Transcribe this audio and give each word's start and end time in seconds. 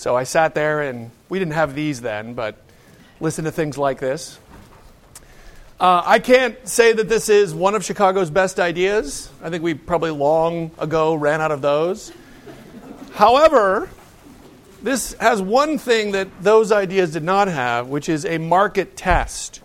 So 0.00 0.16
I 0.16 0.24
sat 0.24 0.54
there 0.54 0.80
and 0.80 1.10
we 1.28 1.38
didn't 1.38 1.52
have 1.52 1.74
these 1.74 2.00
then, 2.00 2.32
but 2.32 2.56
listen 3.20 3.44
to 3.44 3.52
things 3.52 3.76
like 3.76 3.98
this. 3.98 4.38
Uh, 5.78 6.02
I 6.06 6.20
can't 6.20 6.56
say 6.66 6.94
that 6.94 7.10
this 7.10 7.28
is 7.28 7.52
one 7.52 7.74
of 7.74 7.84
Chicago's 7.84 8.30
best 8.30 8.58
ideas. 8.58 9.30
I 9.42 9.50
think 9.50 9.62
we 9.62 9.74
probably 9.74 10.10
long 10.10 10.70
ago 10.78 11.12
ran 11.14 11.42
out 11.42 11.52
of 11.52 11.60
those. 11.60 12.12
However, 13.12 13.90
this 14.82 15.12
has 15.20 15.42
one 15.42 15.76
thing 15.76 16.12
that 16.12 16.28
those 16.42 16.72
ideas 16.72 17.12
did 17.12 17.22
not 17.22 17.48
have, 17.48 17.88
which 17.88 18.08
is 18.08 18.24
a 18.24 18.38
market 18.38 18.96
test. 18.96 19.60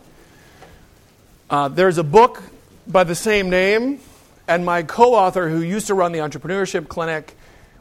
Uh, 1.49 1.69
there's 1.69 1.97
a 1.97 2.03
book 2.03 2.43
by 2.85 3.05
the 3.05 3.15
same 3.15 3.49
name, 3.49 4.01
and 4.49 4.65
my 4.65 4.83
co 4.83 5.13
author, 5.13 5.47
who 5.47 5.61
used 5.61 5.87
to 5.87 5.93
run 5.93 6.11
the 6.11 6.19
entrepreneurship 6.19 6.89
clinic, 6.89 7.37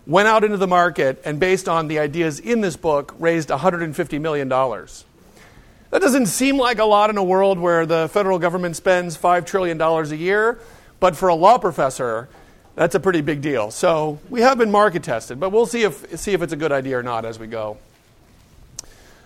went 0.06 0.28
out 0.28 0.44
into 0.44 0.56
the 0.56 0.66
market 0.66 1.20
and, 1.24 1.40
based 1.40 1.68
on 1.68 1.88
the 1.88 1.98
ideas 1.98 2.38
in 2.38 2.60
this 2.60 2.76
book, 2.76 3.14
raised 3.18 3.48
$150 3.48 4.20
million. 4.20 4.48
That 4.48 6.01
doesn't 6.01 6.26
seem 6.26 6.59
like 6.59 6.79
a 6.79 6.84
lot 6.84 7.10
in 7.10 7.16
a 7.16 7.24
world 7.24 7.59
where 7.59 7.87
the 7.87 8.09
federal 8.09 8.38
government 8.38 8.76
spends 8.76 9.16
$5 9.16 9.46
trillion 9.46 9.80
a 9.80 10.14
year, 10.14 10.59
but 11.01 11.16
for 11.16 11.29
a 11.29 11.34
law 11.34 11.59
professor, 11.59 12.29
that's 12.74 12.95
a 12.95 13.01
pretty 13.01 13.20
big 13.20 13.40
deal. 13.40 13.70
So 13.70 14.18
we 14.29 14.40
have 14.40 14.59
been 14.59 14.70
market 14.70 15.04
tested, 15.04 15.38
but 15.38 15.51
we'll 15.51 15.66
see 15.66 15.82
if, 15.82 16.18
see 16.18 16.32
if 16.32 16.42
it's 16.42 16.52
a 16.52 16.57
good 16.57 16.73
idea 16.73 16.98
or 16.98 17.02
not 17.02 17.24
as 17.24 17.38
we 17.38 17.46
go. 17.46 17.79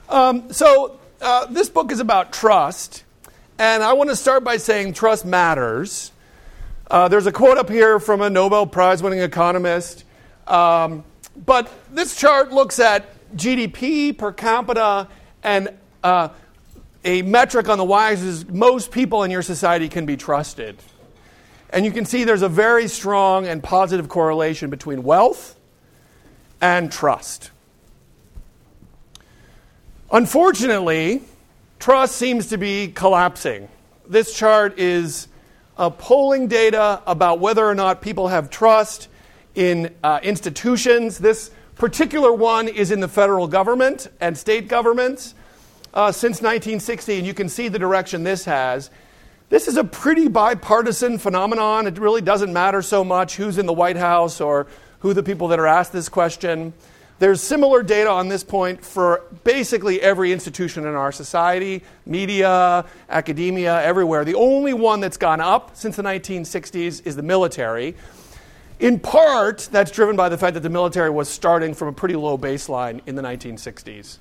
Um, 0.08 0.52
so 0.52 0.98
uh, 1.20 1.46
this 1.46 1.68
book 1.68 1.90
is 1.90 2.00
about 2.00 2.32
trust, 2.32 3.04
and 3.58 3.82
I 3.82 3.94
want 3.94 4.10
to 4.10 4.16
start 4.16 4.44
by 4.44 4.58
saying 4.58 4.92
trust 4.92 5.24
matters. 5.24 6.12
Uh, 6.90 7.08
there's 7.08 7.26
a 7.26 7.32
quote 7.32 7.58
up 7.58 7.68
here 7.68 7.98
from 7.98 8.20
a 8.20 8.30
Nobel 8.30 8.66
Prize 8.66 9.02
winning 9.02 9.20
economist. 9.20 10.04
Um, 10.48 11.04
but 11.44 11.70
this 11.92 12.16
chart 12.16 12.52
looks 12.52 12.78
at 12.78 13.06
GDP 13.36 14.16
per 14.16 14.32
capita 14.32 15.08
and 15.42 15.68
uh, 16.02 16.30
a 17.04 17.22
metric 17.22 17.68
on 17.68 17.78
the 17.78 17.84
y 17.84 18.12
is 18.12 18.46
most 18.48 18.90
people 18.90 19.22
in 19.22 19.30
your 19.30 19.42
society 19.42 19.88
can 19.88 20.06
be 20.06 20.16
trusted. 20.16 20.76
And 21.70 21.84
you 21.84 21.92
can 21.92 22.06
see 22.06 22.24
there's 22.24 22.42
a 22.42 22.48
very 22.48 22.88
strong 22.88 23.46
and 23.46 23.62
positive 23.62 24.08
correlation 24.08 24.70
between 24.70 25.02
wealth 25.02 25.58
and 26.60 26.90
trust. 26.90 27.50
Unfortunately, 30.10 31.22
trust 31.78 32.16
seems 32.16 32.46
to 32.48 32.56
be 32.56 32.88
collapsing. 32.88 33.68
This 34.08 34.34
chart 34.34 34.78
is 34.78 35.28
uh, 35.76 35.90
polling 35.90 36.48
data 36.48 37.02
about 37.06 37.38
whether 37.38 37.64
or 37.64 37.74
not 37.74 38.00
people 38.00 38.28
have 38.28 38.48
trust 38.48 39.08
in 39.54 39.94
uh, 40.02 40.20
institutions. 40.22 41.18
This 41.18 41.50
particular 41.74 42.32
one 42.32 42.68
is 42.68 42.90
in 42.90 43.00
the 43.00 43.08
federal 43.08 43.48
government 43.48 44.08
and 44.20 44.36
state 44.36 44.68
governments 44.68 45.34
uh, 45.94 46.12
since 46.12 46.42
1960, 46.42 47.18
and 47.18 47.26
you 47.26 47.34
can 47.34 47.48
see 47.48 47.68
the 47.68 47.78
direction 47.78 48.24
this 48.24 48.44
has. 48.44 48.90
This 49.48 49.66
is 49.66 49.76
a 49.76 49.84
pretty 49.84 50.28
bipartisan 50.28 51.18
phenomenon. 51.18 51.86
It 51.86 51.98
really 51.98 52.20
doesn't 52.20 52.52
matter 52.52 52.82
so 52.82 53.02
much 53.02 53.36
who's 53.36 53.56
in 53.56 53.66
the 53.66 53.72
White 53.72 53.96
House 53.96 54.40
or 54.40 54.66
who 55.00 55.14
the 55.14 55.22
people 55.22 55.48
that 55.48 55.58
are 55.58 55.66
asked 55.66 55.92
this 55.92 56.08
question. 56.08 56.74
There's 57.18 57.40
similar 57.40 57.82
data 57.82 58.10
on 58.10 58.28
this 58.28 58.44
point 58.44 58.84
for 58.84 59.24
basically 59.42 60.00
every 60.00 60.32
institution 60.32 60.86
in 60.86 60.94
our 60.94 61.10
society 61.10 61.82
media, 62.06 62.84
academia, 63.08 63.82
everywhere. 63.82 64.24
The 64.24 64.36
only 64.36 64.72
one 64.72 65.00
that's 65.00 65.16
gone 65.16 65.40
up 65.40 65.76
since 65.76 65.96
the 65.96 66.02
1960s 66.02 67.04
is 67.04 67.16
the 67.16 67.22
military. 67.22 67.96
In 68.80 69.00
part, 69.00 69.68
that's 69.72 69.90
driven 69.90 70.14
by 70.14 70.28
the 70.28 70.38
fact 70.38 70.54
that 70.54 70.60
the 70.60 70.70
military 70.70 71.10
was 71.10 71.28
starting 71.28 71.74
from 71.74 71.88
a 71.88 71.92
pretty 71.92 72.14
low 72.14 72.38
baseline 72.38 73.00
in 73.06 73.16
the 73.16 73.22
1960s. 73.22 74.18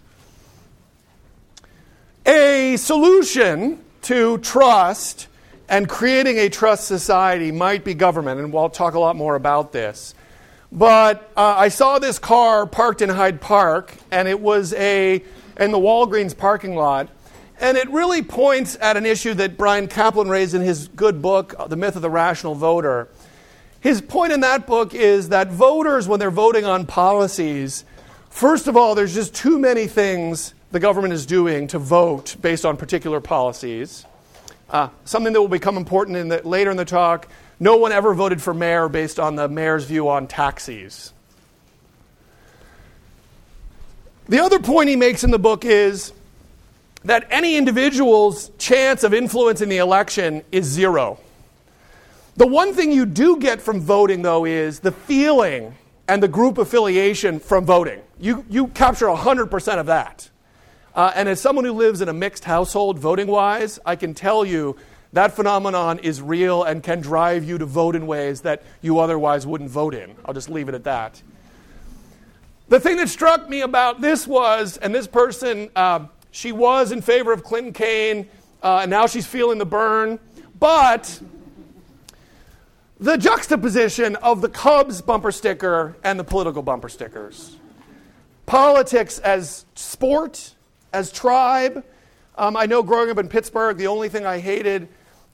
A 2.25 2.75
solution 2.77 3.83
to 4.03 4.37
trust 4.39 5.27
and 5.69 5.87
creating 5.87 6.37
a 6.39 6.49
trust 6.49 6.85
society 6.85 7.51
might 7.51 7.83
be 7.83 7.93
government, 7.93 8.39
and 8.39 8.51
we'll 8.51 8.69
talk 8.69 8.95
a 8.95 8.99
lot 8.99 9.15
more 9.15 9.35
about 9.35 9.71
this. 9.71 10.15
But 10.71 11.31
uh, 11.37 11.55
I 11.57 11.69
saw 11.69 11.99
this 11.99 12.19
car 12.19 12.65
parked 12.65 13.01
in 13.01 13.09
Hyde 13.09 13.39
Park, 13.39 13.95
and 14.11 14.27
it 14.27 14.39
was 14.39 14.73
a 14.73 15.23
in 15.59 15.71
the 15.71 15.77
Walgreens 15.77 16.37
parking 16.37 16.75
lot, 16.75 17.09
and 17.59 17.77
it 17.77 17.89
really 17.89 18.21
points 18.21 18.77
at 18.81 18.97
an 18.97 19.05
issue 19.05 19.33
that 19.35 19.57
Bryan 19.57 19.87
Caplan 19.87 20.29
raised 20.29 20.53
in 20.53 20.61
his 20.61 20.87
good 20.89 21.21
book, 21.21 21.53
The 21.69 21.75
Myth 21.75 21.95
of 21.95 22.01
the 22.01 22.09
Rational 22.09 22.55
Voter. 22.55 23.07
His 23.79 24.01
point 24.01 24.33
in 24.33 24.41
that 24.41 24.67
book 24.67 24.93
is 24.93 25.29
that 25.29 25.51
voters, 25.51 26.07
when 26.07 26.19
they're 26.19 26.31
voting 26.31 26.65
on 26.65 26.85
policies, 26.85 27.85
first 28.29 28.67
of 28.67 28.75
all, 28.75 28.95
there's 28.95 29.13
just 29.13 29.35
too 29.35 29.59
many 29.59 29.87
things 29.87 30.53
the 30.71 30.79
government 30.79 31.13
is 31.13 31.25
doing 31.25 31.67
to 31.67 31.79
vote 31.79 32.35
based 32.41 32.65
on 32.65 32.77
particular 32.77 33.21
policies. 33.21 34.05
Uh, 34.69 34.89
something 35.05 35.31
that 35.31 35.39
will 35.39 35.47
become 35.47 35.77
important 35.77 36.17
in 36.17 36.27
the, 36.27 36.45
later 36.45 36.71
in 36.71 36.77
the 36.77 36.85
talk 36.85 37.27
no 37.59 37.77
one 37.77 37.91
ever 37.91 38.13
voted 38.13 38.41
for 38.41 38.53
mayor 38.53 38.87
based 38.87 39.19
on 39.19 39.35
the 39.35 39.47
mayor's 39.47 39.85
view 39.85 40.09
on 40.09 40.27
taxis. 40.27 41.11
The 44.29 44.39
other 44.39 44.59
point 44.59 44.89
he 44.89 44.95
makes 44.95 45.23
in 45.23 45.31
the 45.31 45.39
book 45.39 45.65
is 45.65 46.11
that 47.05 47.27
any 47.31 47.55
individual's 47.55 48.51
chance 48.57 49.03
of 49.03 49.13
influencing 49.13 49.69
the 49.69 49.77
election 49.77 50.43
is 50.51 50.65
zero. 50.65 51.19
The 52.37 52.45
one 52.45 52.75
thing 52.75 52.91
you 52.91 53.07
do 53.07 53.37
get 53.37 53.61
from 53.61 53.81
voting, 53.81 54.21
though, 54.21 54.45
is 54.45 54.79
the 54.79 54.91
feeling 54.91 55.73
and 56.07 56.21
the 56.21 56.27
group 56.27 56.59
affiliation 56.59 57.39
from 57.39 57.65
voting. 57.65 57.99
You, 58.19 58.45
you 58.47 58.67
capture 58.67 59.07
100% 59.07 59.79
of 59.79 59.87
that. 59.87 60.29
Uh, 60.95 61.11
and 61.15 61.27
as 61.27 61.41
someone 61.41 61.65
who 61.65 61.73
lives 61.73 61.99
in 61.99 62.09
a 62.09 62.13
mixed 62.13 62.43
household, 62.43 62.99
voting 62.99 63.25
wise, 63.25 63.79
I 63.85 63.95
can 63.95 64.13
tell 64.13 64.45
you 64.45 64.75
that 65.13 65.35
phenomenon 65.35 65.97
is 65.99 66.21
real 66.21 66.63
and 66.63 66.83
can 66.83 67.01
drive 67.01 67.43
you 67.43 67.57
to 67.57 67.65
vote 67.65 67.95
in 67.95 68.05
ways 68.05 68.41
that 68.41 68.61
you 68.81 68.99
otherwise 68.99 69.47
wouldn't 69.47 69.71
vote 69.71 69.95
in. 69.95 70.15
I'll 70.23 70.33
just 70.33 70.49
leave 70.49 70.69
it 70.69 70.75
at 70.75 70.83
that. 70.83 71.21
The 72.69 72.79
thing 72.79 72.97
that 72.97 73.09
struck 73.09 73.49
me 73.49 73.61
about 73.61 73.99
this 73.99 74.27
was, 74.27 74.77
and 74.77 74.93
this 74.93 75.07
person, 75.07 75.71
uh, 75.75 76.05
she 76.29 76.51
was 76.51 76.91
in 76.91 77.01
favor 77.01 77.33
of 77.33 77.43
Clinton 77.43 77.73
Kaine, 77.73 78.29
uh, 78.61 78.79
and 78.83 78.91
now 78.91 79.07
she's 79.07 79.25
feeling 79.25 79.57
the 79.57 79.65
burn, 79.65 80.19
but 80.59 81.19
the 82.99 83.17
juxtaposition 83.17 84.15
of 84.17 84.41
the 84.41 84.49
Cubs 84.49 85.01
bumper 85.01 85.31
sticker 85.31 85.95
and 86.03 86.19
the 86.19 86.23
political 86.23 86.63
bumper 86.63 86.89
stickers. 86.89 87.55
Politics 88.45 89.19
as 89.19 89.65
sport, 89.75 90.55
as 90.93 91.11
tribe. 91.11 91.85
Um, 92.37 92.55
I 92.57 92.65
know 92.65 92.81
growing 92.81 93.09
up 93.09 93.17
in 93.17 93.27
Pittsburgh, 93.27 93.77
the 93.77 93.87
only 93.87 94.09
thing 94.09 94.25
I 94.25 94.39
hated 94.39 94.87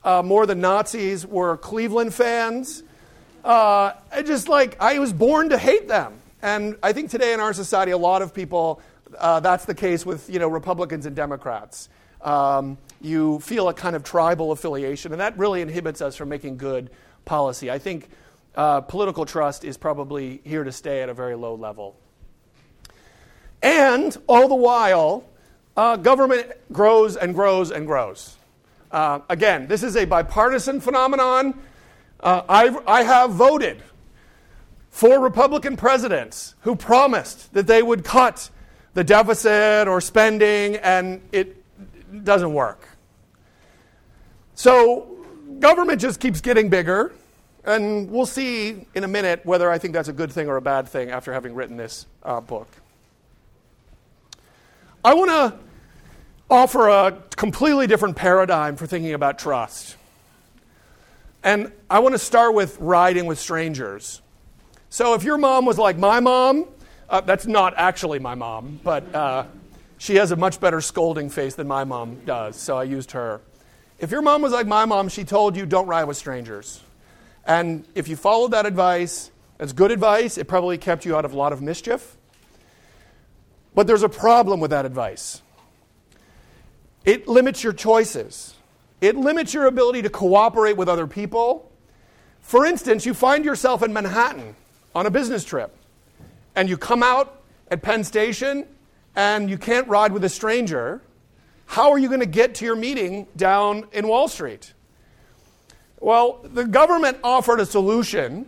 uh, 0.04 0.22
more 0.24 0.46
than 0.46 0.60
Nazis 0.60 1.26
were 1.26 1.58
Cleveland 1.58 2.14
fans. 2.14 2.84
Uh, 3.44 3.94
I 4.12 4.22
just 4.24 4.50
like, 4.50 4.76
I 4.80 5.00
was 5.00 5.14
born 5.14 5.50
to 5.50 5.58
hate 5.58 5.88
them. 5.88 6.14
And 6.42 6.76
I 6.84 6.92
think 6.92 7.10
today 7.10 7.34
in 7.34 7.40
our 7.40 7.54
society, 7.54 7.92
a 7.92 7.98
lot 7.98 8.22
of 8.22 8.34
people, 8.34 8.82
uh, 9.18 9.40
that's 9.40 9.66
the 9.66 9.76
case 9.76 10.06
with 10.06 10.30
you 10.30 10.40
know, 10.40 10.48
Republicans 10.48 11.06
and 11.06 11.16
Democrats. 11.16 11.88
Um, 12.22 12.78
you 13.02 13.40
feel 13.40 13.70
a 13.70 13.74
kind 13.74 13.96
of 13.96 14.04
tribal 14.04 14.52
affiliation, 14.52 15.12
and 15.12 15.22
that 15.22 15.38
really 15.38 15.62
inhibits 15.62 16.02
us 16.02 16.16
from 16.16 16.30
making 16.30 16.58
good 16.58 16.90
policy. 17.26 17.72
I 17.72 17.80
think 17.80 18.10
uh, 18.56 18.82
political 18.82 19.26
trust 19.26 19.64
is 19.64 19.78
probably 19.78 20.42
here 20.44 20.64
to 20.64 20.72
stay 20.72 21.02
at 21.02 21.10
a 21.10 21.14
very 21.14 21.36
low 21.36 21.56
level. 21.56 21.96
And 23.62 24.16
all 24.28 24.48
the 24.48 24.56
while, 24.56 25.24
uh, 25.76 25.96
government 25.96 26.52
grows 26.72 27.16
and 27.16 27.34
grows 27.34 27.72
and 27.72 27.88
grows. 27.88 28.36
Uh, 28.92 29.20
again, 29.30 29.68
this 29.68 29.82
is 29.82 29.96
a 29.96 30.06
bipartisan 30.06 30.80
phenomenon. 30.80 31.60
Uh, 32.20 32.44
I, 32.48 32.78
I 32.86 33.04
have 33.04 33.32
voted 33.32 33.82
for 34.92 35.20
Republican 35.20 35.76
presidents 35.76 36.54
who 36.62 36.76
promised 36.76 37.54
that 37.54 37.66
they 37.66 37.82
would 37.82 38.04
cut 38.04 38.52
the 38.94 39.04
deficit 39.04 39.88
or 39.88 40.00
spending, 40.00 40.76
and 40.76 41.22
it 41.32 41.58
doesn't 42.24 42.54
work. 42.54 42.88
So 44.54 45.13
government 45.60 46.02
just 46.02 46.20
keeps 46.20 46.42
getting 46.42 46.70
bigger, 46.70 47.14
and 47.64 48.10
we'll 48.10 48.26
see 48.26 48.86
in 48.94 49.04
a 49.04 49.08
minute 49.08 49.46
whether 49.46 49.70
I 49.70 49.78
think 49.78 49.94
that's 49.94 50.10
a 50.10 50.14
good 50.14 50.32
thing 50.32 50.48
or 50.48 50.58
a 50.58 50.62
bad 50.62 50.88
thing 50.88 51.12
after 51.12 51.34
having 51.34 51.54
written 51.56 51.78
this 51.78 52.06
uh, 52.24 52.42
book. 52.42 52.68
I 55.06 55.14
want 55.14 55.30
to 55.32 55.60
offer 56.50 56.88
a 56.88 57.24
completely 57.36 57.88
different 57.88 58.16
paradigm 58.16 58.76
for 58.76 58.88
thinking 58.88 59.14
about 59.14 59.40
trust. 59.40 59.98
And 61.44 61.72
I 61.90 62.00
want 62.00 62.14
to 62.14 62.20
start 62.20 62.54
with 62.54 62.78
riding 62.80 63.26
with 63.26 63.38
strangers. 63.38 64.22
So 64.90 65.14
if 65.14 65.24
your 65.24 65.38
mom 65.38 65.66
was 65.66 65.78
like 65.78 65.98
my 65.98 66.20
mom, 66.20 66.68
uh, 67.10 67.22
that's 67.22 67.46
not 67.48 67.74
actually 67.76 68.20
my 68.20 68.36
mom, 68.36 68.80
but 68.84 69.14
uh, 69.14 69.46
she 69.98 70.16
has 70.16 70.32
a 70.32 70.36
much 70.36 70.60
better 70.60 70.80
scolding 70.80 71.30
face 71.30 71.56
than 71.56 71.68
my 71.68 71.84
mom 71.84 72.22
does, 72.26 72.56
so 72.56 72.78
I 72.78 72.84
used 72.84 73.12
her. 73.12 73.42
If 74.00 74.12
your 74.12 74.22
mom 74.22 74.42
was 74.42 74.52
like 74.52 74.68
my 74.68 74.86
mom, 74.86 75.10
she 75.10 75.24
told 75.24 75.56
you 75.56 75.66
don't 75.66 75.88
ride 75.88 76.06
with 76.06 76.18
strangers. 76.18 76.82
And 77.46 77.86
if 77.96 78.08
you 78.08 78.16
followed 78.16 78.52
that 78.52 78.66
advice, 78.66 79.32
it's 79.60 79.74
good 79.74 79.92
advice. 79.92 80.38
It 80.38 80.48
probably 80.48 80.78
kept 80.78 81.06
you 81.06 81.16
out 81.16 81.26
of 81.26 81.34
a 81.34 81.38
lot 81.38 81.54
of 81.54 81.62
mischief. 81.62 82.18
But 83.76 83.88
there's 83.88 84.04
a 84.04 84.10
problem 84.10 84.60
with 84.60 84.72
that 84.72 84.86
advice. 84.86 85.42
It 87.06 87.28
limits 87.28 87.64
your 87.64 87.74
choices. 87.74 88.54
It 89.02 89.16
limits 89.16 89.54
your 89.54 89.66
ability 89.66 90.04
to 90.04 90.10
cooperate 90.10 90.78
with 90.78 90.88
other 90.88 91.08
people. 91.08 91.72
For 92.40 92.66
instance, 92.66 93.06
you 93.06 93.14
find 93.14 93.44
yourself 93.44 93.84
in 93.84 93.92
Manhattan 93.94 94.56
on 94.96 95.06
a 95.06 95.12
business 95.12 95.44
trip, 95.44 95.76
and 96.56 96.70
you 96.70 96.78
come 96.78 97.04
out 97.04 97.42
at 97.70 97.82
Penn 97.82 98.04
Station 98.04 98.66
and 99.16 99.50
you 99.50 99.58
can't 99.58 99.88
ride 99.88 100.12
with 100.12 100.24
a 100.24 100.30
stranger. 100.30 101.02
How 101.74 101.92
are 101.92 101.98
you 101.98 102.08
going 102.08 102.20
to 102.20 102.28
get 102.28 102.54
to 102.56 102.66
your 102.66 102.76
meeting 102.76 103.26
down 103.36 103.88
in 103.94 104.08
Wall 104.08 104.28
Street? 104.28 104.76
Well, 106.00 106.40
the 106.44 106.66
government 106.66 107.18
offered 107.24 107.60
a 107.60 107.66
solution, 107.66 108.46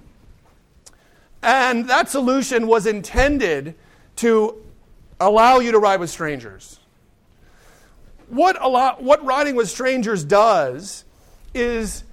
and 1.42 1.90
that 1.90 2.08
solution 2.08 2.68
was 2.68 2.86
intended 2.86 3.74
to 4.18 4.64
allow 5.20 5.58
you 5.58 5.72
to 5.72 5.80
ride 5.80 6.02
with 6.02 6.12
strangers. 6.12 6.80
What, 8.30 8.64
allow, 8.64 8.98
what 8.98 9.26
riding 9.26 9.56
with 9.56 9.72
strangers 9.72 10.24
does 10.24 11.04
is, 11.56 12.04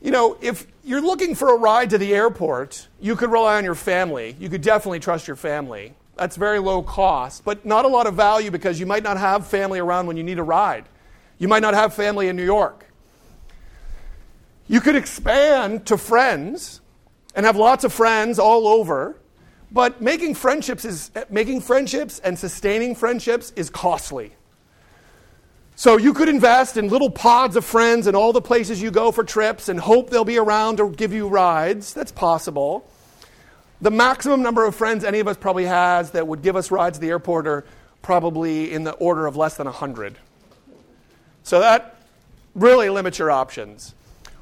you 0.00 0.10
know, 0.10 0.38
if 0.40 0.66
you're 0.82 1.02
looking 1.02 1.34
for 1.34 1.54
a 1.54 1.58
ride 1.58 1.90
to 1.90 1.98
the 1.98 2.14
airport, 2.14 2.88
you 2.98 3.14
could 3.14 3.30
rely 3.30 3.58
on 3.58 3.64
your 3.64 3.74
family. 3.74 4.34
You 4.40 4.48
could 4.48 4.62
definitely 4.62 5.00
trust 5.00 5.26
your 5.26 5.36
family. 5.36 5.92
That's 6.16 6.36
very 6.36 6.58
low 6.58 6.82
cost, 6.82 7.44
but 7.44 7.64
not 7.66 7.84
a 7.84 7.88
lot 7.88 8.06
of 8.06 8.14
value 8.14 8.50
because 8.50 8.80
you 8.80 8.86
might 8.86 9.02
not 9.02 9.18
have 9.18 9.46
family 9.46 9.78
around 9.78 10.06
when 10.06 10.16
you 10.16 10.22
need 10.22 10.38
a 10.38 10.42
ride. 10.42 10.86
You 11.38 11.46
might 11.46 11.60
not 11.60 11.74
have 11.74 11.92
family 11.92 12.28
in 12.28 12.36
New 12.36 12.44
York. 12.44 12.86
You 14.66 14.80
could 14.80 14.96
expand 14.96 15.86
to 15.86 15.98
friends 15.98 16.80
and 17.34 17.44
have 17.44 17.56
lots 17.56 17.84
of 17.84 17.92
friends 17.92 18.38
all 18.38 18.66
over, 18.66 19.16
but 19.70 20.00
making 20.00 20.34
friendships 20.34 20.86
is 20.86 21.10
making 21.28 21.60
friendships 21.60 22.18
and 22.20 22.38
sustaining 22.38 22.94
friendships 22.94 23.52
is 23.54 23.68
costly. 23.68 24.32
So 25.78 25.98
you 25.98 26.14
could 26.14 26.30
invest 26.30 26.78
in 26.78 26.88
little 26.88 27.10
pods 27.10 27.54
of 27.54 27.64
friends 27.64 28.06
in 28.06 28.14
all 28.14 28.32
the 28.32 28.40
places 28.40 28.80
you 28.80 28.90
go 28.90 29.12
for 29.12 29.22
trips 29.22 29.68
and 29.68 29.78
hope 29.78 30.08
they'll 30.08 30.24
be 30.24 30.38
around 30.38 30.78
to 30.78 30.88
give 30.90 31.12
you 31.12 31.28
rides. 31.28 31.92
That's 31.92 32.10
possible. 32.10 32.88
The 33.80 33.90
maximum 33.90 34.42
number 34.42 34.64
of 34.64 34.74
friends 34.74 35.04
any 35.04 35.20
of 35.20 35.28
us 35.28 35.36
probably 35.36 35.66
has 35.66 36.12
that 36.12 36.26
would 36.26 36.42
give 36.42 36.56
us 36.56 36.70
rides 36.70 36.96
to 36.96 37.00
the 37.00 37.10
airport 37.10 37.46
are 37.46 37.64
probably 38.00 38.72
in 38.72 38.84
the 38.84 38.92
order 38.92 39.26
of 39.26 39.36
less 39.36 39.56
than 39.56 39.66
100. 39.66 40.16
So 41.42 41.60
that 41.60 41.96
really 42.54 42.88
limits 42.88 43.18
your 43.18 43.30
options. 43.30 43.94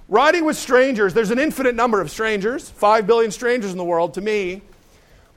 Riding 0.08 0.44
with 0.44 0.56
strangers, 0.56 1.14
there's 1.14 1.30
an 1.30 1.38
infinite 1.38 1.74
number 1.74 2.00
of 2.00 2.10
strangers, 2.10 2.68
5 2.70 3.06
billion 3.06 3.30
strangers 3.30 3.72
in 3.72 3.78
the 3.78 3.84
world 3.84 4.14
to 4.14 4.20
me, 4.20 4.62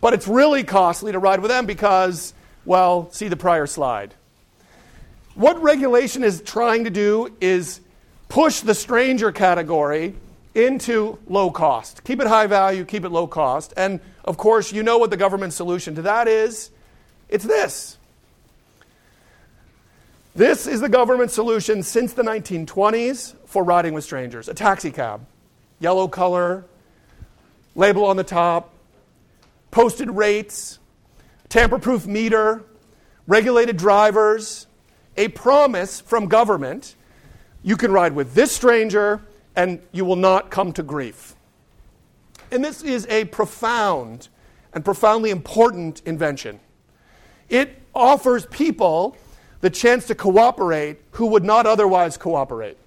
but 0.02 0.14
it's 0.14 0.28
really 0.28 0.64
costly 0.64 1.12
to 1.12 1.20
ride 1.20 1.40
with 1.40 1.50
them 1.50 1.66
because, 1.66 2.34
well, 2.66 3.10
see 3.12 3.30
the 3.30 3.38
prior 3.38 3.66
slide. 3.66 4.14
What 5.36 5.62
regulation 5.62 6.24
is 6.24 6.42
trying 6.42 6.84
to 6.84 6.90
do 6.90 7.36
is 7.40 7.80
push 8.30 8.60
the 8.60 8.76
stranger 8.76 9.32
category 9.32 10.16
into 10.57 11.19
low 11.27 11.51
cost. 11.51 12.04
Keep 12.04 12.19
it 12.19 12.27
high 12.27 12.48
value, 12.48 12.83
keep 12.83 13.06
it 13.06 13.09
low 13.09 13.27
cost. 13.27 13.74
And 13.77 14.00
of 14.25 14.38
course, 14.38 14.74
you 14.74 14.81
know 14.81 14.98
what 14.98 15.12
the 15.12 15.18
government 15.18 15.54
solution 15.54 15.95
to 15.95 16.01
that 16.01 16.27
is? 16.27 16.71
It's 17.30 17.45
this. 17.45 17.98
This 20.36 20.68
is 20.68 20.81
the 20.81 20.89
government 20.89 21.31
solution 21.31 21.83
since 21.83 22.13
the 22.13 22.24
1920s 22.24 23.36
for 23.45 23.63
riding 23.63 23.94
with 23.94 24.04
strangers. 24.04 24.50
A 24.50 24.54
taxi 24.54 24.92
cab. 24.92 25.25
Yellow 25.80 26.07
color, 26.07 26.65
label 27.75 28.06
on 28.06 28.18
the 28.18 28.24
top, 28.24 28.74
posted 29.69 30.10
rates, 30.10 30.80
tamper 31.50 31.77
proof 31.77 32.07
meter, 32.07 32.63
regulated 33.27 33.77
drivers, 33.77 34.65
a 35.18 35.27
promise 35.27 36.01
from 36.01 36.25
government. 36.25 36.95
You 37.62 37.77
can 37.77 37.92
ride 37.92 38.13
with 38.13 38.33
this 38.33 38.51
stranger 38.51 39.21
and 39.57 39.81
you 39.92 40.06
will 40.06 40.15
not 40.15 40.51
come 40.51 40.71
to 40.71 40.83
grief. 40.83 41.36
And 42.51 42.63
this 42.63 42.83
is 42.83 43.06
a 43.07 43.25
profound 43.25 44.30
and 44.71 44.86
profoundly 44.86 45.31
important 45.31 46.01
invention. 46.06 46.59
It 47.50 47.81
offers 47.94 48.45
people 48.45 49.18
the 49.59 49.69
chance 49.71 50.06
to 50.07 50.15
cooperate 50.15 51.01
who 51.12 51.25
would 51.25 51.44
not 51.44 51.65
otherwise 51.65 52.15
cooperate. 52.18 52.77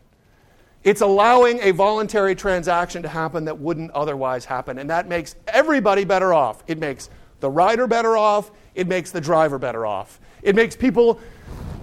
It's 0.84 1.00
allowing 1.00 1.58
a 1.60 1.72
voluntary 1.72 2.34
transaction 2.36 3.02
to 3.02 3.08
happen 3.08 3.44
that 3.46 3.58
wouldn't 3.58 3.90
otherwise 3.90 4.44
happen. 4.44 4.78
And 4.78 4.88
that 4.88 5.08
makes 5.08 5.34
everybody 5.48 6.04
better 6.04 6.32
off. 6.32 6.62
It 6.68 6.78
makes 6.78 7.10
the 7.40 7.50
rider 7.50 7.86
better 7.88 8.16
off. 8.16 8.52
It 8.76 8.86
makes 8.86 9.10
the 9.10 9.20
driver 9.20 9.58
better 9.58 9.84
off. 9.84 10.20
It 10.42 10.54
makes 10.54 10.76
people 10.76 11.20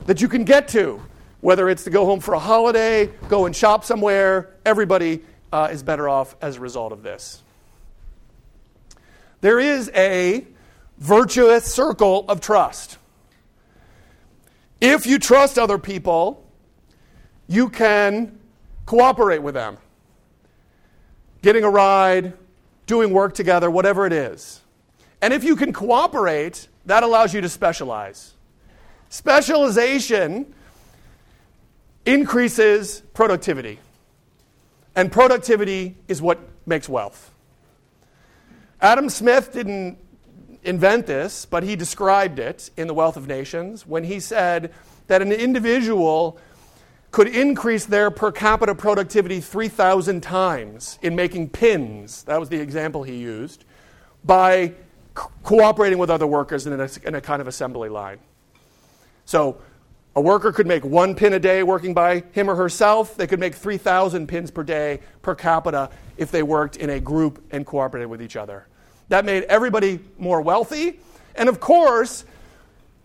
that 0.06 0.22
you 0.22 0.30
can 0.30 0.46
get 0.46 0.70
to, 0.70 1.02
whether 1.42 1.70
it's 1.70 1.84
to 1.84 1.90
go 1.90 2.06
home 2.06 2.20
for 2.20 2.34
a 2.34 2.40
holiday, 2.40 3.08
go 3.30 3.46
and 3.46 3.56
shop 3.56 3.86
somewhere, 3.86 4.56
everybody 4.66 5.22
uh, 5.52 5.70
is 5.72 5.84
better 5.84 6.10
off 6.10 6.36
as 6.42 6.58
a 6.58 6.60
result 6.60 6.92
of 6.92 7.04
this. 7.04 7.44
There 9.42 9.60
is 9.60 9.92
a 9.94 10.46
virtuous 10.98 11.66
circle 11.66 12.26
of 12.28 12.42
trust. 12.42 12.98
If 14.82 15.06
you 15.06 15.20
trust 15.20 15.60
other 15.60 15.78
people, 15.78 16.44
you 17.48 17.70
can 17.70 18.40
cooperate 18.86 19.42
with 19.42 19.54
them. 19.54 19.78
Getting 21.42 21.64
a 21.64 21.70
ride, 21.70 22.34
doing 22.88 23.12
work 23.12 23.34
together, 23.34 23.70
whatever 23.70 24.06
it 24.06 24.14
is. 24.14 24.62
And 25.22 25.34
if 25.34 25.44
you 25.44 25.56
can 25.56 25.74
cooperate, 25.74 26.68
that 26.86 27.04
allows 27.04 27.34
you 27.34 27.42
to 27.42 27.50
specialize. 27.50 28.34
Specialization 29.10 30.54
increases 32.08 33.02
productivity. 33.14 33.80
And 34.96 35.12
productivity 35.12 35.96
is 36.08 36.22
what 36.22 36.40
makes 36.66 36.90
wealth. 36.90 37.32
Adam 38.82 39.10
Smith 39.10 39.52
didn't 39.54 39.98
invent 40.64 41.06
this, 41.06 41.46
but 41.46 41.64
he 41.64 41.76
described 41.76 42.40
it 42.40 42.70
in 42.78 42.88
The 42.88 42.94
Wealth 42.94 43.18
of 43.18 43.28
Nations 43.28 43.86
when 43.86 44.04
he 44.04 44.20
said 44.20 44.74
that 45.08 45.22
an 45.22 45.32
individual 45.32 46.40
could 47.12 47.28
increase 47.28 47.86
their 47.86 48.10
per 48.12 48.32
capita 48.32 48.74
productivity 48.76 49.40
3,000 49.40 50.22
times 50.22 51.00
in 51.02 51.16
making 51.16 51.50
pins. 51.50 52.24
That 52.24 52.40
was 52.40 52.50
the 52.50 52.60
example 52.60 53.04
he 53.04 53.18
used 53.18 53.66
by 54.24 54.74
co- 55.14 55.32
cooperating 55.44 55.98
with 55.98 56.10
other 56.10 56.28
workers 56.28 56.68
in 56.68 56.80
a, 56.80 56.90
in 57.04 57.16
a 57.16 57.22
kind 57.22 57.42
of 57.42 57.48
assembly 57.48 57.90
line. 57.90 58.20
So, 59.26 59.62
a 60.18 60.20
worker 60.20 60.52
could 60.52 60.66
make 60.66 60.84
one 60.84 61.14
pin 61.14 61.34
a 61.34 61.40
day 61.40 61.62
working 61.62 61.94
by 61.94 62.24
him 62.32 62.50
or 62.50 62.56
herself. 62.56 63.16
They 63.16 63.28
could 63.28 63.40
make 63.40 63.54
3,000 63.54 64.26
pins 64.26 64.50
per 64.50 64.64
day 64.64 65.02
per 65.22 65.36
capita 65.36 65.92
if 66.18 66.32
they 66.32 66.42
worked 66.42 66.76
in 66.76 66.90
a 66.90 67.00
group 67.00 67.46
and 67.52 67.64
cooperated 67.64 68.10
with 68.10 68.20
each 68.24 68.36
other. 68.36 68.66
That 69.10 69.26
made 69.26 69.44
everybody 69.44 70.00
more 70.18 70.42
wealthy. 70.42 71.00
And 71.36 71.48
of 71.48 71.60
course, 71.60 72.26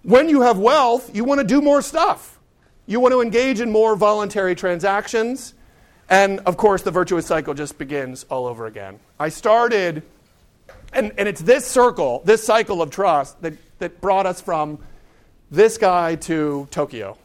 when 0.02 0.30
you 0.30 0.40
have 0.40 0.58
wealth, 0.58 1.14
you 1.14 1.24
want 1.24 1.38
to 1.38 1.46
do 1.46 1.60
more 1.60 1.82
stuff. 1.82 2.38
You 2.86 2.98
want 2.98 3.12
to 3.12 3.20
engage 3.20 3.60
in 3.60 3.70
more 3.70 3.94
voluntary 3.94 4.54
transactions. 4.54 5.52
And 6.08 6.40
of 6.40 6.56
course, 6.56 6.80
the 6.80 6.90
virtuous 6.90 7.26
cycle 7.26 7.52
just 7.52 7.76
begins 7.76 8.24
all 8.30 8.46
over 8.46 8.64
again. 8.64 8.98
I 9.20 9.28
started, 9.28 10.02
and, 10.94 11.12
and 11.18 11.28
it's 11.28 11.42
this 11.42 11.66
circle, 11.66 12.22
this 12.24 12.42
cycle 12.42 12.80
of 12.80 12.90
trust, 12.90 13.42
that, 13.42 13.52
that 13.80 14.00
brought 14.00 14.24
us 14.24 14.40
from 14.40 14.78
this 15.52 15.76
guy 15.76 16.14
to 16.14 16.66
Tokyo. 16.70 17.18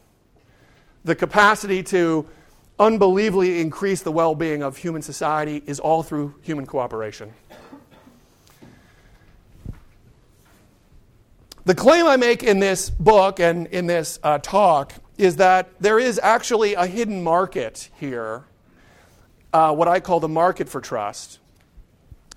The 1.06 1.16
capacity 1.16 1.82
to 1.84 2.28
unbelievably 2.78 3.62
increase 3.62 4.02
the 4.02 4.12
well 4.12 4.36
being 4.36 4.62
of 4.62 4.76
human 4.76 5.02
society 5.02 5.64
is 5.66 5.80
all 5.80 6.04
through 6.04 6.36
human 6.42 6.66
cooperation. 6.66 7.34
The 11.64 11.74
claim 11.74 12.06
I 12.06 12.18
make 12.18 12.44
in 12.44 12.60
this 12.60 12.90
book 12.90 13.40
and 13.40 13.68
in 13.68 13.88
this 13.88 14.20
uh, 14.24 14.40
talk 14.40 14.94
is 15.18 15.38
that 15.38 15.70
there 15.80 15.98
is 15.98 16.20
actually 16.22 16.74
a 16.76 16.86
hidden 16.86 17.24
market 17.24 17.90
here, 17.98 18.44
uh, 19.54 19.74
what 19.74 19.88
I 19.88 20.02
call 20.02 20.20
the 20.20 20.30
market 20.30 20.68
for 20.68 20.82
trust, 20.82 21.40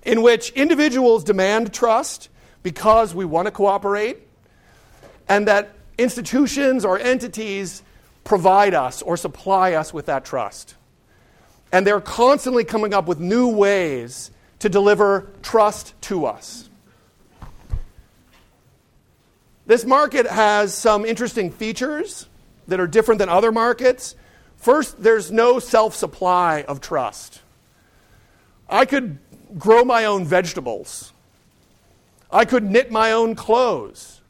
in 0.03 0.21
which 0.21 0.51
individuals 0.51 1.25
demand 1.25 1.73
trust 1.73 2.29
because 2.63 3.13
we 3.13 3.25
want 3.25 3.47
to 3.47 3.51
cooperate, 3.51 4.19
and 5.29 5.47
that 5.47 5.75
institutions 6.01 6.85
or 6.85 6.99
entities 6.99 7.83
provide 8.23 8.73
us 8.73 9.01
or 9.01 9.17
supply 9.17 9.73
us 9.73 9.93
with 9.93 10.05
that 10.07 10.25
trust. 10.25 10.75
And 11.71 11.87
they're 11.87 12.01
constantly 12.01 12.63
coming 12.63 12.93
up 12.93 13.07
with 13.07 13.19
new 13.19 13.47
ways 13.47 14.31
to 14.59 14.69
deliver 14.69 15.29
trust 15.41 15.99
to 16.01 16.25
us. 16.25 16.69
This 19.65 19.85
market 19.85 20.27
has 20.27 20.73
some 20.73 21.05
interesting 21.05 21.51
features 21.51 22.27
that 22.67 22.79
are 22.79 22.87
different 22.87 23.19
than 23.19 23.29
other 23.29 23.51
markets. 23.51 24.15
First, 24.57 25.01
there's 25.01 25.31
no 25.31 25.59
self 25.59 25.95
supply 25.95 26.63
of 26.63 26.81
trust. 26.81 27.41
I 28.69 28.85
could 28.85 29.19
grow 29.57 29.83
my 29.83 30.05
own 30.05 30.25
vegetables, 30.25 31.13
I 32.31 32.45
could 32.45 32.63
knit 32.63 32.91
my 32.91 33.11
own 33.11 33.35
clothes, 33.35 34.20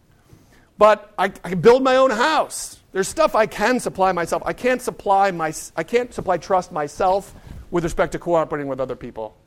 but 0.82 1.14
I, 1.16 1.26
I 1.26 1.50
can 1.50 1.62
build 1.62 1.84
my 1.84 1.98
own 1.98 2.10
house. 2.10 2.80
There's 2.92 3.08
stuff 3.08 3.36
I 3.36 3.46
can 3.46 3.80
supply 3.80 4.14
myself. 4.14 4.42
I 4.48 4.54
can't 4.54 4.82
supply, 4.82 5.30
my, 5.30 5.54
I 5.76 5.84
can't 5.84 6.12
supply 6.12 6.38
trust 6.38 6.72
myself 6.72 7.36
with 7.70 7.84
respect 7.84 8.14
to 8.14 8.18
cooperating 8.18 8.68
with 8.68 8.80
other 8.80 8.96
people. 8.96 9.38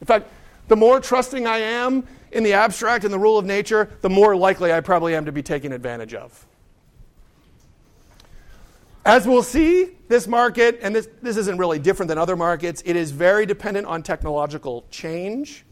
In 0.00 0.08
fact, 0.08 0.28
the 0.66 0.74
more 0.74 0.98
trusting 0.98 1.46
I 1.46 1.58
am 1.58 2.04
in 2.32 2.42
the 2.42 2.54
abstract 2.54 3.04
and 3.04 3.14
the 3.14 3.18
rule 3.20 3.38
of 3.38 3.44
nature, 3.44 3.96
the 4.00 4.10
more 4.10 4.34
likely 4.34 4.72
I 4.72 4.80
probably 4.80 5.14
am 5.14 5.26
to 5.26 5.30
be 5.30 5.40
taken 5.40 5.70
advantage 5.70 6.14
of. 6.14 6.44
As 9.04 9.24
we'll 9.24 9.44
see, 9.44 9.90
this 10.08 10.26
market, 10.26 10.80
and 10.82 10.96
this, 10.96 11.08
this 11.22 11.36
isn't 11.36 11.58
really 11.58 11.78
different 11.78 12.08
than 12.08 12.18
other 12.18 12.34
markets, 12.34 12.82
it 12.84 12.96
is 12.96 13.12
very 13.12 13.46
dependent 13.46 13.86
on 13.86 14.02
technological 14.02 14.84
change. 14.90 15.64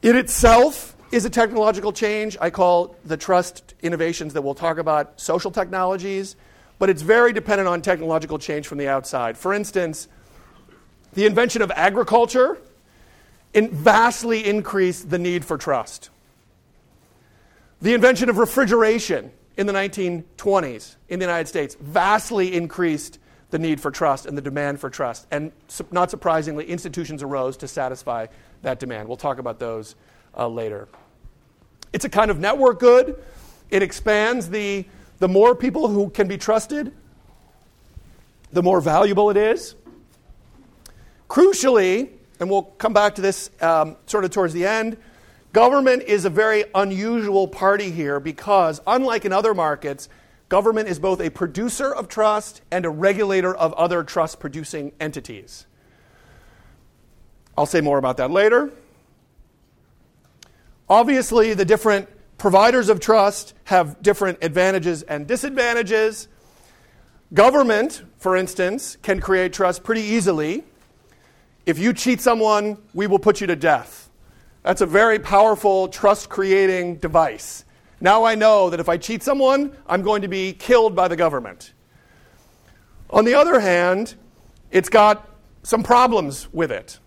It 0.00 0.16
itself 0.16 0.93
is 1.10 1.24
a 1.24 1.30
technological 1.30 1.92
change. 1.92 2.36
I 2.40 2.50
call 2.50 2.96
the 3.04 3.16
trust 3.16 3.74
innovations 3.82 4.32
that 4.34 4.42
we'll 4.42 4.54
talk 4.54 4.78
about 4.78 5.20
social 5.20 5.50
technologies, 5.50 6.36
but 6.78 6.90
it's 6.90 7.02
very 7.02 7.32
dependent 7.32 7.68
on 7.68 7.82
technological 7.82 8.38
change 8.38 8.66
from 8.66 8.78
the 8.78 8.88
outside. 8.88 9.36
For 9.36 9.54
instance, 9.54 10.08
the 11.14 11.26
invention 11.26 11.62
of 11.62 11.70
agriculture 11.70 12.58
in 13.52 13.70
vastly 13.70 14.44
increased 14.44 15.10
the 15.10 15.18
need 15.18 15.44
for 15.44 15.56
trust. 15.56 16.10
The 17.80 17.94
invention 17.94 18.28
of 18.28 18.38
refrigeration 18.38 19.30
in 19.56 19.66
the 19.66 19.72
1920s 19.72 20.96
in 21.08 21.18
the 21.20 21.24
United 21.24 21.46
States 21.46 21.76
vastly 21.80 22.54
increased 22.54 23.18
the 23.50 23.58
need 23.58 23.80
for 23.80 23.92
trust 23.92 24.26
and 24.26 24.36
the 24.36 24.42
demand 24.42 24.80
for 24.80 24.90
trust. 24.90 25.28
And 25.30 25.52
not 25.92 26.10
surprisingly, 26.10 26.64
institutions 26.64 27.22
arose 27.22 27.56
to 27.58 27.68
satisfy 27.68 28.26
that 28.62 28.80
demand. 28.80 29.06
We'll 29.06 29.16
talk 29.16 29.38
about 29.38 29.60
those 29.60 29.94
uh, 30.36 30.48
later. 30.48 30.88
It's 31.92 32.04
a 32.04 32.08
kind 32.08 32.30
of 32.30 32.38
network 32.38 32.80
good. 32.80 33.22
It 33.70 33.82
expands 33.82 34.50
the, 34.50 34.84
the 35.18 35.28
more 35.28 35.54
people 35.54 35.88
who 35.88 36.10
can 36.10 36.28
be 36.28 36.38
trusted, 36.38 36.92
the 38.52 38.62
more 38.62 38.80
valuable 38.80 39.30
it 39.30 39.36
is. 39.36 39.74
Crucially, 41.28 42.10
and 42.40 42.50
we'll 42.50 42.62
come 42.62 42.92
back 42.92 43.16
to 43.16 43.22
this 43.22 43.50
um, 43.60 43.96
sort 44.06 44.24
of 44.24 44.30
towards 44.30 44.52
the 44.52 44.66
end, 44.66 44.96
government 45.52 46.02
is 46.02 46.24
a 46.24 46.30
very 46.30 46.64
unusual 46.74 47.48
party 47.48 47.90
here 47.90 48.20
because, 48.20 48.80
unlike 48.86 49.24
in 49.24 49.32
other 49.32 49.54
markets, 49.54 50.08
government 50.48 50.88
is 50.88 50.98
both 50.98 51.20
a 51.20 51.30
producer 51.30 51.92
of 51.92 52.08
trust 52.08 52.60
and 52.70 52.84
a 52.84 52.90
regulator 52.90 53.54
of 53.54 53.72
other 53.74 54.04
trust 54.04 54.40
producing 54.40 54.92
entities. 55.00 55.66
I'll 57.56 57.66
say 57.66 57.80
more 57.80 57.98
about 57.98 58.16
that 58.16 58.30
later. 58.30 58.72
Obviously, 60.88 61.54
the 61.54 61.64
different 61.64 62.08
providers 62.38 62.88
of 62.88 63.00
trust 63.00 63.54
have 63.64 64.02
different 64.02 64.38
advantages 64.42 65.02
and 65.02 65.26
disadvantages. 65.26 66.28
Government, 67.32 68.02
for 68.18 68.36
instance, 68.36 68.96
can 69.02 69.20
create 69.20 69.52
trust 69.52 69.82
pretty 69.82 70.02
easily 70.02 70.64
if 71.66 71.78
you 71.78 71.94
cheat 71.94 72.20
someone, 72.20 72.76
we 72.92 73.06
will 73.06 73.18
put 73.18 73.40
you 73.40 73.46
to 73.46 73.56
death. 73.56 74.10
That's 74.62 74.82
a 74.82 74.86
very 74.86 75.18
powerful 75.18 75.88
trust 75.88 76.28
creating 76.28 76.96
device. 76.96 77.64
Now 78.00 78.24
I 78.24 78.34
know 78.34 78.68
that 78.70 78.80
if 78.80 78.88
I 78.88 78.98
cheat 78.98 79.22
someone, 79.22 79.74
I'm 79.86 80.02
going 80.02 80.22
to 80.22 80.28
be 80.28 80.52
killed 80.52 80.94
by 80.94 81.08
the 81.08 81.16
government. 81.16 81.72
On 83.08 83.24
the 83.24 83.34
other 83.34 83.60
hand, 83.60 84.14
it's 84.70 84.90
got 84.90 85.28
some 85.62 85.82
problems 85.82 86.52
with 86.52 86.70
it. 86.70 86.98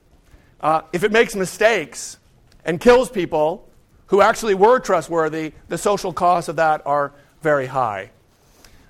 Uh, 0.60 0.81
if 0.91 1.03
it 1.03 1.12
makes 1.12 1.36
mistakes 1.36 2.17
and 2.65 2.81
kills 2.81 3.10
people 3.12 3.66
who 4.08 4.22
actually 4.22 4.54
were 4.54 4.80
trustworthy, 4.80 5.54
the 5.68 5.78
social 5.78 6.14
costs 6.14 6.50
of 6.50 6.56
that 6.56 6.82
are 6.86 7.14
very 7.42 7.68
high. 7.68 8.12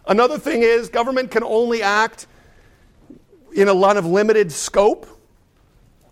Another 0.08 0.38
thing 0.38 0.62
is, 0.62 0.90
government 0.90 1.32
can 1.32 1.44
only 1.44 1.82
act 1.82 2.28
in 3.54 3.68
a 3.68 3.74
lot 3.74 3.98
of 3.98 4.06
limited 4.06 4.52
scope 4.52 5.08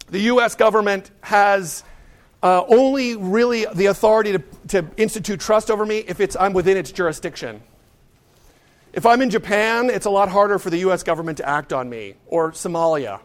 the 0.09 0.19
US 0.21 0.55
government 0.55 1.09
has 1.21 1.83
uh, 2.43 2.63
only 2.67 3.15
really 3.15 3.65
the 3.73 3.87
authority 3.87 4.33
to, 4.33 4.43
to 4.67 4.85
institute 4.97 5.39
trust 5.39 5.71
over 5.71 5.85
me 5.85 5.99
if 5.99 6.19
it's, 6.19 6.35
I'm 6.35 6.53
within 6.53 6.77
its 6.77 6.91
jurisdiction. 6.91 7.61
If 8.93 9.05
I'm 9.05 9.21
in 9.21 9.29
Japan, 9.29 9.89
it's 9.89 10.05
a 10.05 10.09
lot 10.09 10.29
harder 10.29 10.59
for 10.59 10.69
the 10.69 10.77
US 10.89 11.03
government 11.03 11.39
to 11.39 11.49
act 11.49 11.73
on 11.73 11.89
me, 11.89 12.15
or 12.27 12.51
Somalia. 12.51 13.19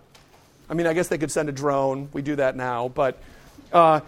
I 0.68 0.74
mean, 0.74 0.86
I 0.86 0.94
guess 0.94 1.08
they 1.08 1.18
could 1.18 1.30
send 1.30 1.48
a 1.48 1.52
drone. 1.52 2.08
We 2.12 2.22
do 2.22 2.36
that 2.36 2.56
now, 2.56 2.88
but 2.88 3.20
uh, 3.72 4.00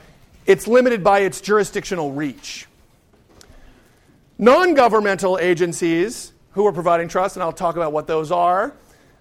it's 0.46 0.66
limited 0.66 1.04
by 1.04 1.20
its 1.20 1.40
jurisdictional 1.40 2.12
reach. 2.12 2.66
Non 4.38 4.74
governmental 4.74 5.38
agencies 5.38 6.32
who 6.52 6.66
are 6.66 6.72
providing 6.72 7.08
trust, 7.08 7.36
and 7.36 7.42
I'll 7.42 7.52
talk 7.52 7.76
about 7.76 7.92
what 7.92 8.06
those 8.06 8.32
are, 8.32 8.74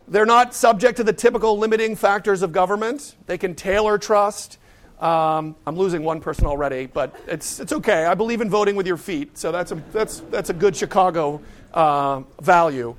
they're 0.07 0.25
not 0.25 0.53
subject 0.53 0.97
to 0.97 1.03
the 1.03 1.13
typical 1.13 1.57
limiting 1.57 1.95
factors 1.95 2.41
of 2.41 2.51
government. 2.51 3.15
They 3.27 3.37
can 3.37 3.55
tailor 3.55 3.97
trust. 3.97 4.57
Um, 4.99 5.55
I'm 5.65 5.75
losing 5.75 6.03
one 6.03 6.21
person 6.21 6.45
already, 6.45 6.85
but 6.85 7.15
it's, 7.27 7.59
it's 7.59 7.71
okay. 7.71 8.05
I 8.05 8.13
believe 8.13 8.41
in 8.41 8.49
voting 8.49 8.75
with 8.75 8.85
your 8.85 8.97
feet, 8.97 9.37
so 9.37 9.51
that's 9.51 9.71
a, 9.71 9.75
that's, 9.91 10.19
that's 10.29 10.49
a 10.49 10.53
good 10.53 10.75
Chicago 10.75 11.41
uh, 11.73 12.21
value. 12.41 12.95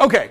Okay, 0.00 0.30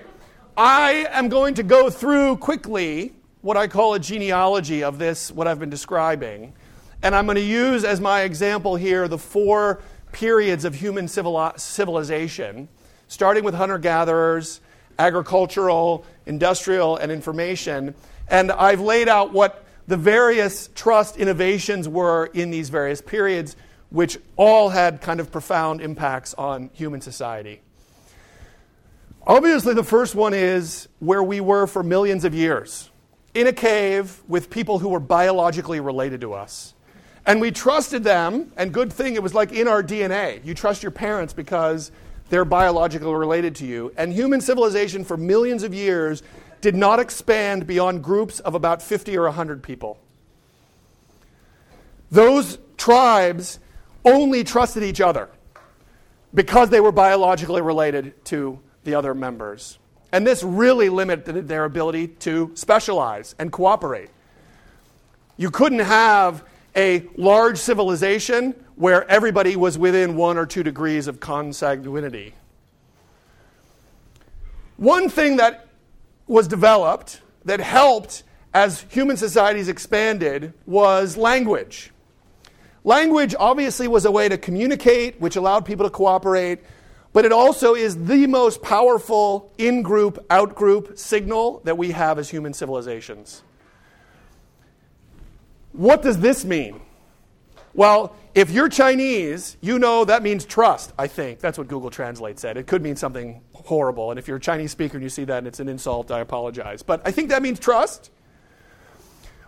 I 0.55 1.07
am 1.11 1.27
going 1.29 1.53
to 1.55 1.63
go 1.63 1.89
through 1.89 2.37
quickly 2.37 3.13
what 3.41 3.57
I 3.57 3.67
call 3.67 3.93
a 3.93 3.99
genealogy 3.99 4.83
of 4.83 4.97
this, 4.99 5.31
what 5.31 5.47
I've 5.47 5.59
been 5.59 5.69
describing. 5.69 6.53
And 7.01 7.15
I'm 7.15 7.25
going 7.25 7.35
to 7.35 7.41
use 7.41 7.85
as 7.85 8.01
my 8.01 8.21
example 8.21 8.75
here 8.75 9.07
the 9.07 9.17
four 9.17 9.81
periods 10.11 10.65
of 10.65 10.75
human 10.75 11.07
civilization, 11.07 12.67
starting 13.07 13.43
with 13.43 13.53
hunter 13.53 13.77
gatherers 13.77 14.59
agricultural, 14.97 16.05
industrial, 16.25 16.97
and 16.97 17.09
information. 17.11 17.95
And 18.27 18.51
I've 18.51 18.81
laid 18.81 19.07
out 19.07 19.31
what 19.31 19.65
the 19.87 19.95
various 19.95 20.69
trust 20.75 21.15
innovations 21.15 21.87
were 21.87 22.25
in 22.33 22.51
these 22.51 22.69
various 22.69 23.01
periods, 23.01 23.55
which 23.89 24.19
all 24.35 24.69
had 24.69 25.01
kind 25.01 25.21
of 25.21 25.31
profound 25.31 25.81
impacts 25.81 26.33
on 26.33 26.69
human 26.73 26.99
society. 26.99 27.61
Obviously, 29.25 29.73
the 29.73 29.83
first 29.83 30.15
one 30.15 30.33
is 30.33 30.89
where 30.99 31.23
we 31.23 31.39
were 31.39 31.65
for 31.65 31.81
millions 31.81 32.25
of 32.25 32.35
years 32.35 32.89
in 33.39 33.47
a 33.47 33.53
cave 33.53 34.21
with 34.27 34.49
people 34.49 34.79
who 34.79 34.89
were 34.89 34.99
biologically 34.99 35.79
related 35.79 36.19
to 36.21 36.33
us. 36.33 36.73
And 37.25 37.39
we 37.39 37.51
trusted 37.51 38.03
them, 38.03 38.51
and 38.57 38.73
good 38.73 38.91
thing 38.91 39.15
it 39.15 39.23
was 39.23 39.33
like 39.33 39.53
in 39.53 39.65
our 39.65 39.81
DNA. 39.81 40.43
You 40.43 40.53
trust 40.53 40.83
your 40.83 40.91
parents 40.91 41.31
because 41.31 41.91
they're 42.29 42.43
biologically 42.43 43.13
related 43.13 43.55
to 43.55 43.65
you. 43.65 43.93
And 43.95 44.11
human 44.11 44.41
civilization 44.41 45.05
for 45.05 45.15
millions 45.15 45.63
of 45.63 45.73
years 45.73 46.21
did 46.59 46.75
not 46.75 46.99
expand 46.99 47.65
beyond 47.65 48.03
groups 48.03 48.41
of 48.41 48.55
about 48.55 48.81
50 48.81 49.17
or 49.17 49.23
100 49.23 49.63
people. 49.63 49.97
Those 52.11 52.57
tribes 52.75 53.59
only 54.03 54.43
trusted 54.43 54.83
each 54.83 54.99
other 54.99 55.29
because 56.33 56.69
they 56.71 56.81
were 56.81 56.91
biologically 56.91 57.61
related 57.61 58.25
to 58.25 58.59
the 58.83 58.95
other 58.95 59.13
members. 59.13 59.78
And 60.11 60.25
this 60.25 60.43
really 60.43 60.89
limited 60.89 61.47
their 61.47 61.65
ability 61.65 62.07
to 62.07 62.51
specialize 62.55 63.35
and 63.37 63.51
cooperate. 63.51 64.09
You 65.37 65.51
couldn't 65.51 65.79
have 65.79 66.43
a 66.75 67.05
large 67.15 67.57
civilization 67.57 68.53
where 68.75 69.09
everybody 69.09 69.55
was 69.55 69.77
within 69.77 70.15
one 70.15 70.37
or 70.37 70.45
two 70.45 70.63
degrees 70.63 71.07
of 71.07 71.19
consanguinity. 71.19 72.33
One 74.77 75.09
thing 75.09 75.37
that 75.37 75.67
was 76.27 76.47
developed 76.47 77.21
that 77.45 77.59
helped 77.59 78.23
as 78.53 78.81
human 78.89 79.17
societies 79.17 79.67
expanded 79.67 80.53
was 80.65 81.17
language. 81.17 81.91
Language 82.83 83.35
obviously 83.37 83.87
was 83.87 84.05
a 84.05 84.11
way 84.11 84.29
to 84.29 84.37
communicate, 84.37 85.19
which 85.19 85.35
allowed 85.35 85.65
people 85.65 85.85
to 85.85 85.89
cooperate, 85.89 86.59
but 87.13 87.25
it 87.25 87.31
also 87.31 87.75
is 87.75 88.05
the 88.05 88.27
most 88.27 88.61
powerful 88.61 89.51
in 89.57 89.81
group, 89.81 90.23
out 90.29 90.55
group 90.55 90.97
signal 90.97 91.61
that 91.63 91.77
we 91.77 91.91
have 91.91 92.19
as 92.19 92.29
human 92.29 92.53
civilizations. 92.53 93.43
What 95.71 96.01
does 96.01 96.19
this 96.19 96.45
mean? 96.45 96.81
Well, 97.73 98.15
if 98.35 98.51
you're 98.51 98.69
Chinese, 98.69 99.57
you 99.61 99.79
know 99.79 100.05
that 100.05 100.23
means 100.23 100.45
trust, 100.45 100.91
I 100.97 101.07
think. 101.07 101.39
That's 101.39 101.57
what 101.57 101.67
Google 101.67 101.89
Translate 101.89 102.39
said. 102.39 102.57
It 102.57 102.67
could 102.67 102.81
mean 102.81 102.95
something 102.95 103.41
horrible. 103.53 104.11
And 104.11 104.19
if 104.19 104.27
you're 104.27 104.37
a 104.37 104.41
Chinese 104.41 104.71
speaker 104.71 104.97
and 104.97 105.03
you 105.03 105.09
see 105.09 105.23
that 105.25 105.39
and 105.39 105.47
it's 105.47 105.59
an 105.59 105.69
insult, 105.69 106.11
I 106.11 106.19
apologize. 106.19 106.83
But 106.83 107.01
I 107.05 107.11
think 107.11 107.29
that 107.29 107.41
means 107.41 107.59
trust. 107.59 108.11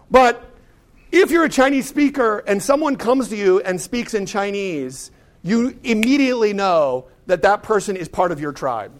But 0.09 0.49
if 1.11 1.31
you're 1.31 1.45
a 1.45 1.49
Chinese 1.49 1.87
speaker 1.87 2.39
and 2.39 2.61
someone 2.61 2.95
comes 2.95 3.29
to 3.29 3.35
you 3.35 3.59
and 3.61 3.81
speaks 3.81 4.13
in 4.13 4.25
Chinese, 4.25 5.11
you 5.43 5.77
immediately 5.83 6.53
know 6.53 7.07
that 7.27 7.41
that 7.43 7.63
person 7.63 7.95
is 7.95 8.07
part 8.07 8.31
of 8.31 8.39
your 8.39 8.51
tribe. 8.51 8.91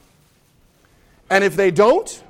And 1.30 1.44
if 1.44 1.56
they 1.56 1.72
don't, 1.72 2.24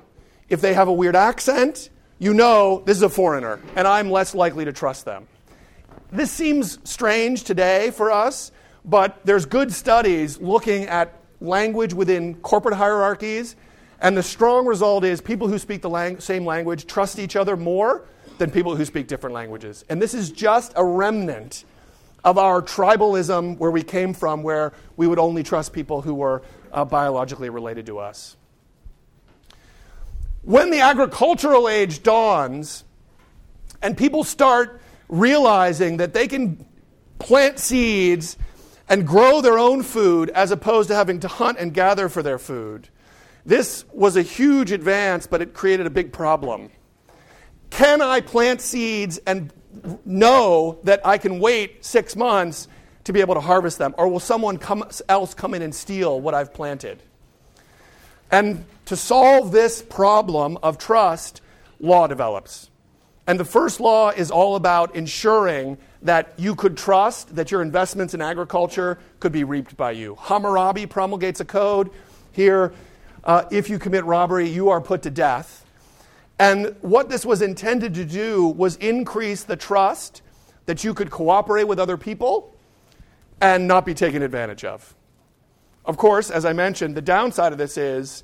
if 0.49 0.61
they 0.61 0.73
have 0.73 0.87
a 0.87 0.93
weird 0.93 1.15
accent, 1.15 1.89
you 2.19 2.33
know 2.33 2.83
this 2.85 2.97
is 2.97 3.03
a 3.03 3.09
foreigner, 3.09 3.59
and 3.75 3.87
I'm 3.87 4.11
less 4.11 4.35
likely 4.35 4.65
to 4.65 4.73
trust 4.73 5.05
them. 5.05 5.27
This 6.11 6.29
seems 6.29 6.77
strange 6.83 7.43
today 7.43 7.91
for 7.91 8.11
us, 8.11 8.51
but 8.85 9.25
there's 9.25 9.45
good 9.45 9.71
studies 9.71 10.39
looking 10.39 10.85
at 10.85 11.15
language 11.39 11.93
within 11.93 12.35
corporate 12.35 12.75
hierarchies, 12.75 13.55
and 14.01 14.15
the 14.15 14.23
strong 14.23 14.65
result 14.65 15.03
is 15.03 15.21
people 15.21 15.47
who 15.47 15.57
speak 15.57 15.81
the 15.81 15.89
lang- 15.89 16.19
same 16.19 16.45
language 16.45 16.85
trust 16.85 17.17
each 17.17 17.35
other 17.35 17.55
more 17.57 18.05
than 18.37 18.51
people 18.51 18.75
who 18.75 18.85
speak 18.85 19.07
different 19.07 19.33
languages. 19.33 19.85
And 19.89 20.01
this 20.01 20.13
is 20.13 20.31
just 20.31 20.73
a 20.75 20.83
remnant 20.83 21.63
of 22.23 22.37
our 22.37 22.61
tribalism 22.61 23.57
where 23.57 23.71
we 23.71 23.83
came 23.83 24.13
from, 24.13 24.43
where 24.43 24.73
we 24.97 25.07
would 25.07 25.19
only 25.19 25.43
trust 25.43 25.73
people 25.73 26.01
who 26.01 26.13
were 26.13 26.43
uh, 26.71 26.85
biologically 26.85 27.49
related 27.49 27.85
to 27.87 27.99
us. 27.99 28.37
When 30.43 30.71
the 30.71 30.79
agricultural 30.79 31.69
age 31.69 32.03
dawns 32.03 32.83
and 33.81 33.97
people 33.97 34.23
start 34.23 34.81
realizing 35.07 35.97
that 35.97 36.13
they 36.13 36.27
can 36.27 36.65
plant 37.19 37.59
seeds 37.59 38.37
and 38.89 39.05
grow 39.05 39.41
their 39.41 39.59
own 39.59 39.83
food 39.83 40.29
as 40.31 40.51
opposed 40.51 40.89
to 40.89 40.95
having 40.95 41.19
to 41.21 41.27
hunt 41.27 41.57
and 41.59 41.73
gather 41.73 42.09
for 42.09 42.23
their 42.23 42.39
food, 42.39 42.89
this 43.45 43.85
was 43.91 44.15
a 44.15 44.21
huge 44.21 44.71
advance, 44.71 45.27
but 45.27 45.41
it 45.41 45.53
created 45.53 45.85
a 45.85 45.89
big 45.89 46.11
problem. 46.11 46.69
Can 47.69 48.01
I 48.01 48.21
plant 48.21 48.61
seeds 48.61 49.19
and 49.25 49.51
know 50.05 50.79
that 50.83 51.05
I 51.05 51.17
can 51.17 51.39
wait 51.39 51.83
six 51.85 52.15
months 52.15 52.67
to 53.05 53.13
be 53.13 53.21
able 53.21 53.35
to 53.35 53.41
harvest 53.41 53.77
them? 53.77 53.95
Or 53.97 54.07
will 54.07 54.19
someone 54.19 54.57
come, 54.57 54.83
else 55.09 55.33
come 55.33 55.53
in 55.53 55.61
and 55.61 55.73
steal 55.73 56.19
what 56.19 56.33
I've 56.33 56.53
planted? 56.53 57.01
And 58.31 58.65
to 58.85 58.95
solve 58.95 59.51
this 59.51 59.81
problem 59.81 60.57
of 60.63 60.77
trust, 60.77 61.41
law 61.79 62.07
develops. 62.07 62.69
And 63.27 63.39
the 63.39 63.45
first 63.45 63.79
law 63.79 64.09
is 64.09 64.31
all 64.31 64.55
about 64.55 64.95
ensuring 64.95 65.77
that 66.01 66.33
you 66.37 66.55
could 66.55 66.77
trust 66.77 67.35
that 67.35 67.51
your 67.51 67.61
investments 67.61 68.13
in 68.13 68.21
agriculture 68.21 68.99
could 69.19 69.31
be 69.31 69.43
reaped 69.43 69.77
by 69.77 69.91
you. 69.91 70.15
Hammurabi 70.19 70.85
promulgates 70.87 71.39
a 71.39 71.45
code 71.45 71.91
here 72.31 72.73
uh, 73.23 73.45
if 73.51 73.69
you 73.69 73.77
commit 73.77 74.03
robbery, 74.05 74.49
you 74.49 74.69
are 74.69 74.81
put 74.81 75.03
to 75.03 75.11
death. 75.11 75.63
And 76.41 76.75
what 76.81 77.07
this 77.07 77.23
was 77.23 77.43
intended 77.43 77.93
to 77.93 78.03
do 78.03 78.47
was 78.47 78.75
increase 78.77 79.43
the 79.43 79.55
trust 79.55 80.23
that 80.65 80.83
you 80.83 80.95
could 80.95 81.11
cooperate 81.11 81.65
with 81.65 81.77
other 81.77 81.97
people 81.97 82.57
and 83.39 83.67
not 83.67 83.85
be 83.85 83.93
taken 83.93 84.23
advantage 84.23 84.65
of. 84.65 84.95
Of 85.85 85.97
course, 85.97 86.31
as 86.31 86.43
I 86.43 86.53
mentioned, 86.53 86.97
the 86.97 87.01
downside 87.01 87.51
of 87.51 87.59
this 87.59 87.77
is 87.77 88.23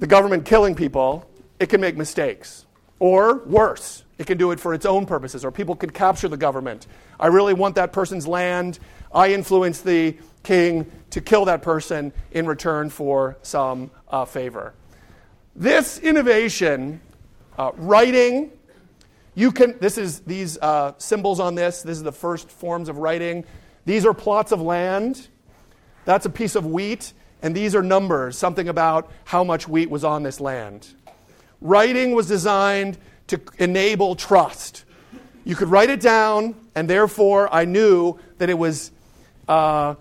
the 0.00 0.08
government 0.08 0.46
killing 0.46 0.74
people, 0.74 1.30
it 1.60 1.68
can 1.68 1.80
make 1.80 1.96
mistakes. 1.96 2.66
Or 2.98 3.38
worse, 3.44 4.02
it 4.18 4.26
can 4.26 4.36
do 4.36 4.50
it 4.50 4.58
for 4.58 4.74
its 4.74 4.84
own 4.84 5.06
purposes, 5.06 5.44
or 5.44 5.52
people 5.52 5.76
can 5.76 5.90
capture 5.90 6.26
the 6.26 6.36
government. 6.36 6.88
I 7.20 7.28
really 7.28 7.54
want 7.54 7.76
that 7.76 7.92
person's 7.92 8.26
land. 8.26 8.80
I 9.14 9.32
influence 9.32 9.80
the 9.80 10.16
king 10.42 10.90
to 11.10 11.20
kill 11.20 11.44
that 11.44 11.62
person 11.62 12.12
in 12.32 12.46
return 12.46 12.90
for 12.90 13.38
some 13.42 13.92
uh, 14.08 14.24
favor. 14.24 14.74
This 15.58 15.98
innovation, 15.98 17.00
uh, 17.58 17.72
writing, 17.74 18.52
you 19.34 19.50
can, 19.50 19.76
this 19.80 19.98
is 19.98 20.20
these 20.20 20.56
uh, 20.58 20.92
symbols 20.98 21.40
on 21.40 21.56
this, 21.56 21.82
this 21.82 21.96
is 21.96 22.04
the 22.04 22.12
first 22.12 22.48
forms 22.48 22.88
of 22.88 22.98
writing. 22.98 23.44
These 23.84 24.06
are 24.06 24.14
plots 24.14 24.52
of 24.52 24.62
land. 24.62 25.26
That's 26.04 26.26
a 26.26 26.30
piece 26.30 26.54
of 26.54 26.64
wheat. 26.64 27.12
And 27.42 27.56
these 27.56 27.74
are 27.74 27.82
numbers, 27.82 28.38
something 28.38 28.68
about 28.68 29.10
how 29.24 29.42
much 29.42 29.66
wheat 29.66 29.90
was 29.90 30.04
on 30.04 30.22
this 30.22 30.38
land. 30.38 30.86
Writing 31.60 32.12
was 32.12 32.28
designed 32.28 32.96
to 33.26 33.40
enable 33.58 34.14
trust. 34.14 34.84
You 35.44 35.56
could 35.56 35.70
write 35.70 35.90
it 35.90 36.00
down, 36.00 36.54
and 36.76 36.88
therefore 36.88 37.52
I 37.52 37.64
knew 37.64 38.16
that 38.38 38.48
it 38.48 38.58
was 38.58 38.92
uh, 39.48 39.96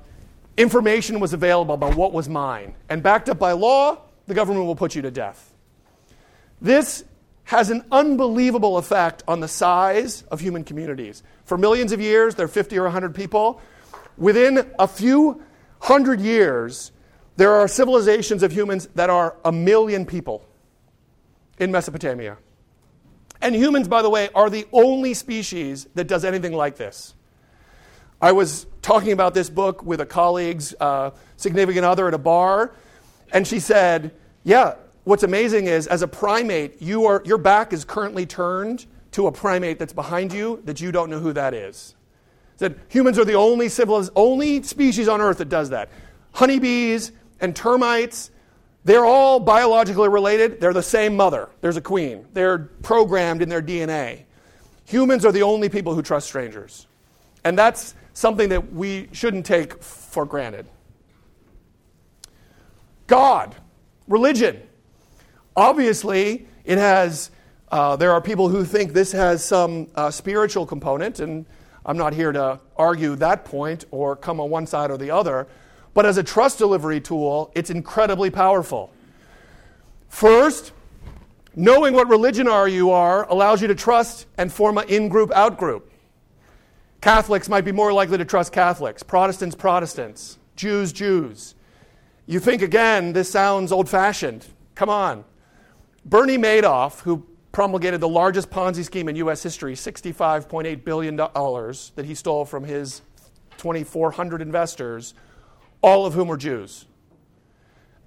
information 0.55 1.19
was 1.19 1.33
available 1.33 1.73
about 1.73 1.95
what 1.95 2.13
was 2.13 2.29
mine. 2.29 2.75
And 2.89 3.01
backed 3.01 3.27
up 3.27 3.39
by 3.39 3.53
law, 3.53 4.01
the 4.27 4.33
government 4.33 4.65
will 4.65 4.75
put 4.75 4.93
you 4.93 5.01
to 5.01 5.09
death. 5.09 5.46
This 6.61 7.03
has 7.45 7.69
an 7.69 7.83
unbelievable 7.91 8.77
effect 8.77 9.23
on 9.27 9.39
the 9.39 9.47
size 9.47 10.23
of 10.23 10.41
human 10.41 10.63
communities. 10.63 11.23
For 11.45 11.57
millions 11.57 11.91
of 11.91 12.01
years, 12.01 12.35
there 12.35 12.45
are 12.45 12.49
50 12.49 12.77
or 12.77 12.83
100 12.83 13.15
people. 13.15 13.61
Within 14.17 14.69
a 14.77 14.87
few 14.87 15.41
hundred 15.79 16.19
years, 16.19 16.91
there 17.37 17.53
are 17.53 17.67
civilizations 17.67 18.43
of 18.43 18.51
humans 18.51 18.89
that 18.95 19.09
are 19.09 19.35
a 19.45 19.51
million 19.51 20.05
people 20.05 20.45
in 21.59 21.71
Mesopotamia. 21.71 22.37
And 23.41 23.55
humans, 23.55 23.87
by 23.87 24.01
the 24.01 24.09
way, 24.09 24.29
are 24.33 24.49
the 24.49 24.65
only 24.73 25.13
species 25.13 25.87
that 25.93 26.07
does 26.07 26.25
anything 26.25 26.53
like 26.53 26.77
this. 26.77 27.13
I 28.19 28.31
was 28.31 28.65
talking 28.81 29.11
about 29.11 29.35
this 29.35 29.49
book 29.49 29.83
with 29.83 30.01
a 30.01 30.05
colleague's 30.05 30.73
uh, 30.79 31.11
significant 31.35 31.85
other 31.85 32.07
at 32.07 32.15
a 32.15 32.17
bar, 32.17 32.73
and 33.31 33.47
she 33.47 33.59
said, 33.59 34.11
Yeah, 34.43 34.75
what's 35.07 35.23
amazing 35.23 35.67
is 35.67 35.87
as 35.87 36.01
a 36.01 36.07
primate, 36.07 36.81
you 36.81 37.05
are, 37.05 37.21
your 37.25 37.37
back 37.37 37.71
is 37.71 37.85
currently 37.85 38.25
turned 38.25 38.85
to 39.11 39.27
a 39.27 39.31
primate 39.31 39.79
that's 39.79 39.93
behind 39.93 40.33
you 40.33 40.61
that 40.65 40.81
you 40.81 40.91
don't 40.91 41.09
know 41.09 41.19
who 41.19 41.31
that 41.31 41.53
is. 41.53 41.95
Said 42.57 42.77
humans 42.89 43.17
are 43.17 43.23
the 43.23 43.35
only 43.35 43.69
civilized, 43.69 44.11
only 44.17 44.61
species 44.63 45.07
on 45.07 45.21
Earth 45.21 45.37
that 45.37 45.47
does 45.47 45.69
that. 45.69 45.89
Honeybees 46.33 47.13
and 47.39 47.55
termites, 47.55 48.31
they're 48.83 49.05
all 49.05 49.39
biologically 49.39 50.09
related. 50.09 50.59
They're 50.59 50.73
the 50.73 50.83
same 50.83 51.15
mother. 51.15 51.49
There's 51.61 51.77
a 51.77 51.81
queen. 51.81 52.25
They're 52.33 52.57
programmed 52.57 53.41
in 53.41 53.47
their 53.47 53.61
DNA. 53.61 54.23
Humans 54.85 55.23
are 55.23 55.31
the 55.31 55.43
only 55.43 55.69
people 55.69 55.95
who 55.95 56.01
trust 56.01 56.27
strangers. 56.27 56.85
And 57.45 57.57
that's 57.57 57.95
something 58.13 58.49
that 58.49 58.73
we 58.73 59.07
shouldn't 59.13 59.45
take 59.45 59.81
for 59.81 60.25
granted. 60.25 60.67
God, 63.07 63.55
religion. 64.09 64.66
Obviously, 65.57 66.47
it 66.65 66.77
has, 66.77 67.31
uh, 67.71 67.95
there 67.95 68.11
are 68.11 68.21
people 68.21 68.47
who 68.47 68.63
think 68.63 68.93
this 68.93 69.11
has 69.11 69.43
some 69.43 69.87
uh, 69.95 70.11
spiritual 70.11 70.67
component, 70.67 71.19
and 71.19 71.47
I'm 71.83 71.97
not 71.97 72.13
here 72.13 72.31
to 72.31 72.59
argue 72.75 73.15
that 73.15 73.43
point 73.43 73.85
or 73.89 74.15
come 74.15 74.39
on 74.39 74.51
one 74.51 74.67
side 74.67 74.91
or 74.91 74.99
the 74.99 75.09
other. 75.09 75.47
But 75.95 76.05
as 76.05 76.19
a 76.19 76.23
trust 76.23 76.59
delivery 76.59 77.01
tool, 77.01 77.51
it's 77.55 77.71
incredibly 77.71 78.29
powerful. 78.29 78.91
First, 80.09 80.73
knowing 81.55 81.95
what 81.95 82.07
religion 82.07 82.47
are 82.47 82.67
you 82.67 82.91
are 82.91 83.27
allows 83.27 83.59
you 83.59 83.67
to 83.67 83.75
trust 83.75 84.27
and 84.37 84.53
form 84.53 84.77
an 84.77 84.87
in 84.89 85.09
group, 85.09 85.31
out 85.31 85.57
group. 85.57 85.91
Catholics 87.01 87.49
might 87.49 87.65
be 87.65 87.71
more 87.71 87.91
likely 87.91 88.19
to 88.19 88.25
trust 88.25 88.51
Catholics, 88.53 89.01
Protestants, 89.01 89.55
Protestants, 89.55 90.37
Jews, 90.55 90.93
Jews. 90.93 91.55
You 92.27 92.39
think 92.39 92.61
again, 92.61 93.13
this 93.13 93.31
sounds 93.31 93.71
old 93.71 93.89
fashioned. 93.89 94.45
Come 94.75 94.89
on. 94.89 95.23
Bernie 96.07 96.37
Madoff, 96.37 97.01
who 97.01 97.25
promulgated 97.51 97.99
the 97.99 98.07
largest 98.07 98.49
Ponzi 98.49 98.85
scheme 98.85 99.09
in 99.09 99.17
U.S. 99.17 99.43
history, 99.43 99.73
$65.8 99.73 100.85
billion 100.85 101.17
that 101.17 102.05
he 102.05 102.15
stole 102.15 102.45
from 102.45 102.63
his 102.63 103.01
2,400 103.57 104.41
investors, 104.41 105.13
all 105.81 106.05
of 106.05 106.13
whom 106.13 106.29
were 106.29 106.37
Jews. 106.37 106.85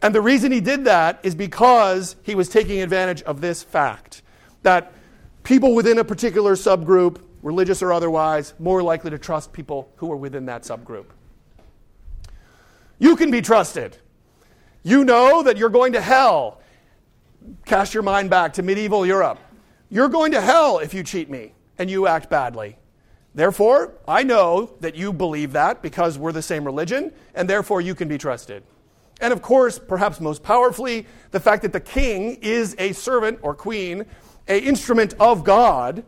And 0.00 0.14
the 0.14 0.22
reason 0.22 0.50
he 0.50 0.60
did 0.60 0.84
that 0.84 1.20
is 1.22 1.34
because 1.34 2.16
he 2.22 2.34
was 2.34 2.48
taking 2.48 2.80
advantage 2.80 3.20
of 3.22 3.42
this 3.42 3.62
fact 3.62 4.22
that 4.62 4.92
people 5.42 5.74
within 5.74 5.98
a 5.98 6.04
particular 6.04 6.54
subgroup, 6.54 7.20
religious 7.42 7.82
or 7.82 7.92
otherwise, 7.92 8.54
more 8.58 8.82
likely 8.82 9.10
to 9.10 9.18
trust 9.18 9.52
people 9.52 9.92
who 9.96 10.10
are 10.10 10.16
within 10.16 10.46
that 10.46 10.62
subgroup. 10.62 11.06
You 12.98 13.14
can 13.16 13.30
be 13.30 13.42
trusted. 13.42 13.98
You 14.82 15.04
know 15.04 15.42
that 15.42 15.58
you're 15.58 15.68
going 15.68 15.92
to 15.92 16.00
hell. 16.00 16.59
Cast 17.64 17.94
your 17.94 18.02
mind 18.02 18.30
back 18.30 18.52
to 18.54 18.62
medieval 18.62 19.06
Europe. 19.06 19.38
You're 19.88 20.08
going 20.08 20.32
to 20.32 20.40
hell 20.40 20.78
if 20.78 20.94
you 20.94 21.02
cheat 21.02 21.30
me 21.30 21.52
and 21.78 21.90
you 21.90 22.06
act 22.06 22.30
badly. 22.30 22.76
Therefore, 23.34 23.94
I 24.08 24.22
know 24.22 24.74
that 24.80 24.96
you 24.96 25.12
believe 25.12 25.52
that 25.52 25.82
because 25.82 26.18
we're 26.18 26.32
the 26.32 26.42
same 26.42 26.64
religion, 26.64 27.12
and 27.34 27.48
therefore 27.48 27.80
you 27.80 27.94
can 27.94 28.08
be 28.08 28.18
trusted. 28.18 28.64
And 29.20 29.32
of 29.32 29.40
course, 29.42 29.78
perhaps 29.78 30.20
most 30.20 30.42
powerfully, 30.42 31.06
the 31.30 31.40
fact 31.40 31.62
that 31.62 31.72
the 31.72 31.80
king 31.80 32.38
is 32.42 32.74
a 32.78 32.92
servant 32.92 33.38
or 33.42 33.54
queen, 33.54 34.04
a 34.48 34.58
instrument 34.58 35.14
of 35.20 35.44
God, 35.44 36.04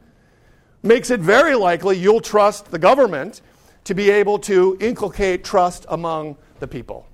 makes 0.83 1.11
it 1.11 1.21
very 1.21 1.55
likely 1.55 1.97
you'll 1.97 2.21
trust 2.21 2.71
the 2.71 2.79
government 2.79 3.41
to 3.85 3.95
be 3.95 4.11
able 4.11 4.39
to 4.41 4.77
inculcate 4.81 5.45
trust 5.45 5.87
among 5.89 6.37
the 6.59 6.67
people. 6.67 7.07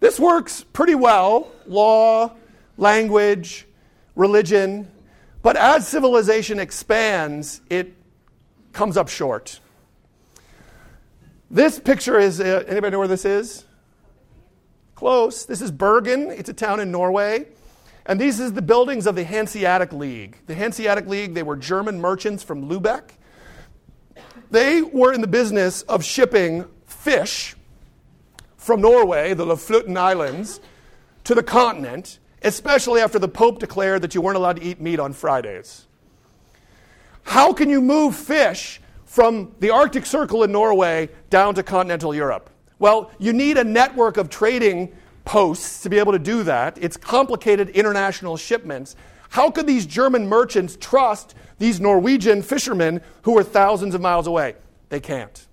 This 0.00 0.20
works 0.20 0.64
pretty 0.72 0.94
well 0.94 1.50
law, 1.66 2.32
language, 2.76 3.66
religion, 4.14 4.90
but 5.42 5.56
as 5.56 5.86
civilization 5.86 6.58
expands, 6.58 7.60
it 7.70 7.94
comes 8.72 8.96
up 8.96 9.08
short. 9.08 9.60
This 11.50 11.78
picture 11.78 12.18
is 12.18 12.40
uh, 12.40 12.64
anybody 12.66 12.90
know 12.90 12.98
where 12.98 13.08
this 13.08 13.24
is? 13.24 13.64
Close. 14.96 15.46
This 15.46 15.60
is 15.60 15.70
Bergen. 15.70 16.30
It's 16.30 16.48
a 16.48 16.52
town 16.54 16.80
in 16.80 16.90
Norway. 16.90 17.46
And 18.06 18.20
these 18.20 18.40
are 18.40 18.50
the 18.50 18.62
buildings 18.62 19.06
of 19.06 19.14
the 19.14 19.24
Hanseatic 19.24 19.92
League. 19.92 20.38
The 20.46 20.54
Hanseatic 20.54 21.06
League, 21.06 21.34
they 21.34 21.42
were 21.42 21.56
German 21.56 22.00
merchants 22.00 22.42
from 22.42 22.68
Lubeck. 22.68 23.10
They 24.50 24.82
were 24.82 25.12
in 25.12 25.20
the 25.20 25.26
business 25.26 25.82
of 25.82 26.04
shipping 26.04 26.66
fish 26.86 27.54
from 28.66 28.80
Norway, 28.80 29.32
the 29.32 29.46
Lofoten 29.46 29.96
Islands, 29.96 30.60
to 31.22 31.36
the 31.36 31.42
continent, 31.42 32.18
especially 32.42 33.00
after 33.00 33.16
the 33.16 33.28
Pope 33.28 33.60
declared 33.60 34.02
that 34.02 34.12
you 34.12 34.20
weren't 34.20 34.36
allowed 34.36 34.56
to 34.56 34.62
eat 34.62 34.80
meat 34.80 34.98
on 34.98 35.12
Fridays. 35.12 35.86
How 37.22 37.52
can 37.52 37.70
you 37.70 37.80
move 37.80 38.16
fish 38.16 38.80
from 39.04 39.54
the 39.60 39.70
Arctic 39.70 40.04
Circle 40.04 40.42
in 40.42 40.50
Norway 40.50 41.08
down 41.30 41.54
to 41.54 41.62
continental 41.62 42.12
Europe? 42.12 42.50
Well, 42.80 43.12
you 43.20 43.32
need 43.32 43.56
a 43.56 43.62
network 43.62 44.16
of 44.16 44.28
trading 44.28 44.92
posts 45.24 45.82
to 45.82 45.88
be 45.88 46.00
able 46.00 46.12
to 46.12 46.18
do 46.18 46.42
that. 46.42 46.76
It's 46.80 46.96
complicated 46.96 47.68
international 47.70 48.36
shipments. 48.36 48.96
How 49.28 49.48
could 49.48 49.68
these 49.68 49.86
German 49.86 50.28
merchants 50.28 50.76
trust 50.80 51.36
these 51.60 51.80
Norwegian 51.80 52.42
fishermen 52.42 53.00
who 53.22 53.38
are 53.38 53.44
thousands 53.44 53.94
of 53.94 54.00
miles 54.00 54.26
away? 54.26 54.56
They 54.88 54.98
can't. 54.98 55.46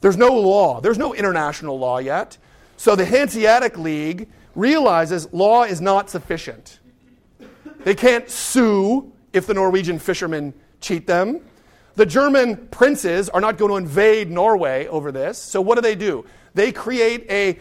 There's 0.00 0.16
no 0.16 0.32
law, 0.34 0.80
there's 0.80 0.98
no 0.98 1.14
international 1.14 1.78
law 1.78 1.98
yet. 1.98 2.38
So 2.76 2.96
the 2.96 3.04
Hanseatic 3.04 3.76
League 3.76 4.28
realizes 4.54 5.32
law 5.32 5.64
is 5.64 5.80
not 5.80 6.08
sufficient. 6.08 6.78
They 7.84 7.94
can't 7.94 8.28
sue 8.30 9.12
if 9.32 9.46
the 9.46 9.54
Norwegian 9.54 9.98
fishermen 9.98 10.54
cheat 10.80 11.06
them. 11.06 11.40
The 11.96 12.06
German 12.06 12.68
princes 12.68 13.28
are 13.28 13.40
not 13.40 13.58
going 13.58 13.70
to 13.70 13.76
invade 13.76 14.30
Norway 14.30 14.86
over 14.86 15.12
this. 15.12 15.38
So 15.38 15.60
what 15.60 15.74
do 15.74 15.82
they 15.82 15.94
do? 15.94 16.24
They 16.54 16.72
create 16.72 17.26
a 17.30 17.58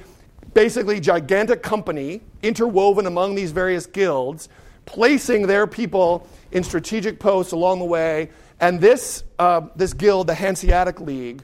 basically 0.53 0.99
gigantic 0.99 1.61
company 1.61 2.21
interwoven 2.41 3.05
among 3.05 3.35
these 3.35 3.51
various 3.51 3.85
guilds, 3.85 4.49
placing 4.85 5.47
their 5.47 5.67
people 5.67 6.27
in 6.51 6.63
strategic 6.63 7.19
posts 7.19 7.51
along 7.51 7.79
the 7.79 7.85
way. 7.85 8.29
And 8.59 8.79
this, 8.79 9.23
uh, 9.37 9.61
this 9.75 9.93
guild, 9.93 10.27
the 10.27 10.33
Hanseatic 10.33 10.99
League, 10.99 11.43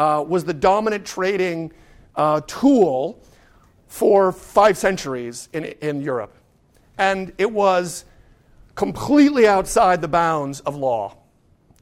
uh, 0.00 0.24
was 0.26 0.44
the 0.44 0.54
dominant 0.54 1.04
trading 1.04 1.70
uh, 2.16 2.40
tool 2.46 3.22
for 3.86 4.32
five 4.32 4.78
centuries 4.78 5.50
in, 5.52 5.66
in 5.82 6.00
Europe. 6.00 6.34
And 6.96 7.34
it 7.36 7.52
was 7.52 8.06
completely 8.74 9.46
outside 9.46 10.00
the 10.00 10.08
bounds 10.08 10.60
of 10.60 10.74
law. 10.74 11.18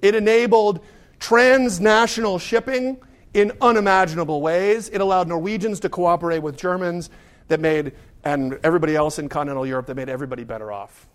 It 0.02 0.16
enabled 0.16 0.84
transnational 1.20 2.40
shipping 2.40 3.00
in 3.34 3.52
unimaginable 3.60 4.42
ways. 4.42 4.88
It 4.88 5.00
allowed 5.00 5.28
Norwegians 5.28 5.78
to 5.80 5.88
cooperate 5.88 6.40
with 6.40 6.56
Germans 6.56 7.10
that 7.46 7.60
made, 7.60 7.92
and 8.24 8.58
everybody 8.64 8.96
else 8.96 9.20
in 9.20 9.28
continental 9.28 9.64
Europe 9.64 9.86
that 9.86 9.94
made 9.94 10.08
everybody 10.08 10.42
better 10.42 10.72
off. 10.72 11.06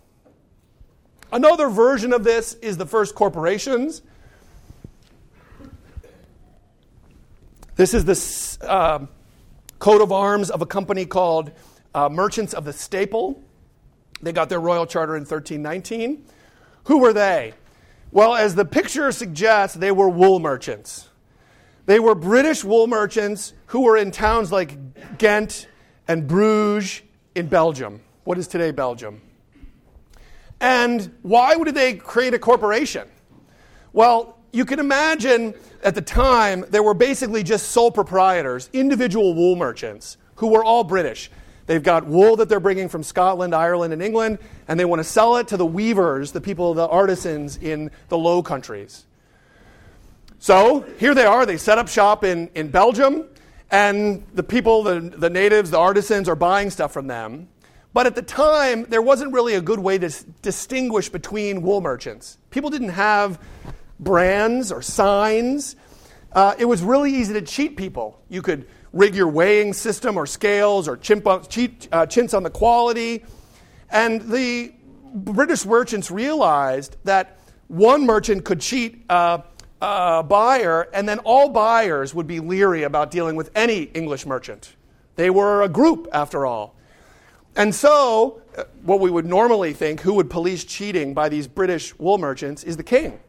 Another 1.33 1.67
version 1.67 2.13
of 2.13 2.23
this 2.23 2.53
is 2.61 2.77
the 2.77 2.85
first 2.85 3.13
corporations. 3.13 4.03
This 7.75 7.95
is 7.95 8.05
the 8.05 8.67
uh, 8.69 8.99
coat 9.79 10.01
of 10.01 10.11
arms 10.11 10.51
of 10.51 10.61
a 10.61 10.65
company 10.65 11.07
called 11.07 11.51
uh, 11.95 12.07
Merchants 12.07 12.53
of 12.53 12.65
the 12.65 12.73
Staple. 12.73 13.41
They 14.21 14.31
got 14.31 14.49
their 14.49 14.59
royal 14.59 14.85
charter 14.85 15.15
in 15.15 15.21
1319. 15.21 16.23
Who 16.85 16.99
were 16.99 17.13
they? 17.13 17.53
Well, 18.11 18.35
as 18.35 18.53
the 18.53 18.65
picture 18.65 19.11
suggests, 19.11 19.75
they 19.75 19.91
were 19.91 20.07
wool 20.07 20.39
merchants. 20.39 21.09
They 21.87 21.99
were 21.99 22.13
British 22.13 22.63
wool 22.63 22.85
merchants 22.85 23.53
who 23.67 23.81
were 23.81 23.97
in 23.97 24.11
towns 24.11 24.51
like 24.51 25.17
Ghent 25.17 25.67
and 26.07 26.27
Bruges 26.27 27.01
in 27.33 27.47
Belgium. 27.47 28.01
What 28.23 28.37
is 28.37 28.47
today 28.47 28.69
Belgium? 28.69 29.19
And 30.59 31.11
why 31.23 31.55
would 31.55 31.73
they 31.73 31.95
create 31.95 32.35
a 32.35 32.39
corporation? 32.39 33.07
Well, 33.93 34.37
you 34.53 34.65
can 34.65 34.79
imagine 34.79 35.53
at 35.83 35.95
the 35.95 36.01
time 36.01 36.63
there 36.69 36.83
were 36.83 36.93
basically 36.93 37.43
just 37.43 37.71
sole 37.71 37.91
proprietors, 37.91 38.69
individual 38.71 39.33
wool 39.33 39.55
merchants, 39.55 40.17
who 40.35 40.47
were 40.47 40.63
all 40.63 40.83
British. 40.83 41.29
They've 41.65 41.83
got 41.83 42.05
wool 42.05 42.35
that 42.37 42.49
they're 42.49 42.59
bringing 42.59 42.87
from 42.87 43.03
Scotland, 43.03 43.55
Ireland, 43.55 43.93
and 43.93 44.01
England, 44.01 44.37
and 44.67 44.79
they 44.79 44.85
want 44.85 44.99
to 44.99 45.03
sell 45.03 45.37
it 45.37 45.47
to 45.49 45.57
the 45.57 45.65
weavers, 45.65 46.31
the 46.31 46.41
people, 46.41 46.73
the 46.73 46.87
artisans 46.87 47.57
in 47.57 47.89
the 48.09 48.17
Low 48.17 48.43
Countries. 48.43 49.05
So 50.39 50.85
here 50.99 51.15
they 51.15 51.25
are. 51.25 51.45
They 51.45 51.57
set 51.57 51.77
up 51.77 51.87
shop 51.87 52.23
in, 52.23 52.49
in 52.53 52.69
Belgium, 52.69 53.25
and 53.71 54.23
the 54.33 54.43
people, 54.43 54.83
the, 54.83 54.99
the 54.99 55.29
natives, 55.29 55.71
the 55.71 55.79
artisans, 55.79 56.27
are 56.29 56.35
buying 56.35 56.69
stuff 56.69 56.91
from 56.91 57.07
them. 57.07 57.47
But 57.93 58.07
at 58.07 58.15
the 58.15 58.21
time, 58.21 58.85
there 58.85 59.01
wasn't 59.01 59.33
really 59.33 59.53
a 59.53 59.61
good 59.61 59.79
way 59.79 59.97
to 59.99 60.07
s- 60.07 60.25
distinguish 60.41 61.09
between 61.09 61.61
wool 61.61 61.79
merchants. 61.79 62.39
People 62.49 62.71
didn't 62.71 62.89
have 62.89 63.39
brands 63.99 64.71
or 64.71 64.81
signs. 64.81 65.75
Uh, 66.31 66.55
it 66.57 66.65
was 66.65 66.81
really 66.81 67.13
easy 67.13 67.33
to 67.33 67.41
cheat 67.41 67.77
people. 67.77 68.21
You 68.29 68.41
could 68.41 68.67
rig 68.91 69.15
your 69.15 69.27
weighing 69.27 69.73
system 69.73 70.17
or 70.17 70.25
scales 70.25 70.87
or 70.87 70.97
chimp 70.97 71.27
on, 71.27 71.45
cheat, 71.47 71.87
uh, 71.91 72.05
chintz 72.05 72.33
on 72.33 72.43
the 72.43 72.49
quality. 72.49 73.23
And 73.89 74.21
the 74.21 74.73
British 75.13 75.65
merchants 75.65 76.09
realized 76.09 76.97
that 77.03 77.39
one 77.67 78.05
merchant 78.05 78.45
could 78.45 78.61
cheat 78.61 79.05
a, 79.09 79.43
uh, 79.81 80.23
buyer, 80.23 80.87
and 80.93 81.07
then 81.07 81.19
all 81.19 81.49
buyers 81.49 82.15
would 82.15 82.25
be 82.25 82.39
leery 82.39 82.83
about 82.83 83.11
dealing 83.11 83.35
with 83.35 83.51
any 83.53 83.83
English 83.83 84.25
merchant. 84.25 84.75
They 85.15 85.29
were 85.29 85.61
a 85.61 85.69
group, 85.69 86.07
after 86.13 86.45
all. 86.45 86.75
And 87.55 87.75
so, 87.75 88.41
uh, 88.57 88.63
what 88.83 88.99
we 88.99 89.11
would 89.11 89.25
normally 89.25 89.73
think, 89.73 90.01
who 90.01 90.13
would 90.15 90.29
police 90.29 90.63
cheating 90.63 91.13
by 91.13 91.29
these 91.29 91.47
British 91.47 91.97
wool 91.99 92.17
merchants, 92.17 92.63
is 92.63 92.77
the 92.77 92.83
king. 92.83 93.19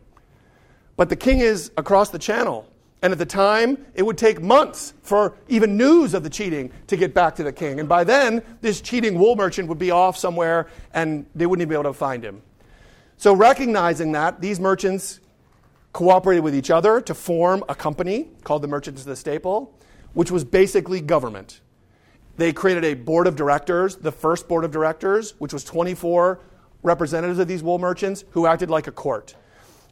But 0.96 1.08
the 1.08 1.16
king 1.16 1.40
is 1.40 1.70
across 1.76 2.10
the 2.10 2.18
channel. 2.18 2.68
And 3.02 3.12
at 3.12 3.18
the 3.18 3.26
time, 3.26 3.84
it 3.94 4.02
would 4.02 4.16
take 4.16 4.40
months 4.40 4.94
for 5.02 5.34
even 5.48 5.76
news 5.76 6.14
of 6.14 6.22
the 6.22 6.30
cheating 6.30 6.72
to 6.86 6.96
get 6.96 7.12
back 7.12 7.34
to 7.34 7.42
the 7.42 7.52
king. 7.52 7.78
And 7.78 7.86
by 7.86 8.02
then, 8.02 8.42
this 8.62 8.80
cheating 8.80 9.18
wool 9.18 9.36
merchant 9.36 9.68
would 9.68 9.78
be 9.78 9.90
off 9.90 10.16
somewhere 10.16 10.68
and 10.94 11.26
they 11.34 11.44
wouldn't 11.44 11.60
even 11.62 11.68
be 11.68 11.74
able 11.74 11.92
to 11.92 11.98
find 11.98 12.24
him. 12.24 12.40
So, 13.18 13.34
recognizing 13.34 14.12
that, 14.12 14.40
these 14.40 14.58
merchants 14.58 15.20
cooperated 15.92 16.42
with 16.42 16.54
each 16.54 16.70
other 16.70 17.00
to 17.02 17.14
form 17.14 17.62
a 17.68 17.74
company 17.74 18.28
called 18.42 18.62
the 18.62 18.68
Merchants 18.68 19.02
of 19.02 19.06
the 19.06 19.16
Staple, 19.16 19.72
which 20.14 20.30
was 20.30 20.42
basically 20.42 21.00
government. 21.00 21.60
They 22.36 22.52
created 22.52 22.84
a 22.84 22.94
board 22.94 23.26
of 23.26 23.36
directors, 23.36 23.96
the 23.96 24.10
first 24.10 24.48
board 24.48 24.64
of 24.64 24.72
directors, 24.72 25.34
which 25.38 25.52
was 25.52 25.62
24 25.62 26.40
representatives 26.82 27.38
of 27.38 27.46
these 27.46 27.62
wool 27.62 27.78
merchants 27.78 28.24
who 28.30 28.46
acted 28.46 28.70
like 28.70 28.86
a 28.86 28.92
court. 28.92 29.36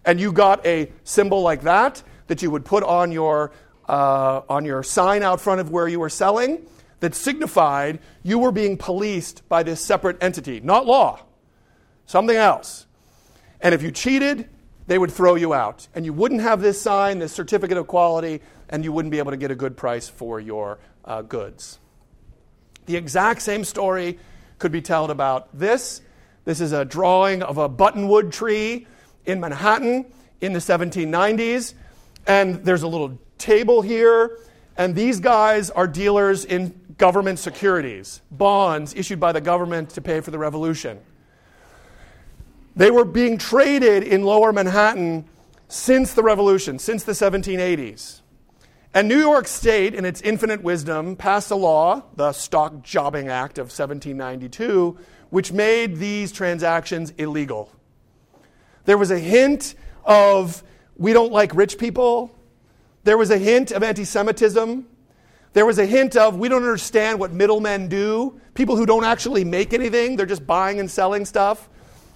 And 0.05 0.21
you 0.21 0.33
got 0.33 0.65
a 0.67 0.91
symbol 1.05 1.43
like 1.43 1.63
that 1.63 2.03
that 2.27 2.43
you 2.43 2.51
would 2.51 2.65
put 2.65 2.83
on 2.83 3.13
your, 3.13 3.53
uh, 3.89 4.43
on 4.49 4.65
your 4.65 4.83
sign 4.83 5.23
out 5.23 5.41
front 5.41 5.61
of 5.61 5.71
where 5.71 5.87
you 5.87 6.01
were 6.01 6.09
selling 6.09 6.67
that 7.01 7.15
signified 7.15 7.99
you 8.23 8.39
were 8.39 8.53
being 8.53 8.77
policed 8.77 9.47
by 9.49 9.63
this 9.63 9.85
separate 9.85 10.23
entity, 10.23 10.61
not 10.61 10.87
law, 10.87 11.21
something 12.07 12.37
else. 12.37 12.87
And 13.61 13.75
if 13.75 13.83
you 13.83 13.91
cheated, 13.91 14.49
they 14.87 14.99
would 14.99 15.11
throw 15.11 15.35
you 15.35 15.53
out. 15.53 15.89
And 15.95 16.05
you 16.05 16.13
wouldn't 16.13 16.41
have 16.41 16.61
this 16.61 16.81
sign, 16.81 17.19
this 17.19 17.33
certificate 17.33 17.77
of 17.77 17.87
quality, 17.87 18.41
and 18.69 18.85
you 18.85 18.93
wouldn't 18.93 19.11
be 19.11 19.19
able 19.19 19.33
to 19.33 19.37
get 19.37 19.51
a 19.51 19.55
good 19.55 19.77
price 19.77 20.09
for 20.09 20.41
your 20.41 20.79
uh, 21.05 21.23
goods. 21.23 21.79
The 22.87 22.97
exact 22.97 23.43
same 23.43 23.65
story 23.65 24.19
could 24.59 24.73
be 24.73 24.83
told 24.83 25.11
about 25.11 25.57
this. 25.57 26.03
This 26.45 26.61
is 26.61 26.73
a 26.73 26.85
drawing 26.85 27.43
of 27.43 27.59
a 27.59 27.69
buttonwood 27.69 28.33
tree 28.33 28.87
in 29.27 29.41
Manhattan 29.41 30.07
in 30.41 30.53
the 30.53 30.59
1790s. 30.59 31.75
And 32.27 32.65
there's 32.65 32.83
a 32.83 32.89
little 32.89 33.19
table 33.39 33.83
here. 33.83 34.39
And 34.77 34.95
these 34.95 35.21
guys 35.21 35.71
are 35.71 35.87
dealers 35.87 36.45
in 36.45 36.75
government 36.99 37.39
securities, 37.39 38.21
bonds 38.31 38.95
issued 38.95 39.21
by 39.21 39.33
the 39.33 39.41
government 39.41 39.91
to 39.91 40.01
pay 40.01 40.21
for 40.21 40.31
the 40.31 40.39
revolution. 40.39 41.01
They 42.75 42.91
were 42.91 43.05
being 43.05 43.39
traded 43.39 44.03
in 44.03 44.23
lower 44.23 44.53
Manhattan 44.53 45.27
since 45.69 46.15
the 46.15 46.23
revolution, 46.23 46.79
since 46.79 47.05
the 47.05 47.13
1780s. 47.13 48.21
And 48.95 49.09
New 49.09 49.19
York 49.19 49.49
State, 49.49 49.95
in 49.95 50.05
its 50.05 50.21
infinite 50.21 50.63
wisdom, 50.63 51.17
passed 51.17 51.51
a 51.51 51.57
law, 51.57 52.03
the 52.15 52.33
Stock 52.33 52.83
Jobbing 52.83 53.29
Act 53.29 53.59
of 53.59 53.65
1792, 53.65 54.99
which 55.31 55.51
made 55.51 55.97
these 55.97 56.31
transactions 56.31 57.11
illegal. 57.17 57.73
There 58.85 58.99
was 58.99 59.11
a 59.11 59.19
hint 59.19 59.75
of 60.05 60.63
we 60.97 61.13
don't 61.13 61.33
like 61.33 61.55
rich 61.55 61.79
people. 61.79 62.37
There 63.05 63.19
was 63.19 63.31
a 63.31 63.39
hint 63.39 63.71
of 63.71 63.83
anti 63.83 64.05
Semitism. 64.05 64.87
There 65.53 65.67
was 65.67 65.79
a 65.79 65.87
hint 65.87 66.17
of 66.17 66.37
we 66.37 66.49
don't 66.49 66.63
understand 66.63 67.19
what 67.19 67.33
middlemen 67.33 67.89
do, 67.89 68.41
people 68.55 68.77
who 68.77 68.87
don't 68.87 69.05
actually 69.05 69.45
make 69.45 69.75
anything, 69.75 70.17
they're 70.17 70.25
just 70.25 70.47
buying 70.47 70.81
and 70.81 70.91
selling 70.91 71.27
stuff. 71.27 71.69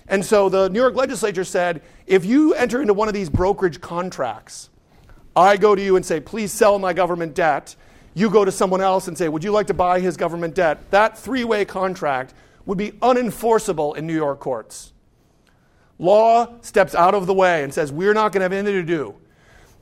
And 0.09 0.24
so 0.24 0.48
the 0.48 0.68
New 0.70 0.81
York 0.81 0.94
legislature 0.94 1.44
said 1.44 1.83
if 2.07 2.24
you 2.24 2.55
enter 2.55 2.81
into 2.81 2.94
one 2.94 3.09
of 3.09 3.14
these 3.14 3.29
brokerage 3.29 3.81
contracts, 3.81 4.70
I 5.35 5.59
go 5.59 5.74
to 5.74 5.83
you 5.83 5.96
and 5.96 6.07
say, 6.07 6.18
please 6.18 6.50
sell 6.50 6.79
my 6.79 6.94
government 6.94 7.35
debt. 7.35 7.76
You 8.14 8.31
go 8.31 8.44
to 8.44 8.52
someone 8.52 8.81
else 8.81 9.09
and 9.09 9.18
say, 9.18 9.29
would 9.29 9.44
you 9.44 9.50
like 9.50 9.66
to 9.66 9.74
buy 9.74 10.00
his 10.00 10.16
government 10.16 10.55
debt? 10.55 10.90
That 10.90 11.18
three 11.18 11.44
way 11.44 11.66
contract 11.66 12.33
would 12.64 12.79
be 12.79 12.92
unenforceable 12.92 13.96
in 13.96 14.07
New 14.07 14.14
York 14.14 14.40
courts. 14.40 14.92
Law 15.99 16.61
steps 16.61 16.95
out 16.95 17.15
of 17.15 17.27
the 17.27 17.35
way 17.35 17.63
and 17.63 17.73
says, 17.73 17.91
we're 17.91 18.15
not 18.15 18.33
going 18.33 18.41
to 18.41 18.45
have 18.45 18.53
anything 18.53 18.75
to 18.75 18.83
do. 18.83 19.15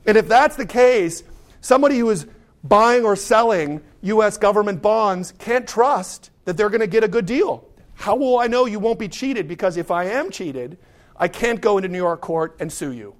And 0.05 0.17
if 0.17 0.27
that's 0.27 0.55
the 0.55 0.65
case, 0.65 1.23
somebody 1.61 1.97
who 1.97 2.09
is 2.09 2.25
buying 2.63 3.03
or 3.03 3.15
selling 3.15 3.81
U.S. 4.01 4.37
government 4.37 4.81
bonds 4.81 5.33
can't 5.39 5.67
trust 5.67 6.29
that 6.45 6.57
they're 6.57 6.69
going 6.69 6.81
to 6.81 6.87
get 6.87 7.03
a 7.03 7.07
good 7.07 7.25
deal. 7.25 7.67
How 7.95 8.15
will 8.15 8.39
I 8.39 8.47
know 8.47 8.65
you 8.65 8.79
won't 8.79 8.99
be 8.99 9.07
cheated? 9.07 9.47
Because 9.47 9.77
if 9.77 9.91
I 9.91 10.05
am 10.05 10.29
cheated, 10.29 10.77
I 11.17 11.27
can't 11.27 11.61
go 11.61 11.77
into 11.77 11.89
New 11.89 11.97
York 11.97 12.21
court 12.21 12.55
and 12.59 12.71
sue 12.71 12.91
you. 12.91 13.15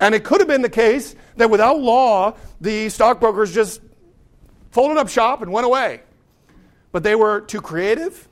And 0.00 0.14
it 0.14 0.24
could 0.24 0.40
have 0.40 0.48
been 0.48 0.62
the 0.62 0.68
case 0.68 1.14
that 1.36 1.50
without 1.50 1.80
law, 1.80 2.34
the 2.60 2.88
stockbrokers 2.88 3.54
just 3.54 3.80
folded 4.70 4.98
up 4.98 5.08
shop 5.08 5.42
and 5.42 5.52
went 5.52 5.66
away. 5.66 6.02
But 6.92 7.02
they 7.02 7.14
were 7.14 7.40
too 7.40 7.60
creative. 7.60 8.28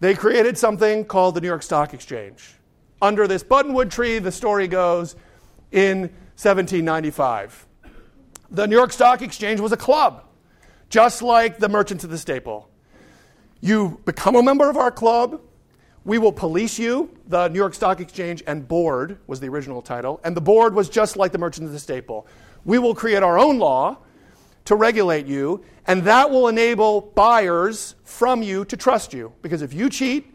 They 0.00 0.14
created 0.14 0.56
something 0.56 1.04
called 1.04 1.34
the 1.34 1.40
New 1.40 1.48
York 1.48 1.62
Stock 1.62 1.92
Exchange. 1.92 2.54
Under 3.00 3.26
this 3.26 3.42
buttonwood 3.42 3.90
tree, 3.90 4.18
the 4.18 4.32
story 4.32 4.68
goes, 4.68 5.14
in 5.70 6.00
1795. 6.36 7.66
The 8.50 8.66
New 8.66 8.76
York 8.76 8.92
Stock 8.92 9.22
Exchange 9.22 9.60
was 9.60 9.72
a 9.72 9.76
club, 9.76 10.24
just 10.88 11.22
like 11.22 11.58
the 11.58 11.68
Merchants 11.68 12.04
of 12.04 12.10
the 12.10 12.18
Staple. 12.18 12.68
You 13.60 14.00
become 14.04 14.36
a 14.36 14.42
member 14.42 14.70
of 14.70 14.76
our 14.76 14.90
club, 14.90 15.40
we 16.04 16.16
will 16.16 16.32
police 16.32 16.78
you. 16.78 17.10
The 17.26 17.48
New 17.48 17.58
York 17.58 17.74
Stock 17.74 18.00
Exchange 18.00 18.42
and 18.46 18.66
Board 18.66 19.18
was 19.26 19.40
the 19.40 19.48
original 19.48 19.82
title, 19.82 20.20
and 20.24 20.34
the 20.34 20.40
board 20.40 20.74
was 20.74 20.88
just 20.88 21.16
like 21.16 21.32
the 21.32 21.38
Merchants 21.38 21.66
of 21.66 21.72
the 21.72 21.78
Staple. 21.78 22.26
We 22.64 22.78
will 22.78 22.94
create 22.94 23.22
our 23.22 23.38
own 23.38 23.58
law 23.58 23.98
to 24.64 24.74
regulate 24.74 25.26
you, 25.26 25.62
and 25.86 26.04
that 26.04 26.30
will 26.30 26.48
enable 26.48 27.00
buyers 27.14 27.94
from 28.04 28.42
you 28.42 28.64
to 28.66 28.76
trust 28.76 29.12
you. 29.12 29.32
Because 29.42 29.60
if 29.60 29.74
you 29.74 29.90
cheat, 29.90 30.32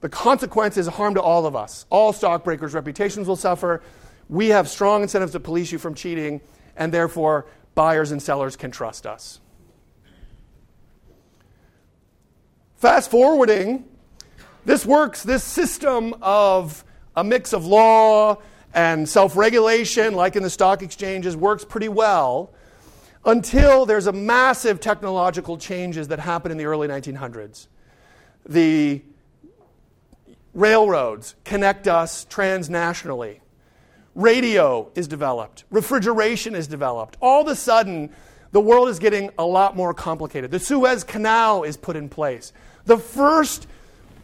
the 0.00 0.08
consequence 0.08 0.76
is 0.76 0.86
harm 0.86 1.14
to 1.14 1.22
all 1.22 1.46
of 1.46 1.54
us. 1.54 1.86
All 1.90 2.12
stockbrokers' 2.12 2.74
reputations 2.74 3.28
will 3.28 3.36
suffer. 3.36 3.82
We 4.28 4.48
have 4.48 4.68
strong 4.68 5.02
incentives 5.02 5.32
to 5.32 5.40
police 5.40 5.72
you 5.72 5.78
from 5.78 5.94
cheating, 5.94 6.40
and 6.76 6.92
therefore 6.92 7.46
buyers 7.74 8.10
and 8.10 8.22
sellers 8.22 8.56
can 8.56 8.70
trust 8.70 9.06
us. 9.06 9.40
Fast 12.76 13.10
forwarding, 13.10 13.84
this 14.64 14.86
works, 14.86 15.22
this 15.22 15.44
system 15.44 16.14
of 16.22 16.82
a 17.14 17.22
mix 17.22 17.52
of 17.52 17.66
law 17.66 18.38
and 18.72 19.06
self 19.06 19.36
regulation, 19.36 20.14
like 20.14 20.36
in 20.36 20.42
the 20.42 20.50
stock 20.50 20.82
exchanges, 20.82 21.36
works 21.36 21.64
pretty 21.64 21.88
well 21.88 22.54
until 23.26 23.84
there's 23.84 24.06
a 24.06 24.12
massive 24.12 24.80
technological 24.80 25.58
changes 25.58 26.08
that 26.08 26.18
happen 26.18 26.50
in 26.50 26.56
the 26.56 26.64
early 26.64 26.88
1900s. 26.88 27.66
The 28.48 29.02
railroads 30.54 31.34
connect 31.44 31.88
us 31.88 32.26
transnationally. 32.26 33.40
Radio 34.14 34.90
is 34.94 35.06
developed. 35.06 35.64
Refrigeration 35.70 36.54
is 36.54 36.66
developed. 36.66 37.16
All 37.20 37.42
of 37.42 37.48
a 37.48 37.56
sudden, 37.56 38.10
the 38.52 38.60
world 38.60 38.88
is 38.88 38.98
getting 38.98 39.30
a 39.38 39.44
lot 39.44 39.76
more 39.76 39.94
complicated. 39.94 40.50
The 40.50 40.58
Suez 40.58 41.04
Canal 41.04 41.62
is 41.62 41.76
put 41.76 41.96
in 41.96 42.08
place. 42.08 42.52
The 42.84 42.98
first 42.98 43.68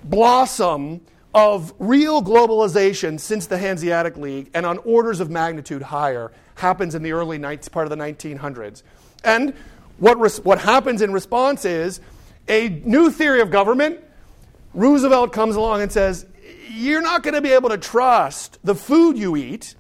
blossom 0.03 1.01
of 1.35 1.75
real 1.79 2.23
globalization 2.23 3.21
since 3.21 3.47
the 3.47 3.59
Hanseatic 3.59 4.17
League 4.17 4.51
and 4.55 4.65
on 4.65 4.79
orders 4.79 5.21
of 5.21 5.31
magnitude 5.31 5.83
higher 5.83 6.33
happens 6.57 6.95
in 6.95 7.03
the 7.03 7.13
early 7.13 7.39
part 7.39 7.87
of 7.87 7.91
the 7.91 7.97
1900s. 7.97 8.83
And 9.23 9.55
what, 9.99 10.19
res- 10.19 10.41
what 10.41 10.59
happens 10.59 11.03
in 11.03 11.13
response 11.13 11.65
is 11.65 12.01
a 12.49 12.69
new 12.85 13.11
theory 13.11 13.41
of 13.41 13.51
government. 13.51 14.01
Roosevelt 14.77 15.33
comes 15.33 15.57
along 15.57 15.81
and 15.81 15.91
says, 15.91 16.27
You're 16.71 17.01
not 17.01 17.23
going 17.23 17.35
to 17.35 17.41
be 17.41 17.53
able 17.53 17.71
to 17.71 17.79
trust 17.79 18.59
the 18.63 18.75
food 18.75 19.17
you 19.17 19.35
eat 19.35 19.75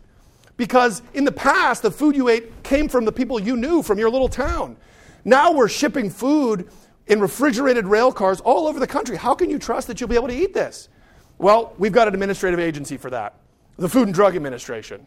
because 0.56 1.02
in 1.12 1.24
the 1.24 1.32
past, 1.32 1.82
the 1.82 1.90
food 1.90 2.16
you 2.16 2.28
ate 2.28 2.62
came 2.62 2.88
from 2.88 3.04
the 3.04 3.12
people 3.12 3.38
you 3.38 3.56
knew 3.56 3.82
from 3.82 3.98
your 3.98 4.11
little 4.11 4.28
town. 4.28 4.76
Now 5.22 5.52
we're 5.52 5.68
shipping 5.68 6.09
food 6.09 6.70
in 7.06 7.20
refrigerated 7.20 7.87
rail 7.87 8.11
cars 8.11 8.40
all 8.40 8.66
over 8.66 8.80
the 8.80 8.87
country. 8.87 9.16
How 9.16 9.35
can 9.35 9.50
you 9.50 9.59
trust 9.59 9.87
that 9.88 10.00
you'll 10.00 10.09
be 10.09 10.16
able 10.16 10.28
to 10.28 10.35
eat 10.35 10.54
this? 10.54 10.88
Well, 11.37 11.74
we've 11.76 11.92
got 11.92 12.09
an 12.09 12.14
administrative 12.14 12.59
agency 12.59 12.96
for 12.96 13.11
that 13.11 13.35
the 13.78 13.90
Food 13.90 14.09
and 14.09 14.14
Drug 14.14 14.35
Administration. 14.35 15.06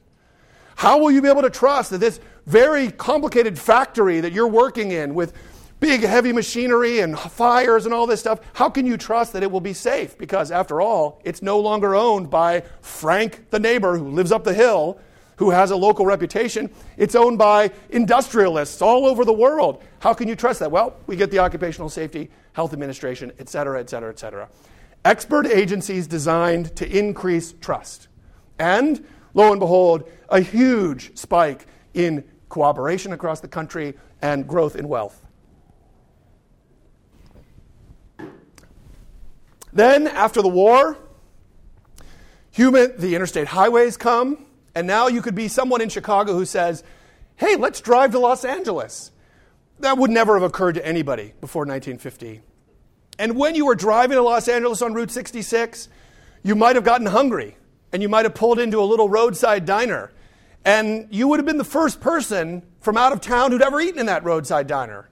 How 0.76 1.00
will 1.00 1.10
you 1.10 1.24
be 1.24 1.28
able 1.28 1.42
to 1.42 1.50
trust 1.50 1.90
that 1.90 1.98
this 1.98 2.20
very 2.46 2.92
complicated 2.92 3.58
factory 3.58 4.22
that 4.22 4.32
you're 4.32 4.48
working 4.48 4.92
in 4.92 5.16
with 5.16 5.34
big 5.80 6.02
heavy 6.02 6.32
machinery 6.32 7.00
and 7.00 7.18
fires 7.18 7.86
and 7.86 7.94
all 7.94 8.06
this 8.06 8.20
stuff, 8.20 8.40
how 8.54 8.70
can 8.70 8.86
you 8.86 8.98
trust 8.98 9.34
that 9.34 9.44
it 9.44 9.52
will 9.52 9.62
be 9.62 9.74
safe? 9.74 10.18
Because 10.18 10.52
after 10.52 10.82
all, 10.82 11.22
it's 11.24 11.42
no 11.42 11.60
longer 11.60 11.96
owned 11.96 12.30
by 12.30 12.64
Frank, 12.82 13.50
the 13.50 13.60
neighbor 13.60 13.98
who 13.98 14.10
lives 14.10 14.32
up 14.32 14.44
the 14.44 14.54
hill 14.54 15.00
who 15.38 15.52
has 15.52 15.72
a 15.72 15.76
local 15.76 16.06
reputation. 16.06 16.70
It's 16.98 17.16
owned 17.16 17.38
by 17.38 17.72
industrialists 17.92 18.82
all 18.82 19.06
over 19.06 19.24
the 19.24 19.32
world. 19.32 19.82
How 20.00 20.14
can 20.14 20.28
you 20.28 20.36
trust 20.36 20.60
that? 20.60 20.70
Well, 20.70 20.98
we 21.08 21.16
get 21.16 21.32
the 21.32 21.40
Occupational 21.40 21.88
Safety 21.88 22.30
Health 22.52 22.74
Administration, 22.74 23.32
et 23.40 23.48
cetera, 23.48 23.80
et 23.80 23.90
cetera, 23.90 24.10
et 24.10 24.20
cetera. 24.20 24.50
Expert 25.06 25.48
agencies 25.48 26.08
designed 26.08 26.76
to 26.76 26.86
increase 26.86 27.54
trust. 27.54 28.10
And 28.60 29.08
lo 29.34 29.52
and 29.52 29.62
behold, 29.62 30.12
a 30.28 30.42
huge 30.42 31.18
spike 31.18 31.68
in 31.94 32.26
cooperation 32.50 33.14
across 33.14 33.40
the 33.40 33.48
country 33.48 33.94
and 34.22 34.46
growth 34.46 34.76
in 34.76 34.90
wealth. 34.90 35.26
Then, 39.72 40.08
after 40.08 40.42
the 40.42 40.50
war, 40.50 40.98
human, 42.52 42.94
the 42.98 43.16
interstate 43.16 43.48
highways 43.48 43.98
come, 43.98 44.46
and 44.76 44.88
now 44.88 45.08
you 45.08 45.22
could 45.22 45.36
be 45.36 45.48
someone 45.48 45.82
in 45.82 45.90
Chicago 45.90 46.34
who 46.34 46.46
says, 46.46 46.84
hey, 47.36 47.56
let's 47.56 47.82
drive 47.82 48.12
to 48.12 48.20
Los 48.20 48.44
Angeles. 48.44 49.12
That 49.80 49.98
would 49.98 50.12
never 50.12 50.34
have 50.34 50.44
occurred 50.44 50.76
to 50.76 50.86
anybody 50.86 51.34
before 51.40 51.62
1950. 51.62 52.42
And 53.18 53.36
when 53.36 53.56
you 53.56 53.66
were 53.66 53.76
driving 53.76 54.16
to 54.16 54.22
Los 54.22 54.48
Angeles 54.48 54.82
on 54.82 54.94
Route 54.94 55.12
66, 55.12 55.90
you 56.44 56.56
might 56.56 56.76
have 56.76 56.84
gotten 56.84 57.08
hungry 57.08 57.58
and 57.92 58.02
you 58.02 58.10
might 58.10 58.26
have 58.26 58.36
pulled 58.36 58.60
into 58.60 58.80
a 58.80 58.84
little 58.84 59.10
roadside 59.10 59.66
diner. 59.66 60.12
And 60.66 61.08
you 61.12 61.28
would 61.28 61.40
have 61.40 61.46
been 61.46 61.58
the 61.58 61.64
first 61.64 62.02
person 62.02 62.64
from 62.82 62.98
out 62.98 63.12
of 63.12 63.22
town 63.22 63.52
who'd 63.52 63.62
ever 63.62 63.80
eaten 63.80 64.00
in 64.00 64.06
that 64.08 64.24
roadside 64.24 64.68
diner. 64.68 65.10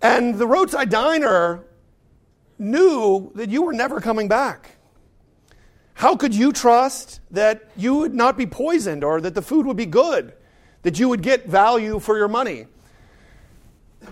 And 0.00 0.36
the 0.36 0.46
roadside 0.46 0.90
diner 0.90 1.64
knew 2.58 3.30
that 3.34 3.50
you 3.50 3.62
were 3.62 3.72
never 3.72 4.00
coming 4.00 4.28
back. 4.28 4.76
How 5.94 6.14
could 6.14 6.34
you 6.34 6.52
trust 6.52 7.20
that 7.30 7.70
you 7.76 7.96
would 7.96 8.14
not 8.14 8.36
be 8.36 8.46
poisoned 8.46 9.02
or 9.02 9.20
that 9.20 9.34
the 9.34 9.42
food 9.42 9.66
would 9.66 9.76
be 9.76 9.86
good, 9.86 10.32
that 10.82 10.98
you 10.98 11.08
would 11.08 11.22
get 11.22 11.46
value 11.46 11.98
for 11.98 12.16
your 12.16 12.28
money? 12.28 12.66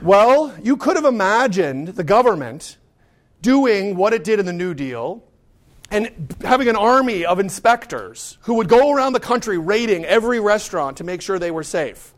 Well, 0.02 0.52
you 0.62 0.76
could 0.76 0.96
have 0.96 1.04
imagined 1.04 1.88
the 1.88 2.04
government 2.04 2.76
doing 3.40 3.96
what 3.96 4.12
it 4.12 4.24
did 4.24 4.40
in 4.40 4.46
the 4.46 4.52
New 4.52 4.74
Deal 4.74 5.22
and 5.90 6.34
having 6.42 6.68
an 6.68 6.76
army 6.76 7.24
of 7.24 7.38
inspectors 7.38 8.38
who 8.40 8.54
would 8.54 8.68
go 8.68 8.92
around 8.92 9.12
the 9.12 9.20
country 9.20 9.56
raiding 9.56 10.04
every 10.04 10.40
restaurant 10.40 10.96
to 10.96 11.04
make 11.04 11.22
sure 11.22 11.38
they 11.38 11.52
were 11.52 11.62
safe, 11.62 12.12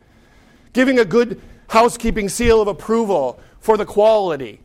giving 0.72 0.98
a 0.98 1.04
good 1.04 1.40
housekeeping 1.68 2.28
seal 2.28 2.62
of 2.62 2.68
approval 2.68 3.38
for 3.60 3.76
the 3.76 3.84
quality, 3.84 4.60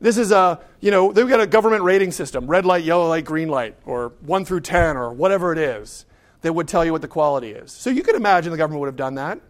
this 0.00 0.16
is 0.16 0.30
a, 0.30 0.60
you 0.80 0.90
know, 0.90 1.12
they've 1.12 1.28
got 1.28 1.40
a 1.40 1.46
government 1.46 1.82
rating 1.82 2.12
system 2.12 2.46
red 2.46 2.64
light, 2.64 2.84
yellow 2.84 3.08
light, 3.08 3.24
green 3.24 3.48
light, 3.48 3.76
or 3.84 4.12
1 4.20 4.44
through 4.44 4.60
10, 4.60 4.96
or 4.96 5.12
whatever 5.12 5.52
it 5.52 5.58
is 5.58 6.04
that 6.42 6.52
would 6.52 6.68
tell 6.68 6.84
you 6.84 6.92
what 6.92 7.02
the 7.02 7.08
quality 7.08 7.50
is. 7.50 7.72
So 7.72 7.90
you 7.90 8.02
could 8.02 8.14
imagine 8.14 8.52
the 8.52 8.58
government 8.58 8.80
would 8.80 8.86
have 8.86 8.96
done 8.96 9.16
that. 9.16 9.40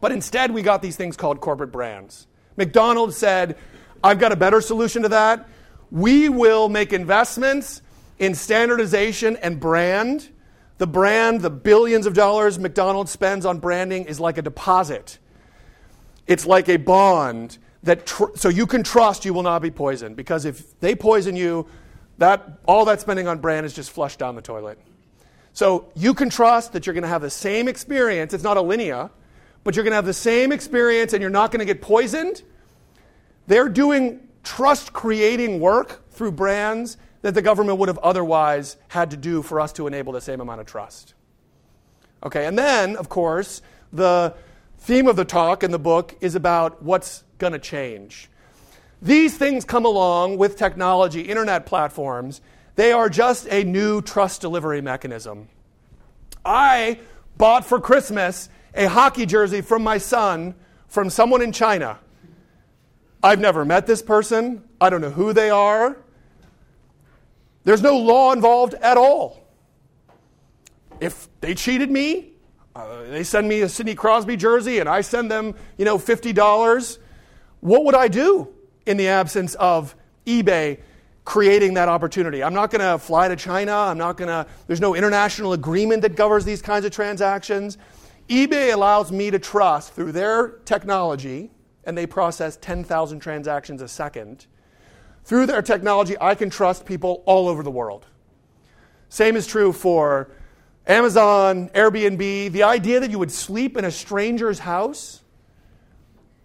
But 0.00 0.12
instead, 0.12 0.50
we 0.50 0.62
got 0.62 0.82
these 0.82 0.96
things 0.96 1.16
called 1.16 1.40
corporate 1.40 1.72
brands. 1.72 2.26
McDonald's 2.56 3.16
said, 3.16 3.56
I've 4.04 4.18
got 4.18 4.32
a 4.32 4.36
better 4.36 4.60
solution 4.60 5.02
to 5.02 5.08
that. 5.10 5.48
We 5.90 6.28
will 6.28 6.68
make 6.68 6.92
investments 6.92 7.82
in 8.18 8.34
standardization 8.34 9.36
and 9.36 9.60
brand. 9.60 10.28
The 10.78 10.86
brand, 10.86 11.40
the 11.40 11.50
billions 11.50 12.06
of 12.06 12.14
dollars 12.14 12.58
McDonald's 12.58 13.10
spends 13.10 13.46
on 13.46 13.58
branding, 13.58 14.04
is 14.04 14.18
like 14.18 14.38
a 14.38 14.42
deposit. 14.42 15.18
It's 16.26 16.46
like 16.46 16.68
a 16.68 16.76
bond 16.76 17.58
that 17.82 18.06
tr- 18.06 18.34
so 18.34 18.48
you 18.48 18.66
can 18.66 18.82
trust 18.82 19.24
you 19.24 19.34
will 19.34 19.42
not 19.42 19.62
be 19.62 19.70
poisoned 19.70 20.16
because 20.16 20.44
if 20.44 20.78
they 20.80 20.94
poison 20.94 21.36
you, 21.36 21.66
that 22.18 22.58
all 22.66 22.84
that 22.84 23.00
spending 23.00 23.26
on 23.26 23.38
brand 23.38 23.66
is 23.66 23.74
just 23.74 23.90
flushed 23.90 24.18
down 24.18 24.36
the 24.36 24.42
toilet. 24.42 24.78
So 25.52 25.90
you 25.94 26.14
can 26.14 26.30
trust 26.30 26.72
that 26.72 26.86
you're 26.86 26.94
going 26.94 27.02
to 27.02 27.08
have 27.08 27.22
the 27.22 27.30
same 27.30 27.68
experience. 27.68 28.32
It's 28.32 28.44
not 28.44 28.56
a 28.56 28.62
linear, 28.62 29.10
but 29.64 29.76
you're 29.76 29.84
going 29.84 29.92
to 29.92 29.96
have 29.96 30.06
the 30.06 30.12
same 30.12 30.52
experience 30.52 31.12
and 31.12 31.20
you're 31.20 31.30
not 31.30 31.50
going 31.50 31.60
to 31.60 31.66
get 31.66 31.82
poisoned. 31.82 32.42
They're 33.46 33.68
doing 33.68 34.28
trust 34.44 34.92
creating 34.92 35.60
work 35.60 36.08
through 36.10 36.32
brands 36.32 36.96
that 37.22 37.34
the 37.34 37.42
government 37.42 37.78
would 37.78 37.88
have 37.88 37.98
otherwise 37.98 38.76
had 38.88 39.10
to 39.10 39.16
do 39.16 39.42
for 39.42 39.60
us 39.60 39.72
to 39.74 39.86
enable 39.86 40.12
the 40.12 40.20
same 40.20 40.40
amount 40.40 40.60
of 40.60 40.66
trust. 40.66 41.14
Okay, 42.24 42.46
and 42.46 42.56
then, 42.56 42.96
of 42.96 43.08
course, 43.08 43.62
the 43.92 44.34
theme 44.82 45.06
of 45.06 45.14
the 45.14 45.24
talk 45.24 45.62
and 45.62 45.72
the 45.72 45.78
book 45.78 46.16
is 46.20 46.34
about 46.34 46.82
what's 46.82 47.22
going 47.38 47.52
to 47.52 47.58
change. 47.60 48.28
These 49.00 49.38
things 49.38 49.64
come 49.64 49.84
along 49.84 50.38
with 50.38 50.56
technology, 50.56 51.20
internet 51.20 51.66
platforms. 51.66 52.40
They 52.74 52.90
are 52.90 53.08
just 53.08 53.46
a 53.48 53.62
new 53.62 54.02
trust 54.02 54.40
delivery 54.40 54.80
mechanism. 54.80 55.48
I 56.44 56.98
bought 57.36 57.64
for 57.64 57.80
Christmas 57.80 58.48
a 58.74 58.86
hockey 58.86 59.24
jersey 59.24 59.60
from 59.60 59.84
my 59.84 59.98
son 59.98 60.56
from 60.88 61.10
someone 61.10 61.42
in 61.42 61.52
China. 61.52 62.00
I've 63.22 63.38
never 63.38 63.64
met 63.64 63.86
this 63.86 64.02
person. 64.02 64.64
I 64.80 64.90
don't 64.90 65.00
know 65.00 65.10
who 65.10 65.32
they 65.32 65.50
are. 65.50 65.96
There's 67.62 67.82
no 67.82 67.96
law 67.98 68.32
involved 68.32 68.74
at 68.74 68.96
all. 68.96 69.46
If 70.98 71.28
they 71.40 71.54
cheated 71.54 71.88
me, 71.88 72.31
uh, 72.74 73.02
they 73.04 73.22
send 73.24 73.48
me 73.48 73.60
a 73.60 73.68
Sidney 73.68 73.94
Crosby 73.94 74.36
jersey 74.36 74.78
and 74.78 74.88
I 74.88 75.00
send 75.00 75.30
them, 75.30 75.54
you 75.78 75.84
know, 75.84 75.98
$50, 75.98 76.98
what 77.60 77.84
would 77.84 77.94
I 77.94 78.08
do? 78.08 78.48
in 78.86 78.96
the 78.96 79.08
absence 79.08 79.54
of 79.56 79.94
eBay 80.26 80.78
creating 81.24 81.74
that 81.74 81.88
opportunity. 81.88 82.42
I'm 82.42 82.54
not 82.54 82.70
going 82.70 82.80
to 82.80 82.98
fly 82.98 83.28
to 83.28 83.36
China. 83.36 83.72
I'm 83.72 83.98
not 83.98 84.16
going 84.16 84.28
to, 84.28 84.46
there's 84.66 84.80
no 84.80 84.94
international 84.94 85.52
agreement 85.52 86.02
that 86.02 86.16
governs 86.16 86.44
these 86.44 86.60
kinds 86.60 86.84
of 86.84 86.90
transactions. 86.90 87.78
eBay 88.28 88.74
allows 88.74 89.12
me 89.12 89.30
to 89.30 89.38
trust 89.38 89.92
through 89.92 90.12
their 90.12 90.48
technology, 90.64 91.52
and 91.84 91.96
they 91.96 92.06
process 92.06 92.56
10,000 92.60 93.20
transactions 93.20 93.82
a 93.82 93.88
second. 93.88 94.46
Through 95.24 95.46
their 95.46 95.62
technology, 95.62 96.16
I 96.20 96.34
can 96.34 96.50
trust 96.50 96.84
people 96.84 97.22
all 97.24 97.48
over 97.48 97.62
the 97.62 97.70
world. 97.70 98.06
Same 99.08 99.36
is 99.36 99.46
true 99.46 99.72
for 99.72 100.28
Amazon, 100.86 101.68
Airbnb. 101.70 102.52
The 102.52 102.62
idea 102.62 103.00
that 103.00 103.10
you 103.10 103.18
would 103.18 103.30
sleep 103.30 103.76
in 103.76 103.84
a 103.84 103.90
stranger's 103.90 104.58
house 104.58 105.22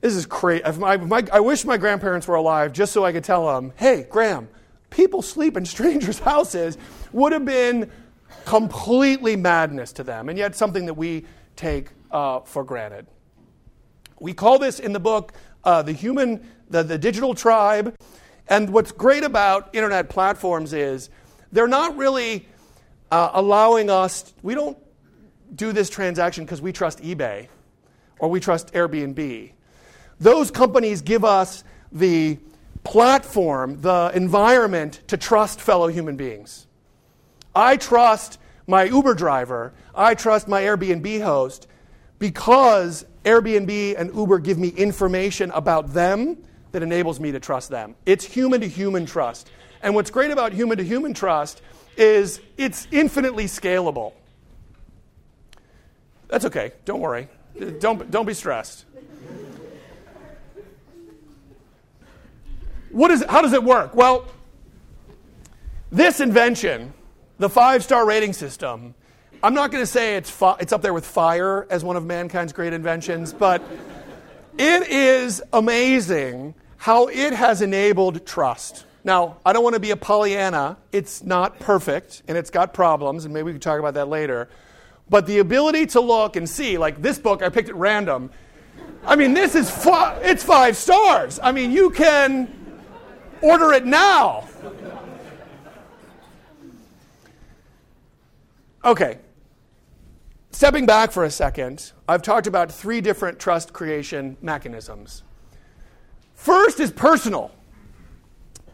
this 0.01 0.15
is 0.15 0.25
crazy. 0.25 0.63
I 0.63 1.39
wish 1.39 1.65
my 1.65 1.77
grandparents 1.77 2.27
were 2.27 2.35
alive 2.35 2.71
just 2.71 2.93
so 2.93 3.03
I 3.03 3.11
could 3.11 3.23
tell 3.23 3.47
them, 3.47 3.73
hey, 3.77 4.05
Graham, 4.09 4.47
people 4.89 5.21
sleep 5.21 5.57
in 5.57 5.65
strangers' 5.75 6.19
houses 6.19 6.77
would 7.11 7.33
have 7.33 7.45
been 7.45 7.91
completely 8.45 9.35
madness 9.35 9.91
to 9.93 10.03
them, 10.03 10.29
and 10.29 10.37
yet 10.37 10.55
something 10.55 10.85
that 10.85 10.93
we 10.93 11.25
take 11.55 11.89
uh, 12.11 12.41
for 12.41 12.63
granted. 12.63 13.07
We 14.19 14.33
call 14.33 14.59
this 14.59 14.79
in 14.79 14.93
the 14.93 14.99
book 14.99 15.33
uh, 15.63 15.81
the 15.81 15.91
human, 15.91 16.47
the, 16.69 16.83
the 16.83 16.97
digital 16.97 17.33
tribe. 17.33 17.95
And 18.47 18.69
what's 18.69 18.93
great 18.93 19.23
about 19.23 19.75
internet 19.75 20.09
platforms 20.09 20.71
is 20.71 21.09
they're 21.51 21.67
not 21.67 21.97
really 21.97 22.47
uh, 23.11 23.31
allowing 23.33 23.89
us, 23.89 24.33
we 24.43 24.55
don't 24.55 24.77
do 25.55 25.71
this 25.71 25.89
transaction 25.89 26.45
because 26.45 26.61
we 26.61 26.71
trust 26.71 27.01
eBay 27.01 27.47
or 28.19 28.29
we 28.29 28.39
trust 28.39 28.73
Airbnb. 28.73 29.51
Those 30.19 30.51
companies 30.51 31.01
give 31.01 31.23
us 31.23 31.63
the 31.91 32.37
platform, 32.83 33.81
the 33.81 34.11
environment 34.13 35.01
to 35.07 35.17
trust 35.17 35.61
fellow 35.61 35.87
human 35.87 36.15
beings. 36.15 36.67
I 37.55 37.77
trust 37.77 38.39
my 38.65 38.83
Uber 38.83 39.13
driver, 39.13 39.73
I 39.95 40.15
trust 40.15 40.47
my 40.47 40.61
Airbnb 40.61 41.21
host 41.21 41.67
because 42.19 43.05
Airbnb 43.23 43.95
and 43.97 44.13
Uber 44.15 44.39
give 44.39 44.57
me 44.57 44.69
information 44.69 45.51
about 45.51 45.93
them 45.93 46.37
that 46.71 46.83
enables 46.83 47.19
me 47.19 47.31
to 47.31 47.39
trust 47.39 47.69
them. 47.69 47.95
It's 48.05 48.25
human 48.25 48.61
to 48.61 48.67
human 48.67 49.05
trust. 49.05 49.49
And 49.81 49.95
what's 49.95 50.11
great 50.11 50.31
about 50.31 50.53
human 50.53 50.77
to 50.77 50.83
human 50.83 51.13
trust 51.13 51.61
is 51.97 52.39
it's 52.57 52.87
infinitely 52.91 53.45
scalable. 53.45 54.13
That's 56.27 56.45
okay, 56.45 56.73
don't 56.85 56.99
worry. 56.99 57.29
Don't, 57.79 58.09
don't 58.11 58.25
be 58.25 58.33
stressed. 58.33 58.85
What 62.91 63.11
is, 63.11 63.23
how 63.27 63.41
does 63.41 63.53
it 63.53 63.63
work? 63.63 63.95
Well, 63.95 64.27
this 65.91 66.19
invention, 66.19 66.93
the 67.37 67.49
five 67.49 67.83
star 67.83 68.05
rating 68.05 68.33
system, 68.33 68.95
I'm 69.43 69.53
not 69.53 69.71
going 69.71 69.83
to 69.83 69.87
say 69.87 70.15
it's, 70.15 70.29
fi- 70.29 70.57
it's 70.59 70.73
up 70.73 70.81
there 70.81 70.93
with 70.93 71.05
fire 71.05 71.67
as 71.69 71.83
one 71.83 71.95
of 71.95 72.05
mankind's 72.05 72.53
great 72.53 72.73
inventions, 72.73 73.33
but 73.33 73.61
it 74.57 74.87
is 74.87 75.43
amazing 75.53 76.55
how 76.77 77.07
it 77.07 77.33
has 77.33 77.61
enabled 77.61 78.25
trust. 78.25 78.86
Now, 79.07 79.37
I 79.45 79.53
don't 79.53 79.63
want 79.63 79.73
to 79.73 79.79
be 79.79 79.91
a 79.91 79.97
Pollyanna. 79.97 80.77
It's 80.91 81.23
not 81.23 81.59
perfect 81.59 82.21
and 82.27 82.37
it's 82.37 82.49
got 82.49 82.73
problems, 82.73 83.25
and 83.25 83.33
maybe 83.33 83.45
we 83.45 83.51
can 83.53 83.61
talk 83.61 83.79
about 83.79 83.95
that 83.95 84.09
later. 84.09 84.49
But 85.09 85.25
the 85.25 85.39
ability 85.39 85.87
to 85.87 86.01
look 86.01 86.35
and 86.35 86.47
see, 86.47 86.77
like 86.77 87.01
this 87.01 87.17
book, 87.17 87.41
I 87.41 87.49
picked 87.49 87.69
at 87.69 87.75
random. 87.75 88.29
I 89.05 89.15
mean, 89.15 89.33
this 89.33 89.55
is 89.55 89.71
it's 90.21 90.43
five 90.43 90.77
stars. 90.77 91.39
I 91.41 91.51
mean, 91.53 91.71
you 91.71 91.89
can 91.89 92.53
Order 93.41 93.73
it 93.73 93.85
now. 93.85 94.47
Okay. 98.83 99.19
Stepping 100.51 100.85
back 100.85 101.11
for 101.11 101.23
a 101.23 101.29
second, 101.29 101.91
I've 102.07 102.21
talked 102.21 102.47
about 102.47 102.71
three 102.71 102.99
different 103.01 103.37
trust 103.37 103.73
creation 103.73 104.37
mechanisms. 104.41 105.23
First 106.33 106.79
is 106.79 106.91
personal. 106.91 107.51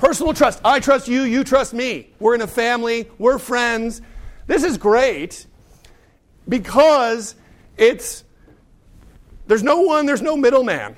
Personal 0.04 0.34
trust. 0.34 0.60
I 0.66 0.82
trust 0.82 1.08
you, 1.08 1.22
you 1.22 1.46
trust 1.46 1.74
me. 1.74 2.10
We're 2.20 2.36
in 2.36 2.42
a 2.42 2.48
family, 2.48 3.10
we're 3.18 3.40
friends. 3.40 4.02
This 4.48 4.66
is 4.66 4.78
great 4.78 5.48
because 6.50 7.36
it's 7.78 8.26
there's 9.48 9.64
no 9.64 9.80
one, 9.80 10.06
there's 10.06 10.22
no 10.22 10.36
middleman. 10.36 10.98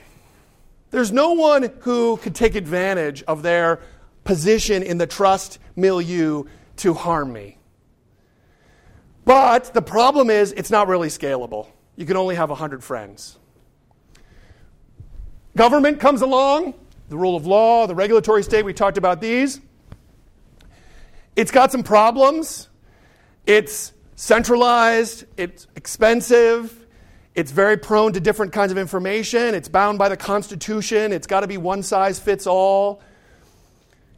There's 0.89 1.11
no 1.11 1.33
one 1.33 1.71
who 1.81 2.17
could 2.17 2.33
take 2.33 2.55
advantage 2.55 3.21
of 3.27 3.43
their 3.43 3.79
position 4.23 4.81
in 4.81 4.97
the 4.97 5.05
trust 5.05 5.59
milieu 5.75 6.45
to 6.77 6.95
harm 6.95 7.31
me. 7.31 7.59
But 9.23 9.71
the 9.75 9.83
problem 9.83 10.31
is, 10.31 10.51
it's 10.51 10.71
not 10.71 10.87
really 10.87 11.09
scalable. 11.09 11.67
You 11.95 12.07
can 12.07 12.17
only 12.17 12.33
have 12.33 12.49
100 12.49 12.83
friends. 12.83 13.37
Government 15.55 15.99
comes 15.99 16.23
along, 16.23 16.73
the 17.09 17.17
rule 17.17 17.35
of 17.35 17.45
law, 17.45 17.87
the 17.87 17.95
regulatory 17.95 18.43
state, 18.43 18.65
we 18.65 18.73
talked 18.73 18.97
about 18.97 19.21
these. 19.21 19.61
It's 21.35 21.51
got 21.51 21.71
some 21.71 21.83
problems. 21.83 22.69
It's 23.45 23.93
centralized, 24.15 25.25
it's 25.37 25.67
expensive, 25.75 26.85
it's 27.35 27.51
very 27.51 27.75
prone 27.77 28.13
to 28.13 28.19
different 28.19 28.53
kinds 28.53 28.71
of 28.71 28.77
information. 28.77 29.53
It's 29.53 29.67
bound 29.67 29.99
by 29.99 30.07
the 30.07 30.15
Constitution. 30.15 31.11
It's 31.11 31.27
got 31.27 31.41
to 31.41 31.47
be 31.47 31.57
one 31.57 31.83
size 31.83 32.17
fits 32.17 32.47
all. 32.47 33.01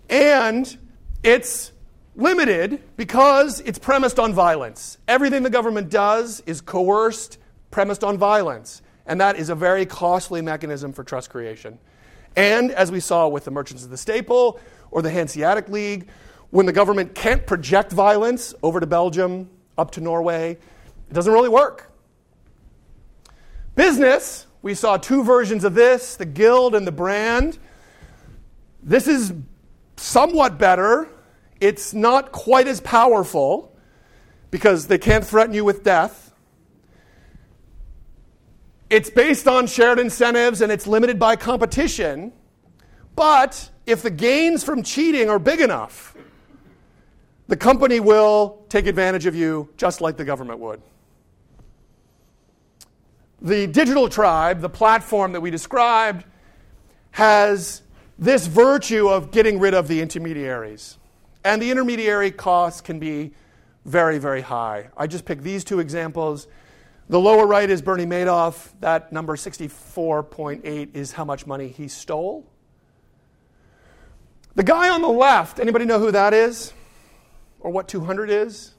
And 0.08 0.78
it's 1.24 1.72
limited 2.16 2.84
because 2.96 3.60
it's 3.62 3.80
premised 3.80 4.20
on 4.20 4.34
violence. 4.34 5.00
Everything 5.08 5.42
the 5.42 5.50
government 5.50 5.90
does 5.90 6.44
is 6.46 6.62
coerced, 6.62 7.40
premised 7.72 8.04
on 8.04 8.20
violence. 8.20 8.84
And 9.08 9.20
that 9.20 9.36
is 9.38 9.50
a 9.50 9.56
very 9.56 9.88
costly 9.88 10.44
mechanism 10.44 10.94
for 10.94 11.04
trust 11.04 11.32
creation. 11.32 11.80
And 12.38 12.72
as 12.72 12.92
we 12.92 13.00
saw 13.00 13.28
with 13.28 13.46
the 13.46 13.52
Merchants 13.52 13.84
of 13.84 13.90
the 13.90 13.98
Staple 13.98 14.60
or 14.92 15.02
the 15.02 15.10
Hanseatic 15.10 15.70
League, 15.70 16.08
when 16.52 16.68
the 16.68 16.72
government 16.72 17.16
can't 17.16 17.46
project 17.46 17.92
violence 17.92 18.54
over 18.62 18.80
to 18.80 18.86
Belgium, 18.86 19.50
up 19.76 19.92
to 19.92 20.02
Norway, 20.02 20.52
it 20.52 21.14
doesn't 21.14 21.34
really 21.34 21.50
work. 21.50 21.92
Business, 23.76 24.46
we 24.62 24.76
saw 24.76 24.98
two 24.98 25.24
versions 25.24 25.64
of 25.64 25.74
this 25.74 26.16
the 26.16 26.26
guild 26.26 26.76
and 26.76 26.86
the 26.86 26.92
brand. 26.92 27.58
This 28.84 29.08
is 29.08 29.34
somewhat 29.98 30.60
better. 30.60 31.10
It's 31.60 31.92
not 31.92 32.32
quite 32.32 32.68
as 32.68 32.80
powerful 32.82 33.76
because 34.52 34.86
they 34.86 35.00
can't 35.00 35.26
threaten 35.26 35.56
you 35.56 35.66
with 35.66 35.84
death. 35.84 36.28
It's 38.90 39.10
based 39.10 39.48
on 39.48 39.68
shared 39.68 40.00
incentives 40.00 40.62
and 40.62 40.72
it's 40.72 40.88
limited 40.88 41.20
by 41.20 41.36
competition. 41.36 42.32
But 43.18 43.72
if 43.88 44.04
the 44.04 44.12
gains 44.12 44.64
from 44.64 44.84
cheating 44.84 45.28
are 45.28 45.40
big 45.40 45.60
enough, 45.60 46.16
the 47.48 47.58
company 47.58 48.00
will 48.00 48.64
take 48.70 48.86
advantage 48.86 49.26
of 49.26 49.34
you 49.34 49.70
just 49.76 50.02
like 50.02 50.18
the 50.18 50.24
government 50.24 50.60
would. 50.60 50.82
The 53.42 53.66
digital 53.66 54.08
tribe, 54.08 54.62
the 54.62 54.70
platform 54.70 55.32
that 55.32 55.42
we 55.42 55.50
described, 55.50 56.26
has 57.12 57.82
this 58.20 58.46
virtue 58.46 59.10
of 59.10 59.32
getting 59.32 59.58
rid 59.60 59.74
of 59.74 59.88
the 59.88 60.00
intermediaries. 60.00 61.00
And 61.44 61.60
the 61.60 61.72
intermediary 61.72 62.30
costs 62.30 62.82
can 62.82 63.00
be 63.00 63.34
very, 63.84 64.20
very 64.20 64.42
high. 64.42 64.90
I 64.96 65.08
just 65.08 65.26
picked 65.26 65.42
these 65.42 65.64
two 65.64 65.80
examples. 65.80 66.48
The 67.10 67.20
lower 67.20 67.48
right 67.48 67.68
is 67.68 67.82
Bernie 67.82 68.06
Madoff. 68.06 68.74
That 68.82 69.12
number 69.12 69.36
64.8 69.36 70.96
is 70.96 71.14
how 71.14 71.26
much 71.26 71.48
money 71.48 71.70
he 71.70 71.88
stole. 71.88 72.46
The 74.58 74.64
guy 74.64 74.90
on 74.90 75.04
the 75.04 75.08
left, 75.08 75.60
anybody 75.60 75.86
know 75.86 76.00
who 76.00 76.10
that 76.10 76.34
is? 76.34 76.74
Or 77.60 77.70
what 77.70 77.88
200 77.88 78.32
is? 78.32 78.74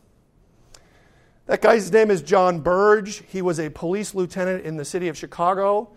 That 1.46 1.62
guy's 1.62 1.92
name 1.92 2.10
is 2.10 2.20
John 2.20 2.58
Burge. 2.58 3.22
He 3.28 3.42
was 3.42 3.60
a 3.60 3.70
police 3.70 4.12
lieutenant 4.12 4.64
in 4.64 4.76
the 4.76 4.84
city 4.84 5.06
of 5.06 5.16
Chicago. 5.16 5.90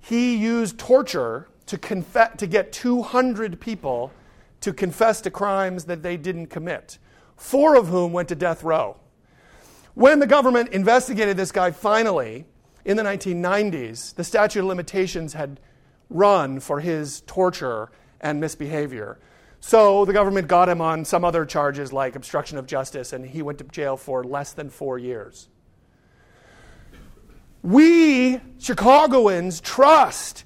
He 0.00 0.36
used 0.36 0.76
torture 0.76 1.48
to, 1.64 1.78
to 1.78 2.46
get 2.46 2.72
200 2.72 3.58
people 3.58 4.12
to 4.60 4.70
confess 4.70 5.22
to 5.22 5.30
crimes 5.30 5.86
that 5.86 6.02
they 6.02 6.18
didn't 6.18 6.48
commit, 6.48 6.98
four 7.34 7.74
of 7.74 7.88
whom 7.88 8.12
went 8.12 8.28
to 8.28 8.34
death 8.34 8.62
row. 8.62 8.98
When 9.94 10.18
the 10.18 10.26
government 10.26 10.74
investigated 10.74 11.38
this 11.38 11.52
guy 11.52 11.70
finally 11.70 12.44
in 12.84 12.98
the 12.98 13.02
1990s, 13.02 14.14
the 14.14 14.24
statute 14.24 14.60
of 14.60 14.66
limitations 14.66 15.32
had 15.32 15.58
run 16.10 16.60
for 16.60 16.80
his 16.80 17.22
torture 17.22 17.88
and 18.22 18.40
misbehavior. 18.40 19.18
So 19.60 20.04
the 20.04 20.12
government 20.12 20.48
got 20.48 20.68
him 20.68 20.80
on 20.80 21.04
some 21.04 21.24
other 21.24 21.44
charges 21.44 21.92
like 21.92 22.16
obstruction 22.16 22.58
of 22.58 22.66
justice, 22.66 23.12
and 23.12 23.24
he 23.24 23.42
went 23.42 23.58
to 23.58 23.64
jail 23.64 23.96
for 23.96 24.24
less 24.24 24.52
than 24.52 24.70
four 24.70 24.98
years. 24.98 25.48
We, 27.62 28.40
Chicagoans, 28.58 29.60
trust 29.60 30.44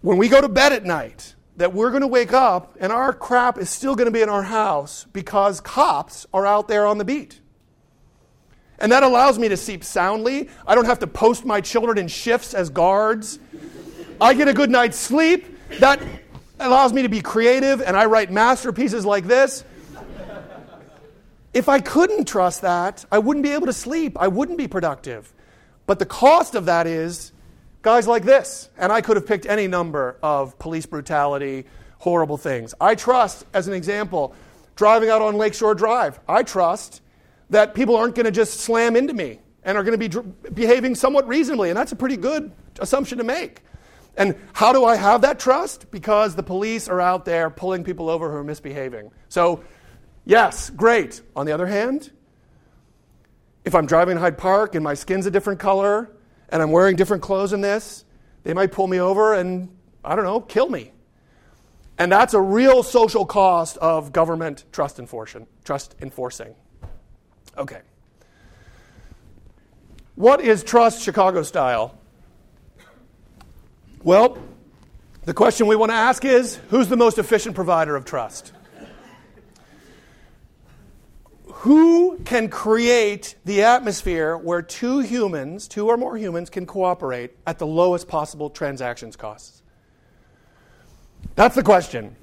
when 0.00 0.16
we 0.16 0.28
go 0.28 0.40
to 0.40 0.48
bed 0.48 0.72
at 0.72 0.84
night 0.84 1.34
that 1.56 1.74
we're 1.74 1.90
going 1.90 2.02
to 2.02 2.06
wake 2.06 2.32
up 2.32 2.76
and 2.80 2.92
our 2.92 3.12
crap 3.12 3.58
is 3.58 3.68
still 3.68 3.94
going 3.94 4.06
to 4.06 4.10
be 4.10 4.22
in 4.22 4.28
our 4.28 4.42
house 4.42 5.06
because 5.12 5.60
cops 5.60 6.26
are 6.32 6.46
out 6.46 6.68
there 6.68 6.86
on 6.86 6.98
the 6.98 7.04
beat. 7.04 7.40
And 8.78 8.92
that 8.92 9.02
allows 9.02 9.38
me 9.38 9.48
to 9.48 9.56
sleep 9.56 9.84
soundly. 9.84 10.48
I 10.66 10.74
don't 10.74 10.84
have 10.84 10.98
to 11.00 11.06
post 11.06 11.44
my 11.44 11.60
children 11.60 11.98
in 11.98 12.08
shifts 12.08 12.54
as 12.54 12.68
guards. 12.68 13.38
I 14.20 14.34
get 14.34 14.48
a 14.48 14.52
good 14.52 14.70
night's 14.70 14.98
sleep. 14.98 15.46
That 15.78 16.00
allows 16.58 16.92
me 16.92 17.02
to 17.02 17.08
be 17.08 17.20
creative, 17.20 17.80
and 17.80 17.96
I 17.96 18.06
write 18.06 18.30
masterpieces 18.30 19.04
like 19.04 19.24
this. 19.24 19.64
If 21.52 21.68
I 21.68 21.80
couldn't 21.80 22.28
trust 22.28 22.62
that, 22.62 23.04
I 23.10 23.18
wouldn't 23.18 23.42
be 23.42 23.52
able 23.52 23.66
to 23.66 23.72
sleep. 23.72 24.18
I 24.20 24.28
wouldn't 24.28 24.58
be 24.58 24.68
productive. 24.68 25.32
But 25.86 25.98
the 25.98 26.06
cost 26.06 26.54
of 26.54 26.66
that 26.66 26.86
is 26.86 27.32
guys 27.80 28.06
like 28.06 28.24
this. 28.24 28.68
And 28.76 28.92
I 28.92 29.00
could 29.00 29.16
have 29.16 29.26
picked 29.26 29.46
any 29.46 29.66
number 29.66 30.18
of 30.22 30.58
police 30.58 30.84
brutality, 30.84 31.64
horrible 31.98 32.36
things. 32.36 32.74
I 32.80 32.94
trust, 32.94 33.46
as 33.54 33.68
an 33.68 33.74
example, 33.74 34.34
driving 34.74 35.08
out 35.08 35.22
on 35.22 35.36
Lakeshore 35.36 35.74
Drive. 35.74 36.20
I 36.28 36.42
trust 36.42 37.00
that 37.50 37.74
people 37.74 37.96
aren't 37.96 38.16
going 38.16 38.26
to 38.26 38.32
just 38.32 38.60
slam 38.60 38.96
into 38.96 39.14
me 39.14 39.38
and 39.62 39.78
are 39.78 39.84
going 39.84 39.92
to 39.92 39.98
be 39.98 40.08
dr- 40.08 40.54
behaving 40.54 40.94
somewhat 40.94 41.26
reasonably. 41.26 41.70
And 41.70 41.76
that's 41.76 41.92
a 41.92 41.96
pretty 41.96 42.16
good 42.16 42.52
assumption 42.80 43.18
to 43.18 43.24
make. 43.24 43.62
And 44.16 44.34
how 44.54 44.72
do 44.72 44.84
I 44.84 44.96
have 44.96 45.20
that 45.22 45.38
trust? 45.38 45.90
Because 45.90 46.34
the 46.34 46.42
police 46.42 46.88
are 46.88 47.00
out 47.00 47.24
there 47.24 47.50
pulling 47.50 47.84
people 47.84 48.08
over 48.08 48.30
who 48.30 48.36
are 48.36 48.44
misbehaving. 48.44 49.10
So, 49.28 49.62
yes, 50.24 50.70
great. 50.70 51.20
On 51.34 51.44
the 51.44 51.52
other 51.52 51.66
hand, 51.66 52.10
if 53.64 53.74
I'm 53.74 53.86
driving 53.86 54.16
in 54.16 54.22
Hyde 54.22 54.38
Park 54.38 54.74
and 54.74 54.82
my 54.82 54.94
skin's 54.94 55.26
a 55.26 55.30
different 55.30 55.60
color 55.60 56.10
and 56.48 56.62
I'm 56.62 56.70
wearing 56.70 56.96
different 56.96 57.22
clothes 57.22 57.52
in 57.52 57.60
this, 57.60 58.04
they 58.44 58.54
might 58.54 58.72
pull 58.72 58.86
me 58.86 59.00
over 59.00 59.34
and, 59.34 59.68
I 60.04 60.14
don't 60.14 60.24
know, 60.24 60.40
kill 60.40 60.68
me. 60.70 60.92
And 61.98 62.12
that's 62.12 62.32
a 62.34 62.40
real 62.40 62.82
social 62.82 63.26
cost 63.26 63.76
of 63.78 64.12
government 64.12 64.64
trust 64.70 64.98
enforcing. 64.98 65.46
Trust 65.64 65.94
enforcing. 66.00 66.54
Okay. 67.58 67.80
What 70.14 70.40
is 70.40 70.62
trust 70.62 71.02
Chicago 71.02 71.42
style? 71.42 71.98
Well, 74.06 74.38
the 75.24 75.34
question 75.34 75.66
we 75.66 75.74
want 75.74 75.90
to 75.90 75.96
ask 75.96 76.24
is 76.24 76.60
who's 76.70 76.86
the 76.86 76.96
most 76.96 77.18
efficient 77.18 77.56
provider 77.56 77.96
of 77.96 78.04
trust? 78.04 78.52
Who 81.46 82.20
can 82.24 82.48
create 82.48 83.34
the 83.44 83.64
atmosphere 83.64 84.36
where 84.36 84.62
two 84.62 85.00
humans, 85.00 85.66
two 85.66 85.88
or 85.88 85.96
more 85.96 86.16
humans, 86.16 86.50
can 86.50 86.66
cooperate 86.66 87.32
at 87.48 87.58
the 87.58 87.66
lowest 87.66 88.06
possible 88.06 88.48
transactions 88.48 89.16
costs? 89.16 89.64
That's 91.34 91.56
the 91.56 91.64
question. 91.64 92.14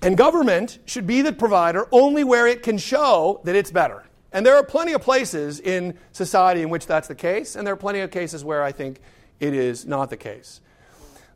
And 0.00 0.16
government 0.16 0.78
should 0.86 1.06
be 1.06 1.20
the 1.20 1.34
provider 1.34 1.86
only 1.92 2.24
where 2.24 2.46
it 2.46 2.62
can 2.62 2.78
show 2.78 3.42
that 3.44 3.54
it's 3.54 3.70
better. 3.70 4.04
And 4.32 4.46
there 4.46 4.56
are 4.56 4.64
plenty 4.64 4.94
of 4.94 5.02
places 5.02 5.60
in 5.60 5.98
society 6.12 6.62
in 6.62 6.70
which 6.70 6.86
that's 6.86 7.08
the 7.08 7.14
case, 7.14 7.56
and 7.56 7.66
there 7.66 7.74
are 7.74 7.76
plenty 7.76 8.00
of 8.00 8.10
cases 8.10 8.42
where 8.42 8.62
I 8.62 8.72
think 8.72 9.00
it 9.38 9.52
is 9.52 9.84
not 9.84 10.08
the 10.08 10.16
case. 10.16 10.62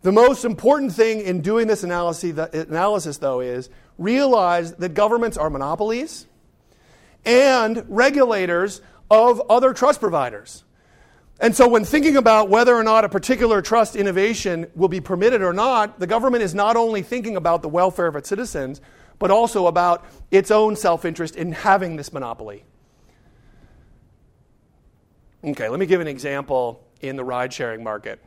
The 0.05 0.13
most 0.13 0.45
important 0.45 0.93
thing 0.93 1.23
in 1.23 1.41
doing 1.41 1.67
this 1.67 1.83
analysis, 1.83 3.17
though, 3.17 3.41
is 3.41 3.71
realize 3.97 4.75
that 4.75 4.93
governments 4.93 5.39
are 5.39 5.49
monopolies 5.49 6.27
and 7.25 7.83
regulators 7.89 8.83
of 9.11 9.41
other 9.49 9.73
trust 9.73 10.01
providers. 10.01 10.63
And 11.41 11.57
so, 11.57 11.67
when 11.67 11.87
thinking 11.87 12.19
about 12.19 12.51
whether 12.51 12.77
or 12.77 12.85
not 12.85 13.07
a 13.07 13.09
particular 13.09 13.63
trust 13.63 13.97
innovation 13.97 14.67
will 14.75 14.89
be 14.89 15.01
permitted 15.01 15.41
or 15.41 15.55
not, 15.55 15.99
the 15.99 16.07
government 16.07 16.43
is 16.43 16.55
not 16.55 16.77
only 16.77 17.01
thinking 17.01 17.35
about 17.35 17.63
the 17.63 17.71
welfare 17.71 18.07
of 18.07 18.15
its 18.15 18.29
citizens, 18.29 18.83
but 19.19 19.31
also 19.31 19.69
about 19.69 20.05
its 20.31 20.51
own 20.51 20.77
self 20.77 21.07
interest 21.07 21.35
in 21.35 21.53
having 21.53 21.97
this 21.97 22.13
monopoly. 22.13 22.63
Okay, 25.43 25.71
let 25.71 25.81
me 25.81 25.87
give 25.87 26.03
an 26.03 26.09
example 26.09 26.85
in 27.01 27.17
the 27.17 27.25
ride 27.25 27.55
sharing 27.55 27.83
market. 27.83 28.21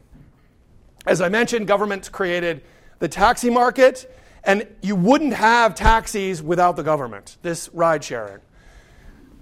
As 1.08 1.22
I 1.22 1.30
mentioned, 1.30 1.68
governments 1.68 2.10
created 2.10 2.62
the 3.00 3.08
taxi 3.08 3.50
market, 3.50 4.14
and 4.44 4.68
you 4.82 4.96
wouldn't 4.96 5.34
have 5.34 5.74
taxis 5.74 6.44
without 6.44 6.76
the 6.76 6.84
government, 6.84 7.38
this 7.42 7.70
ride 7.74 8.04
sharing. 8.04 8.40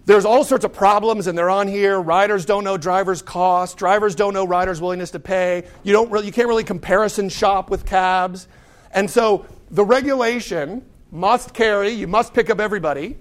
There's 0.05 0.25
all 0.25 0.43
sorts 0.43 0.63
of 0.63 0.73
problems, 0.73 1.25
and 1.25 1.35
they're 1.35 1.49
on 1.49 1.67
here. 1.67 1.99
Riders 1.99 2.45
don't 2.45 2.63
know 2.63 2.77
drivers' 2.77 3.23
cost. 3.23 3.77
Drivers 3.77 4.13
don't 4.13 4.35
know 4.35 4.45
riders' 4.45 4.79
willingness 4.79 5.09
to 5.11 5.19
pay. 5.19 5.63
You, 5.81 5.93
don't 5.93 6.11
really, 6.11 6.27
you 6.27 6.31
can't 6.31 6.47
really 6.47 6.63
comparison 6.63 7.29
shop 7.29 7.71
with 7.71 7.87
cabs. 7.87 8.47
And 8.91 9.09
so 9.09 9.47
the 9.71 9.83
regulation 9.83 10.85
must 11.11 11.55
carry, 11.55 11.89
you 11.89 12.05
must 12.05 12.35
pick 12.35 12.51
up 12.51 12.59
everybody. 12.59 13.17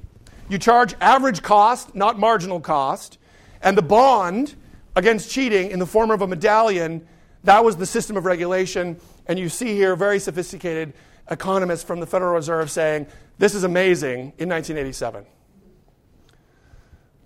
You 0.51 0.59
charge 0.59 0.95
average 1.01 1.43
cost, 1.43 1.95
not 1.95 2.19
marginal 2.19 2.61
cost. 2.61 3.17
And 3.63 3.79
the 3.79 3.83
bond 3.83 4.55
against 4.95 5.31
cheating 5.31 5.71
in 5.71 5.79
the 5.79 5.87
form 5.87 6.11
of 6.11 6.21
a 6.21 6.27
medallion 6.27 7.09
that 7.45 7.65
was 7.65 7.77
the 7.77 7.87
system 7.87 8.17
of 8.17 8.25
regulation. 8.25 8.99
And 9.27 9.39
you 9.39 9.49
see 9.49 9.75
here 9.75 9.95
very 9.97 10.19
sophisticated 10.19 10.93
economists 11.31 11.85
from 11.85 12.01
the 12.01 12.07
Federal 12.07 12.35
Reserve 12.35 12.71
saying, 12.71 13.07
this 13.39 13.55
is 13.55 13.65
amazing 13.65 14.33
in 14.39 14.49
1987. 14.49 15.27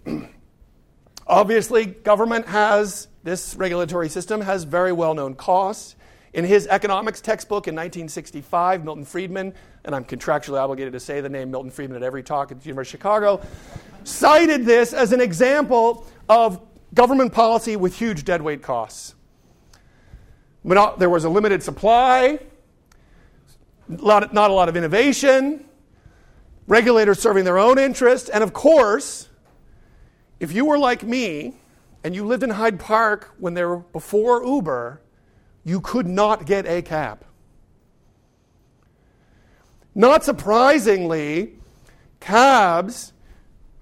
Obviously, 1.26 1.86
government 1.86 2.46
has, 2.46 3.08
this 3.22 3.54
regulatory 3.56 4.08
system 4.08 4.40
has 4.40 4.64
very 4.64 4.92
well 4.92 5.14
known 5.14 5.34
costs. 5.34 5.96
In 6.34 6.44
his 6.44 6.66
economics 6.66 7.20
textbook 7.20 7.68
in 7.68 7.74
1965, 7.74 8.84
Milton 8.84 9.04
Friedman, 9.04 9.54
and 9.84 9.94
I'm 9.94 10.04
contractually 10.04 10.60
obligated 10.60 10.92
to 10.92 11.00
say 11.00 11.20
the 11.20 11.28
name 11.28 11.50
Milton 11.50 11.70
Friedman 11.70 11.96
at 11.96 12.02
every 12.02 12.22
talk 12.22 12.52
at 12.52 12.60
the 12.60 12.66
University 12.66 12.96
of 12.96 13.00
Chicago, 13.00 13.40
cited 14.04 14.64
this 14.64 14.92
as 14.92 15.12
an 15.12 15.20
example 15.20 16.06
of 16.28 16.60
government 16.94 17.32
policy 17.32 17.76
with 17.76 17.96
huge 17.96 18.24
deadweight 18.24 18.62
costs 18.62 19.14
there 20.98 21.10
was 21.10 21.24
a 21.24 21.28
limited 21.28 21.62
supply, 21.62 22.38
not 23.88 24.34
a 24.34 24.52
lot 24.52 24.68
of 24.68 24.76
innovation, 24.76 25.64
regulators 26.66 27.18
serving 27.18 27.44
their 27.44 27.58
own 27.58 27.78
interest, 27.78 28.28
and 28.32 28.44
of 28.44 28.52
course, 28.52 29.28
if 30.40 30.52
you 30.52 30.66
were 30.66 30.78
like 30.78 31.02
me 31.02 31.54
and 32.04 32.14
you 32.14 32.24
lived 32.24 32.42
in 32.42 32.50
Hyde 32.50 32.78
Park 32.78 33.34
when 33.38 33.54
there 33.54 33.68
were 33.68 33.78
before 33.78 34.44
Uber, 34.44 35.00
you 35.64 35.80
could 35.80 36.06
not 36.06 36.46
get 36.46 36.66
a 36.66 36.82
cab. 36.82 37.24
Not 39.94 40.22
surprisingly, 40.22 41.54
cabs 42.20 43.12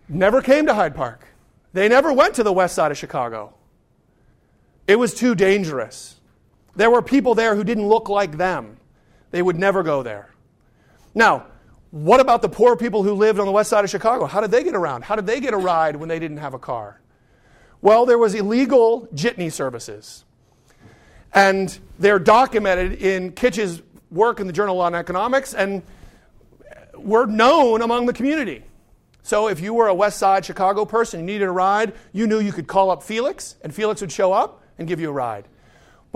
never 0.08 0.40
came 0.40 0.66
to 0.66 0.74
Hyde 0.74 0.94
Park. 0.94 1.26
They 1.72 1.88
never 1.88 2.12
went 2.12 2.34
to 2.36 2.42
the 2.42 2.52
west 2.52 2.74
side 2.74 2.90
of 2.90 2.96
Chicago. 2.96 3.52
It 4.86 4.96
was 4.96 5.12
too 5.12 5.34
dangerous. 5.34 6.15
There 6.76 6.90
were 6.90 7.02
people 7.02 7.34
there 7.34 7.56
who 7.56 7.64
didn't 7.64 7.88
look 7.88 8.08
like 8.08 8.36
them. 8.36 8.76
They 9.30 9.42
would 9.42 9.58
never 9.58 9.82
go 9.82 10.02
there. 10.02 10.30
Now, 11.14 11.46
what 11.90 12.20
about 12.20 12.42
the 12.42 12.48
poor 12.48 12.76
people 12.76 13.02
who 13.02 13.14
lived 13.14 13.40
on 13.40 13.46
the 13.46 13.52
west 13.52 13.70
side 13.70 13.82
of 13.82 13.90
Chicago? 13.90 14.26
How 14.26 14.40
did 14.40 14.50
they 14.50 14.62
get 14.62 14.74
around? 14.74 15.04
How 15.04 15.16
did 15.16 15.26
they 15.26 15.40
get 15.40 15.54
a 15.54 15.56
ride 15.56 15.96
when 15.96 16.08
they 16.08 16.18
didn't 16.18 16.36
have 16.38 16.52
a 16.54 16.58
car? 16.58 17.00
Well, 17.80 18.06
there 18.06 18.18
was 18.18 18.34
illegal 18.34 19.08
jitney 19.14 19.50
services. 19.50 20.24
And 21.32 21.76
they're 21.98 22.18
documented 22.18 23.00
in 23.02 23.32
Kitch's 23.32 23.82
work 24.10 24.40
in 24.40 24.46
the 24.46 24.52
Journal 24.52 24.80
on 24.80 24.94
Economics 24.94 25.54
and 25.54 25.82
were 26.96 27.26
known 27.26 27.82
among 27.82 28.06
the 28.06 28.12
community. 28.12 28.64
So 29.22 29.48
if 29.48 29.60
you 29.60 29.74
were 29.74 29.88
a 29.88 29.94
West 29.94 30.18
Side 30.18 30.44
Chicago 30.44 30.84
person, 30.84 31.20
you 31.20 31.26
needed 31.26 31.44
a 31.44 31.50
ride, 31.50 31.94
you 32.12 32.26
knew 32.26 32.38
you 32.38 32.52
could 32.52 32.66
call 32.66 32.90
up 32.90 33.02
Felix, 33.02 33.56
and 33.62 33.74
Felix 33.74 34.00
would 34.00 34.12
show 34.12 34.32
up 34.32 34.62
and 34.78 34.86
give 34.86 35.00
you 35.00 35.08
a 35.08 35.12
ride. 35.12 35.46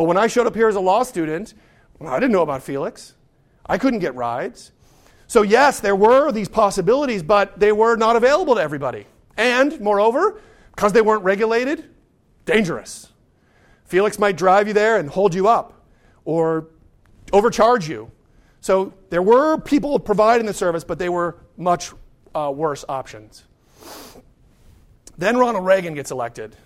But 0.01 0.07
when 0.07 0.17
I 0.17 0.29
showed 0.29 0.47
up 0.47 0.55
here 0.55 0.67
as 0.67 0.77
a 0.77 0.81
law 0.81 1.03
student, 1.03 1.53
well, 1.99 2.11
I 2.11 2.19
didn't 2.19 2.33
know 2.33 2.41
about 2.41 2.63
Felix. 2.63 3.13
I 3.67 3.77
couldn't 3.77 3.99
get 3.99 4.15
rides. 4.15 4.73
So, 5.27 5.43
yes, 5.43 5.81
there 5.81 5.95
were 5.95 6.33
these 6.33 6.49
possibilities, 6.49 7.23
but 7.23 7.61
they 7.61 7.71
were 7.71 7.97
not 7.97 8.17
available 8.17 8.55
to 8.55 8.63
everybody. 8.63 9.05
And, 9.37 9.79
moreover, 9.79 10.41
because 10.75 10.95
they 10.95 11.03
weren't 11.03 11.23
regulated, 11.23 11.85
dangerous. 12.47 13.13
Felix 13.85 14.19
might 14.19 14.39
drive 14.39 14.69
you 14.69 14.73
there 14.73 14.97
and 14.97 15.11
hold 15.11 15.35
you 15.35 15.49
up 15.49 15.85
or 16.25 16.69
overcharge 17.35 17.87
you. 17.87 18.11
So, 18.63 18.95
there 19.11 19.21
were 19.21 19.59
people 19.59 19.99
providing 19.99 20.47
the 20.47 20.55
service, 20.55 20.83
but 20.83 20.99
they 20.99 21.11
were 21.11 21.37
much 21.59 21.93
uh, 22.35 22.51
worse 22.57 22.87
options. 22.89 23.45
Then 25.19 25.37
Ronald 25.37 25.67
Reagan 25.67 25.93
gets 25.93 26.11
elected. 26.11 26.57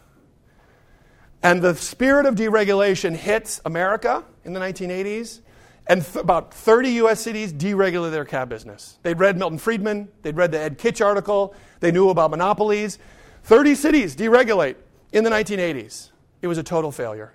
And 1.44 1.60
the 1.60 1.74
spirit 1.74 2.24
of 2.24 2.36
deregulation 2.36 3.14
hits 3.14 3.60
America 3.66 4.24
in 4.44 4.54
the 4.54 4.60
1980s. 4.60 5.40
And 5.86 6.02
th- 6.02 6.16
about 6.16 6.54
30 6.54 6.92
US 7.02 7.20
cities 7.20 7.52
deregulated 7.52 8.12
their 8.12 8.24
cab 8.24 8.48
business. 8.48 8.98
They'd 9.02 9.18
read 9.18 9.36
Milton 9.36 9.58
Friedman, 9.58 10.08
they'd 10.22 10.38
read 10.38 10.52
the 10.52 10.58
Ed 10.58 10.78
Kitch 10.78 11.02
article, 11.02 11.54
they 11.80 11.92
knew 11.92 12.08
about 12.08 12.30
monopolies. 12.30 12.98
30 13.42 13.74
cities 13.74 14.16
deregulate 14.16 14.76
in 15.12 15.22
the 15.22 15.28
1980s. 15.28 16.12
It 16.40 16.46
was 16.46 16.56
a 16.56 16.62
total 16.62 16.90
failure. 16.90 17.34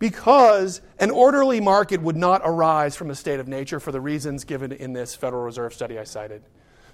Because 0.00 0.80
an 0.98 1.12
orderly 1.12 1.60
market 1.60 2.02
would 2.02 2.16
not 2.16 2.42
arise 2.44 2.96
from 2.96 3.10
a 3.10 3.14
state 3.14 3.38
of 3.38 3.46
nature 3.46 3.78
for 3.78 3.92
the 3.92 4.00
reasons 4.00 4.42
given 4.42 4.72
in 4.72 4.94
this 4.94 5.14
Federal 5.14 5.44
Reserve 5.44 5.72
study 5.72 5.96
I 5.96 6.04
cited. 6.04 6.42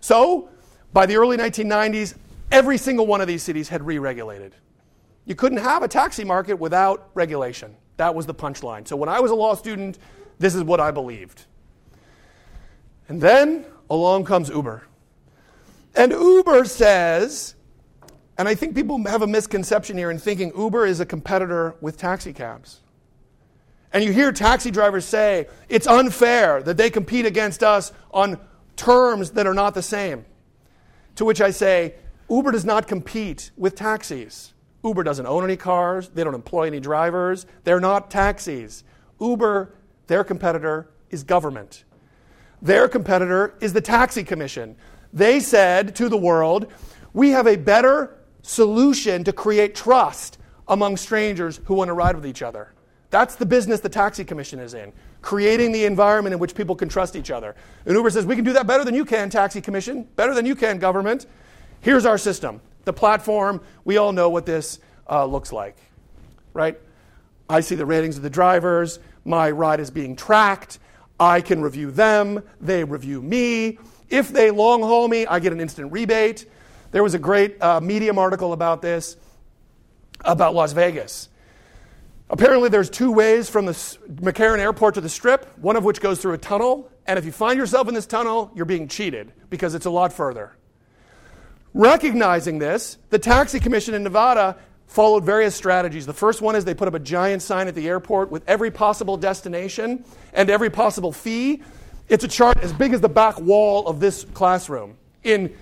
So, 0.00 0.50
by 0.92 1.06
the 1.06 1.16
early 1.16 1.38
1990s, 1.38 2.16
every 2.50 2.76
single 2.76 3.06
one 3.06 3.22
of 3.22 3.28
these 3.28 3.42
cities 3.42 3.70
had 3.70 3.86
re 3.86 3.98
regulated. 3.98 4.54
You 5.24 5.34
couldn't 5.34 5.58
have 5.58 5.82
a 5.82 5.88
taxi 5.88 6.24
market 6.24 6.54
without 6.54 7.10
regulation. 7.14 7.76
That 7.96 8.14
was 8.14 8.26
the 8.26 8.34
punchline. 8.34 8.88
So, 8.88 8.96
when 8.96 9.08
I 9.08 9.20
was 9.20 9.30
a 9.30 9.34
law 9.34 9.54
student, 9.54 9.98
this 10.38 10.54
is 10.54 10.62
what 10.62 10.80
I 10.80 10.90
believed. 10.90 11.44
And 13.08 13.20
then 13.20 13.66
along 13.90 14.24
comes 14.24 14.48
Uber. 14.48 14.82
And 15.94 16.12
Uber 16.12 16.64
says, 16.64 17.54
and 18.38 18.48
I 18.48 18.54
think 18.54 18.74
people 18.74 19.02
have 19.04 19.22
a 19.22 19.26
misconception 19.26 19.96
here 19.96 20.10
in 20.10 20.18
thinking 20.18 20.52
Uber 20.56 20.86
is 20.86 21.00
a 21.00 21.06
competitor 21.06 21.76
with 21.80 21.98
taxi 21.98 22.32
cabs. 22.32 22.80
And 23.92 24.02
you 24.02 24.12
hear 24.12 24.32
taxi 24.32 24.70
drivers 24.70 25.04
say 25.04 25.48
it's 25.68 25.86
unfair 25.86 26.62
that 26.62 26.78
they 26.78 26.88
compete 26.88 27.26
against 27.26 27.62
us 27.62 27.92
on 28.10 28.40
terms 28.76 29.32
that 29.32 29.46
are 29.46 29.54
not 29.54 29.74
the 29.74 29.82
same. 29.82 30.24
To 31.16 31.26
which 31.26 31.42
I 31.42 31.50
say, 31.50 31.94
Uber 32.30 32.52
does 32.52 32.64
not 32.64 32.88
compete 32.88 33.50
with 33.56 33.74
taxis. 33.74 34.51
Uber 34.85 35.03
doesn't 35.03 35.26
own 35.26 35.45
any 35.45 35.57
cars, 35.57 36.09
they 36.09 36.24
don't 36.24 36.35
employ 36.35 36.66
any 36.66 36.80
drivers, 36.80 37.47
they're 37.64 37.80
not 37.80 38.11
taxis. 38.11 38.85
Uber, 39.20 39.74
their 40.07 40.24
competitor, 40.24 40.89
is 41.11 41.22
government. 41.22 41.85
Their 42.61 42.89
competitor 42.89 43.55
is 43.61 43.72
the 43.72 43.80
taxi 43.80 44.24
commission. 44.24 44.76
They 45.12 45.41
said 45.41 45.95
to 45.97 46.09
the 46.09 46.16
world, 46.16 46.72
we 47.12 47.30
have 47.30 47.47
a 47.47 47.57
better 47.57 48.16
solution 48.43 49.24
to 49.24 49.33
create 49.33 49.74
trust 49.74 50.39
among 50.68 50.97
strangers 50.97 51.61
who 51.64 51.74
want 51.74 51.89
to 51.89 51.93
ride 51.93 52.16
with 52.16 52.26
each 52.26 52.43
other. 52.43 52.72
That's 53.11 53.35
the 53.35 53.47
business 53.47 53.80
the 53.80 53.89
taxi 53.89 54.24
commission 54.24 54.59
is 54.59 54.74
in 54.74 54.93
creating 55.22 55.70
the 55.72 55.85
environment 55.85 56.35
in 56.35 56.39
which 56.41 56.55
people 56.55 56.74
can 56.74 56.89
trust 56.89 57.16
each 57.16 57.30
other. 57.30 57.55
And 57.87 57.95
Uber 57.95 58.11
says, 58.11 58.26
We 58.26 58.35
can 58.35 58.45
do 58.45 58.53
that 58.53 58.66
better 58.66 58.85
than 58.85 58.95
you 58.95 59.05
can, 59.05 59.30
Taxi 59.30 59.61
Commission, 59.61 60.07
better 60.16 60.35
than 60.35 60.45
you 60.45 60.55
can, 60.55 60.78
government. 60.78 61.26
Here's 61.80 62.05
our 62.05 62.18
system. 62.18 62.61
The 62.85 62.93
platform, 62.93 63.61
we 63.85 63.97
all 63.97 64.12
know 64.12 64.28
what 64.28 64.47
this 64.47 64.78
uh, 65.09 65.24
looks 65.26 65.53
like, 65.53 65.76
right? 66.53 66.78
I 67.49 67.61
see 67.61 67.74
the 67.74 67.87
ratings 67.87 68.16
of 68.16 68.22
the 68.22 68.30
drivers, 68.30 68.99
my 69.24 69.51
ride 69.51 69.80
is 69.80 69.91
being 69.91 70.16
tracked, 70.16 70.78
I 71.20 71.41
can 71.41 71.62
review 71.62 71.91
them, 71.91 72.43
they 72.61 72.85
review 72.85 73.22
me. 73.22 73.78
If 74.09 74.30
they 74.30 74.51
long 74.51 74.83
haul 74.83 75.09
me, 75.09 75.26
I 75.26 75.39
get 75.39 75.53
an 75.53 75.61
instant 75.61 75.93
rebate. 75.93 76.47
There 76.91 77.03
was 77.03 77.14
a 77.14 77.18
great 77.18 77.62
uh, 77.62 77.80
Medium 77.80 78.18
article 78.18 78.53
about 78.53 78.83
this, 78.83 79.16
about 80.24 80.55
Las 80.55 80.72
Vegas. 80.72 81.28
Apparently, 82.28 82.68
there's 82.68 82.91
two 82.91 83.12
ways 83.12 83.49
from 83.49 83.66
the 83.66 83.72
McCarran 83.72 84.59
Airport 84.59 84.95
to 84.95 85.01
the 85.01 85.09
Strip, 85.09 85.47
one 85.59 85.76
of 85.76 85.85
which 85.85 86.01
goes 86.01 86.20
through 86.20 86.33
a 86.33 86.39
tunnel. 86.39 86.91
And 87.07 87.18
if 87.18 87.24
you 87.24 87.33
find 87.33 87.59
yourself 87.59 87.89
in 87.89 87.95
this 87.95 88.07
tunnel, 88.07 88.51
you're 88.55 88.64
being 88.64 88.89
cheated 88.89 89.33
because 89.51 89.74
it's 89.74 89.87
a 89.87 89.91
lot 89.91 90.12
further. 90.12 90.57
Recognizing 91.74 92.58
this, 92.58 92.98
the 93.10 93.18
Taxi 93.18 93.58
Commission 93.58 93.94
in 93.94 94.02
Nevada 94.02 94.56
followed 94.86 95.24
various 95.24 95.54
strategies. 95.54 96.04
The 96.04 96.12
first 96.12 96.42
one 96.42 96.54
is 96.54 96.64
they 96.64 96.74
put 96.74 96.88
up 96.88 96.94
a 96.94 96.98
giant 96.98 97.42
sign 97.42 97.66
at 97.66 97.74
the 97.74 97.88
airport 97.88 98.30
with 98.30 98.42
every 98.46 98.70
possible 98.70 99.16
destination 99.16 100.04
and 100.34 100.50
every 100.50 100.68
possible 100.68 101.12
fee. 101.12 101.62
It's 102.08 102.24
a 102.24 102.28
chart 102.28 102.58
as 102.58 102.72
big 102.72 102.92
as 102.92 103.00
the 103.00 103.08
back 103.08 103.40
wall 103.40 103.86
of 103.86 104.00
this 104.00 104.24
classroom 104.34 104.96
in 105.24 105.56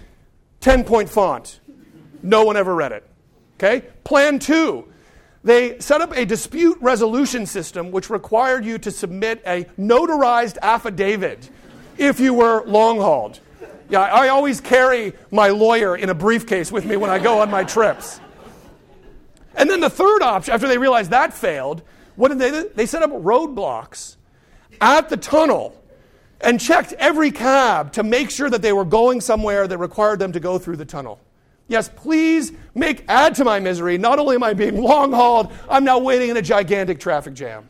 10 0.61 0.85
point 0.85 1.09
font. 1.09 1.61
No 2.23 2.45
one 2.45 2.57
ever 2.57 2.75
read 2.75 2.93
it. 2.93 3.07
Okay? 3.57 3.87
Plan 4.03 4.39
two 4.39 4.91
they 5.43 5.79
set 5.79 6.01
up 6.01 6.15
a 6.17 6.27
dispute 6.27 6.77
resolution 6.81 7.47
system 7.47 7.91
which 7.91 8.11
required 8.11 8.65
you 8.65 8.79
to 8.79 8.91
submit 8.91 9.43
a 9.47 9.65
notarized 9.79 10.59
affidavit 10.61 11.49
if 11.97 12.21
you 12.21 12.35
were 12.35 12.63
long 12.67 12.99
hauled. 12.99 13.41
Yeah, 13.91 14.03
I 14.03 14.29
always 14.29 14.61
carry 14.61 15.15
my 15.33 15.49
lawyer 15.49 15.97
in 15.97 16.11
a 16.11 16.15
briefcase 16.15 16.71
with 16.71 16.85
me 16.85 16.97
when 16.97 17.11
I 17.11 17.19
go 17.19 17.41
on 17.41 17.51
my 17.51 17.65
trips. 17.65 18.21
And 19.57 19.69
then 19.69 19.81
the 19.81 19.91
third 19.91 20.23
option, 20.23 20.55
after 20.55 20.69
they 20.69 20.79
realized 20.79 21.11
that 21.11 21.35
failed, 21.35 21.83
what 22.15 22.29
did 22.29 22.39
they 22.39 22.53
do? 22.53 22.71
They 22.75 22.87
set 22.87 23.03
up 23.03 23.11
roadblocks 23.11 24.17
at 24.81 25.09
the 25.09 25.17
tunnel 25.17 25.77
and 26.41 26.61
checked 26.61 26.93
every 26.95 27.33
cab 27.33 27.93
to 27.95 28.05
make 28.05 28.31
sure 28.31 28.49
that 28.49 28.63
they 28.63 28.73
were 28.73 28.85
going 28.85 29.21
somewhere 29.21 29.67
that 29.67 29.79
required 29.79 30.21
them 30.21 30.33
to 30.33 30.41
go 30.41 30.57
through 30.57 30.77
the 30.77 30.85
tunnel. 30.85 31.19
Yes, 31.67 31.89
please 31.89 32.53
make 32.75 33.05
add 33.09 33.35
to 33.37 33.45
my 33.45 33.59
misery. 33.59 33.99
Not 33.99 34.21
only 34.21 34.37
am 34.37 34.45
I 34.45 34.55
being 34.55 34.81
long 34.83 35.13
hauled, 35.13 35.53
I'm 35.69 35.85
now 35.85 35.99
waiting 35.99 36.31
in 36.31 36.37
a 36.37 36.43
gigantic 36.43 37.01
traffic 37.01 37.35
jam. 37.35 37.69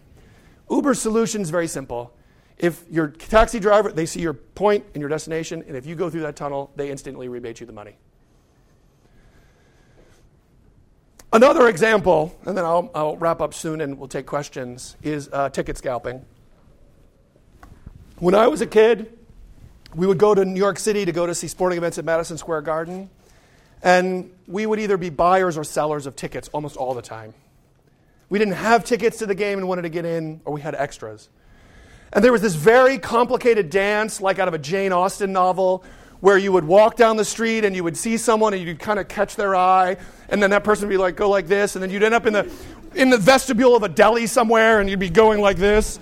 Uber's 0.70 1.00
solution 1.00 1.40
is 1.40 1.48
very 1.48 1.66
simple. 1.66 2.12
If 2.60 2.84
your 2.90 3.08
taxi 3.08 3.58
driver, 3.58 3.90
they 3.90 4.04
see 4.04 4.20
your 4.20 4.34
point 4.34 4.84
and 4.92 5.00
your 5.00 5.08
destination, 5.08 5.64
and 5.66 5.76
if 5.76 5.86
you 5.86 5.94
go 5.94 6.10
through 6.10 6.20
that 6.20 6.36
tunnel, 6.36 6.70
they 6.76 6.90
instantly 6.90 7.26
rebate 7.26 7.58
you 7.58 7.66
the 7.66 7.72
money. 7.72 7.96
Another 11.32 11.68
example, 11.68 12.36
and 12.44 12.54
then 12.58 12.64
I'll, 12.64 12.90
I'll 12.94 13.16
wrap 13.16 13.40
up 13.40 13.54
soon 13.54 13.80
and 13.80 13.98
we'll 13.98 14.08
take 14.08 14.26
questions, 14.26 14.96
is 15.02 15.30
uh, 15.32 15.48
ticket 15.48 15.78
scalping. 15.78 16.22
When 18.18 18.34
I 18.34 18.48
was 18.48 18.60
a 18.60 18.66
kid, 18.66 19.18
we 19.94 20.06
would 20.06 20.18
go 20.18 20.34
to 20.34 20.44
New 20.44 20.60
York 20.60 20.78
City 20.78 21.06
to 21.06 21.12
go 21.12 21.26
to 21.26 21.34
see 21.34 21.48
sporting 21.48 21.78
events 21.78 21.96
at 21.96 22.04
Madison 22.04 22.36
Square 22.36 22.62
Garden. 22.62 23.08
And 23.82 24.30
we 24.46 24.66
would 24.66 24.78
either 24.78 24.98
be 24.98 25.08
buyers 25.08 25.56
or 25.56 25.64
sellers 25.64 26.06
of 26.06 26.14
tickets 26.14 26.48
almost 26.48 26.76
all 26.76 26.92
the 26.92 27.00
time. 27.00 27.32
We 28.28 28.38
didn't 28.38 28.54
have 28.54 28.84
tickets 28.84 29.18
to 29.18 29.26
the 29.26 29.34
game 29.34 29.56
and 29.56 29.66
wanted 29.66 29.82
to 29.82 29.88
get 29.88 30.04
in, 30.04 30.42
or 30.44 30.52
we 30.52 30.60
had 30.60 30.74
extras. 30.74 31.30
And 32.12 32.24
there 32.24 32.32
was 32.32 32.42
this 32.42 32.54
very 32.54 32.98
complicated 32.98 33.70
dance, 33.70 34.20
like 34.20 34.38
out 34.38 34.48
of 34.48 34.54
a 34.54 34.58
Jane 34.58 34.92
Austen 34.92 35.32
novel, 35.32 35.84
where 36.20 36.36
you 36.36 36.52
would 36.52 36.64
walk 36.64 36.96
down 36.96 37.16
the 37.16 37.24
street 37.24 37.64
and 37.64 37.74
you 37.74 37.84
would 37.84 37.96
see 37.96 38.16
someone 38.16 38.52
and 38.52 38.62
you'd 38.62 38.78
kind 38.78 38.98
of 38.98 39.08
catch 39.08 39.36
their 39.36 39.54
eye, 39.54 39.96
and 40.28 40.42
then 40.42 40.50
that 40.50 40.64
person 40.64 40.86
would 40.86 40.92
be 40.92 40.98
like, 40.98 41.16
go 41.16 41.30
like 41.30 41.46
this, 41.46 41.76
and 41.76 41.82
then 41.82 41.90
you'd 41.90 42.02
end 42.02 42.14
up 42.14 42.26
in 42.26 42.32
the, 42.32 42.50
in 42.94 43.10
the 43.10 43.18
vestibule 43.18 43.74
of 43.74 43.82
a 43.82 43.88
deli 43.88 44.26
somewhere 44.26 44.80
and 44.80 44.90
you'd 44.90 44.98
be 44.98 45.08
going 45.10 45.40
like 45.40 45.56
this. 45.56 45.98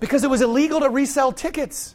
Because 0.00 0.24
it 0.24 0.30
was 0.30 0.42
illegal 0.42 0.80
to 0.80 0.90
resell 0.90 1.32
tickets 1.32 1.94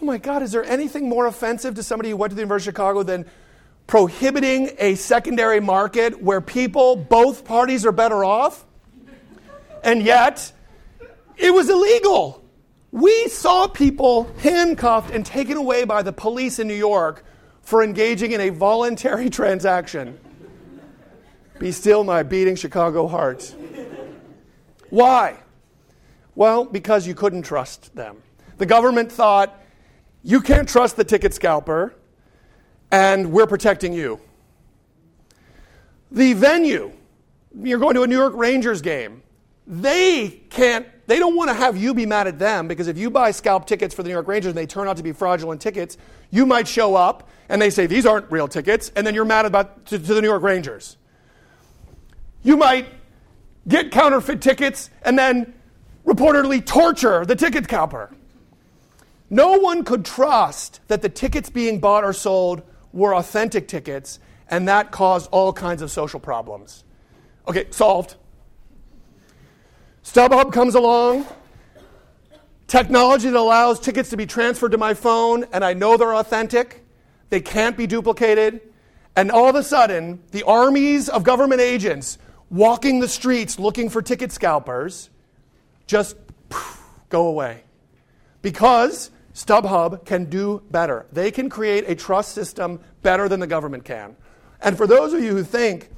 oh 0.00 0.04
my 0.04 0.18
God, 0.18 0.42
is 0.42 0.52
there 0.52 0.64
anything 0.64 1.08
more 1.08 1.26
offensive 1.26 1.74
to 1.74 1.82
somebody 1.82 2.10
who 2.10 2.16
went 2.16 2.30
to 2.30 2.34
the 2.34 2.40
University 2.40 2.70
of 2.70 2.74
Chicago 2.74 3.02
than 3.02 3.26
prohibiting 3.86 4.70
a 4.78 4.94
secondary 4.94 5.60
market 5.60 6.22
where 6.22 6.40
people, 6.40 6.96
both 6.96 7.44
parties, 7.44 7.84
are 7.84 7.92
better 7.92 8.24
off? 8.24 8.64
And 9.82 10.02
yet, 10.02 10.52
it 11.40 11.52
was 11.52 11.68
illegal. 11.70 12.44
We 12.92 13.28
saw 13.28 13.66
people 13.66 14.30
handcuffed 14.40 15.14
and 15.14 15.24
taken 15.24 15.56
away 15.56 15.84
by 15.84 16.02
the 16.02 16.12
police 16.12 16.58
in 16.58 16.68
New 16.68 16.74
York 16.74 17.24
for 17.62 17.82
engaging 17.82 18.32
in 18.32 18.40
a 18.40 18.50
voluntary 18.50 19.30
transaction. 19.40 20.18
Be 21.58 21.72
still, 21.72 22.04
my 22.04 22.22
beating 22.22 22.56
Chicago 22.56 23.06
heart. 23.06 23.54
Why? 24.88 25.38
Well, 26.34 26.64
because 26.64 27.06
you 27.06 27.14
couldn't 27.14 27.42
trust 27.42 27.94
them. 27.94 28.22
The 28.58 28.66
government 28.66 29.12
thought 29.12 29.58
you 30.22 30.40
can't 30.40 30.68
trust 30.68 30.96
the 30.96 31.04
ticket 31.04 31.32
scalper, 31.32 31.94
and 32.90 33.32
we're 33.32 33.46
protecting 33.46 33.92
you. 33.92 34.20
The 36.10 36.32
venue, 36.32 36.92
you're 37.62 37.78
going 37.78 37.94
to 37.94 38.02
a 38.02 38.06
New 38.06 38.18
York 38.18 38.34
Rangers 38.34 38.82
game, 38.82 39.22
they 39.66 40.28
can't, 40.50 40.86
They 41.10 41.18
don't 41.18 41.34
want 41.34 41.50
to 41.50 41.54
have 41.54 41.76
you 41.76 41.92
be 41.92 42.06
mad 42.06 42.28
at 42.28 42.38
them 42.38 42.68
because 42.68 42.86
if 42.86 42.96
you 42.96 43.10
buy 43.10 43.32
scalp 43.32 43.66
tickets 43.66 43.92
for 43.92 44.04
the 44.04 44.08
New 44.08 44.14
York 44.14 44.28
Rangers 44.28 44.50
and 44.50 44.56
they 44.56 44.64
turn 44.64 44.86
out 44.86 44.96
to 44.98 45.02
be 45.02 45.10
fraudulent 45.10 45.60
tickets, 45.60 45.98
you 46.30 46.46
might 46.46 46.68
show 46.68 46.94
up 46.94 47.28
and 47.48 47.60
they 47.60 47.68
say 47.68 47.88
these 47.88 48.06
aren't 48.06 48.30
real 48.30 48.46
tickets, 48.46 48.92
and 48.94 49.04
then 49.04 49.12
you're 49.16 49.24
mad 49.24 49.44
about 49.44 49.86
to, 49.86 49.98
to 49.98 50.14
the 50.14 50.22
New 50.22 50.28
York 50.28 50.44
Rangers. 50.44 50.96
You 52.44 52.56
might 52.56 52.86
get 53.66 53.90
counterfeit 53.90 54.40
tickets 54.40 54.88
and 55.02 55.18
then 55.18 55.52
reportedly 56.06 56.64
torture 56.64 57.26
the 57.26 57.34
ticket 57.34 57.64
scalper. 57.64 58.14
No 59.28 59.58
one 59.58 59.82
could 59.82 60.04
trust 60.04 60.78
that 60.86 61.02
the 61.02 61.08
tickets 61.08 61.50
being 61.50 61.80
bought 61.80 62.04
or 62.04 62.12
sold 62.12 62.62
were 62.92 63.16
authentic 63.16 63.66
tickets, 63.66 64.20
and 64.48 64.68
that 64.68 64.92
caused 64.92 65.28
all 65.32 65.52
kinds 65.52 65.82
of 65.82 65.90
social 65.90 66.20
problems. 66.20 66.84
Okay, 67.48 67.66
solved. 67.70 68.14
StubHub 70.04 70.52
comes 70.52 70.74
along. 70.74 71.26
Technology 72.66 73.28
that 73.28 73.38
allows 73.38 73.80
tickets 73.80 74.10
to 74.10 74.16
be 74.16 74.26
transferred 74.26 74.72
to 74.72 74.78
my 74.78 74.94
phone, 74.94 75.44
and 75.52 75.64
I 75.64 75.74
know 75.74 75.96
they're 75.96 76.14
authentic. 76.14 76.84
They 77.28 77.40
can't 77.40 77.76
be 77.76 77.86
duplicated. 77.86 78.60
And 79.16 79.30
all 79.30 79.48
of 79.48 79.56
a 79.56 79.62
sudden, 79.62 80.22
the 80.30 80.44
armies 80.44 81.08
of 81.08 81.24
government 81.24 81.60
agents 81.60 82.18
walking 82.48 83.00
the 83.00 83.08
streets 83.08 83.58
looking 83.58 83.88
for 83.88 84.02
ticket 84.02 84.32
scalpers 84.32 85.10
just 85.86 86.16
go 87.08 87.26
away. 87.26 87.64
Because 88.42 89.10
StubHub 89.34 90.04
can 90.04 90.26
do 90.26 90.62
better. 90.70 91.06
They 91.12 91.30
can 91.30 91.48
create 91.48 91.88
a 91.88 91.94
trust 91.94 92.32
system 92.32 92.80
better 93.02 93.28
than 93.28 93.40
the 93.40 93.46
government 93.46 93.84
can. 93.84 94.16
And 94.60 94.76
for 94.76 94.86
those 94.86 95.12
of 95.12 95.22
you 95.22 95.30
who 95.30 95.44
think 95.44 95.90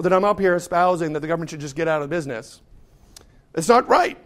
that 0.00 0.12
I'm 0.12 0.24
up 0.24 0.38
here 0.38 0.54
espousing 0.54 1.12
that 1.12 1.20
the 1.20 1.28
government 1.28 1.50
should 1.50 1.60
just 1.60 1.76
get 1.76 1.88
out 1.88 2.02
of 2.02 2.10
business, 2.10 2.60
it's 3.54 3.68
not 3.68 3.88
right. 3.88 4.18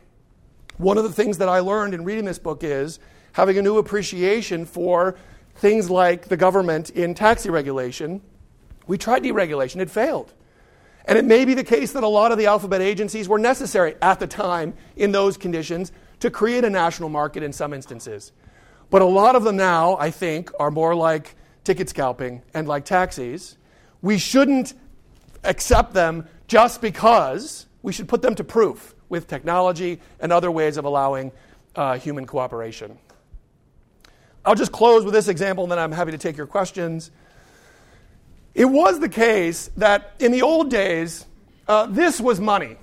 One 0.79 0.97
of 0.97 1.05
the 1.05 1.13
things 1.13 1.39
that 1.39 1.49
I 1.49 1.61
learned 1.61 1.95
in 1.95 2.05
reading 2.05 2.25
this 2.25 2.39
book 2.39 2.63
is 2.63 2.99
having 3.33 3.59
a 3.59 3.63
new 3.63 3.79
appreciation 3.79 4.65
for 4.65 5.17
things 5.57 5.91
like 5.91 6.29
the 6.29 6.37
government 6.37 6.91
in 6.91 7.15
taxi 7.15 7.51
regulation. 7.51 8.23
We 8.87 8.97
tried 8.97 9.25
deregulation, 9.25 9.81
it 9.81 9.91
failed. 9.91 10.33
And 11.05 11.19
it 11.19 11.25
may 11.25 11.45
be 11.45 11.55
the 11.55 11.65
case 11.65 11.93
that 11.93 12.03
a 12.03 12.09
lot 12.09 12.33
of 12.33 12.39
the 12.39 12.47
alphabet 12.47 12.81
agencies 12.81 13.29
were 13.29 13.39
necessary 13.39 13.97
at 14.01 14.21
the 14.21 14.27
time 14.27 14.75
in 14.97 15.13
those 15.13 15.37
conditions 15.37 15.91
to 16.21 16.31
create 16.31 16.65
a 16.65 16.71
national 16.71 17.09
market 17.09 17.43
in 17.43 17.53
some 17.53 17.73
instances. 17.73 18.33
But 18.91 19.03
a 19.03 19.07
lot 19.07 19.35
of 19.35 19.43
them 19.45 19.57
now, 19.57 19.97
I 19.97 20.11
think, 20.11 20.51
are 20.61 20.71
more 20.71 20.95
like 20.95 21.35
ticket 21.65 21.89
scalping 21.89 22.43
and 22.55 22.69
like 22.69 22.85
taxis. 22.85 23.57
We 24.01 24.19
shouldn't 24.19 24.75
accept 25.45 25.93
them 25.93 26.29
just 26.47 26.81
because 26.81 27.67
we 27.83 27.93
should 27.93 28.09
put 28.09 28.23
them 28.23 28.35
to 28.37 28.45
proof 28.45 28.95
with 29.09 29.27
technology 29.27 30.01
and 30.21 30.33
other 30.33 30.51
ways 30.51 30.77
of 30.77 30.85
allowing 30.85 31.33
uh, 31.77 31.99
human 31.99 32.27
cooperation. 32.27 32.99
I'll 34.45 34.55
just 34.55 34.73
close 34.73 35.05
with 35.05 35.15
this 35.15 35.29
example, 35.29 35.65
and 35.65 35.71
then 35.71 35.79
I'm 35.79 35.93
happy 35.93 36.13
to 36.13 36.19
take 36.19 36.37
your 36.37 36.47
questions. 36.47 37.11
It 38.55 38.65
was 38.65 38.99
the 38.99 39.09
case 39.09 39.71
that 39.77 40.15
in 40.19 40.33
the 40.33 40.43
old 40.43 40.71
days, 40.71 41.27
uh, 41.67 41.87
this 41.87 42.21
was 42.21 42.41
money. 42.41 42.77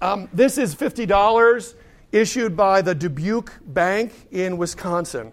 Um, 0.00 0.28
this 0.32 0.58
is 0.58 0.74
$50 0.74 1.74
issued 2.12 2.56
by 2.56 2.82
the 2.82 2.94
Dubuque 2.94 3.52
Bank 3.66 4.12
in 4.30 4.56
Wisconsin. 4.56 5.32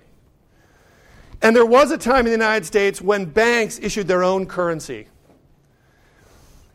And 1.42 1.56
there 1.56 1.66
was 1.66 1.92
a 1.92 1.98
time 1.98 2.20
in 2.20 2.26
the 2.26 2.32
United 2.32 2.66
States 2.66 3.02
when 3.02 3.26
banks 3.26 3.80
issued 3.80 4.08
their 4.08 4.24
own 4.24 4.46
currency. 4.46 5.08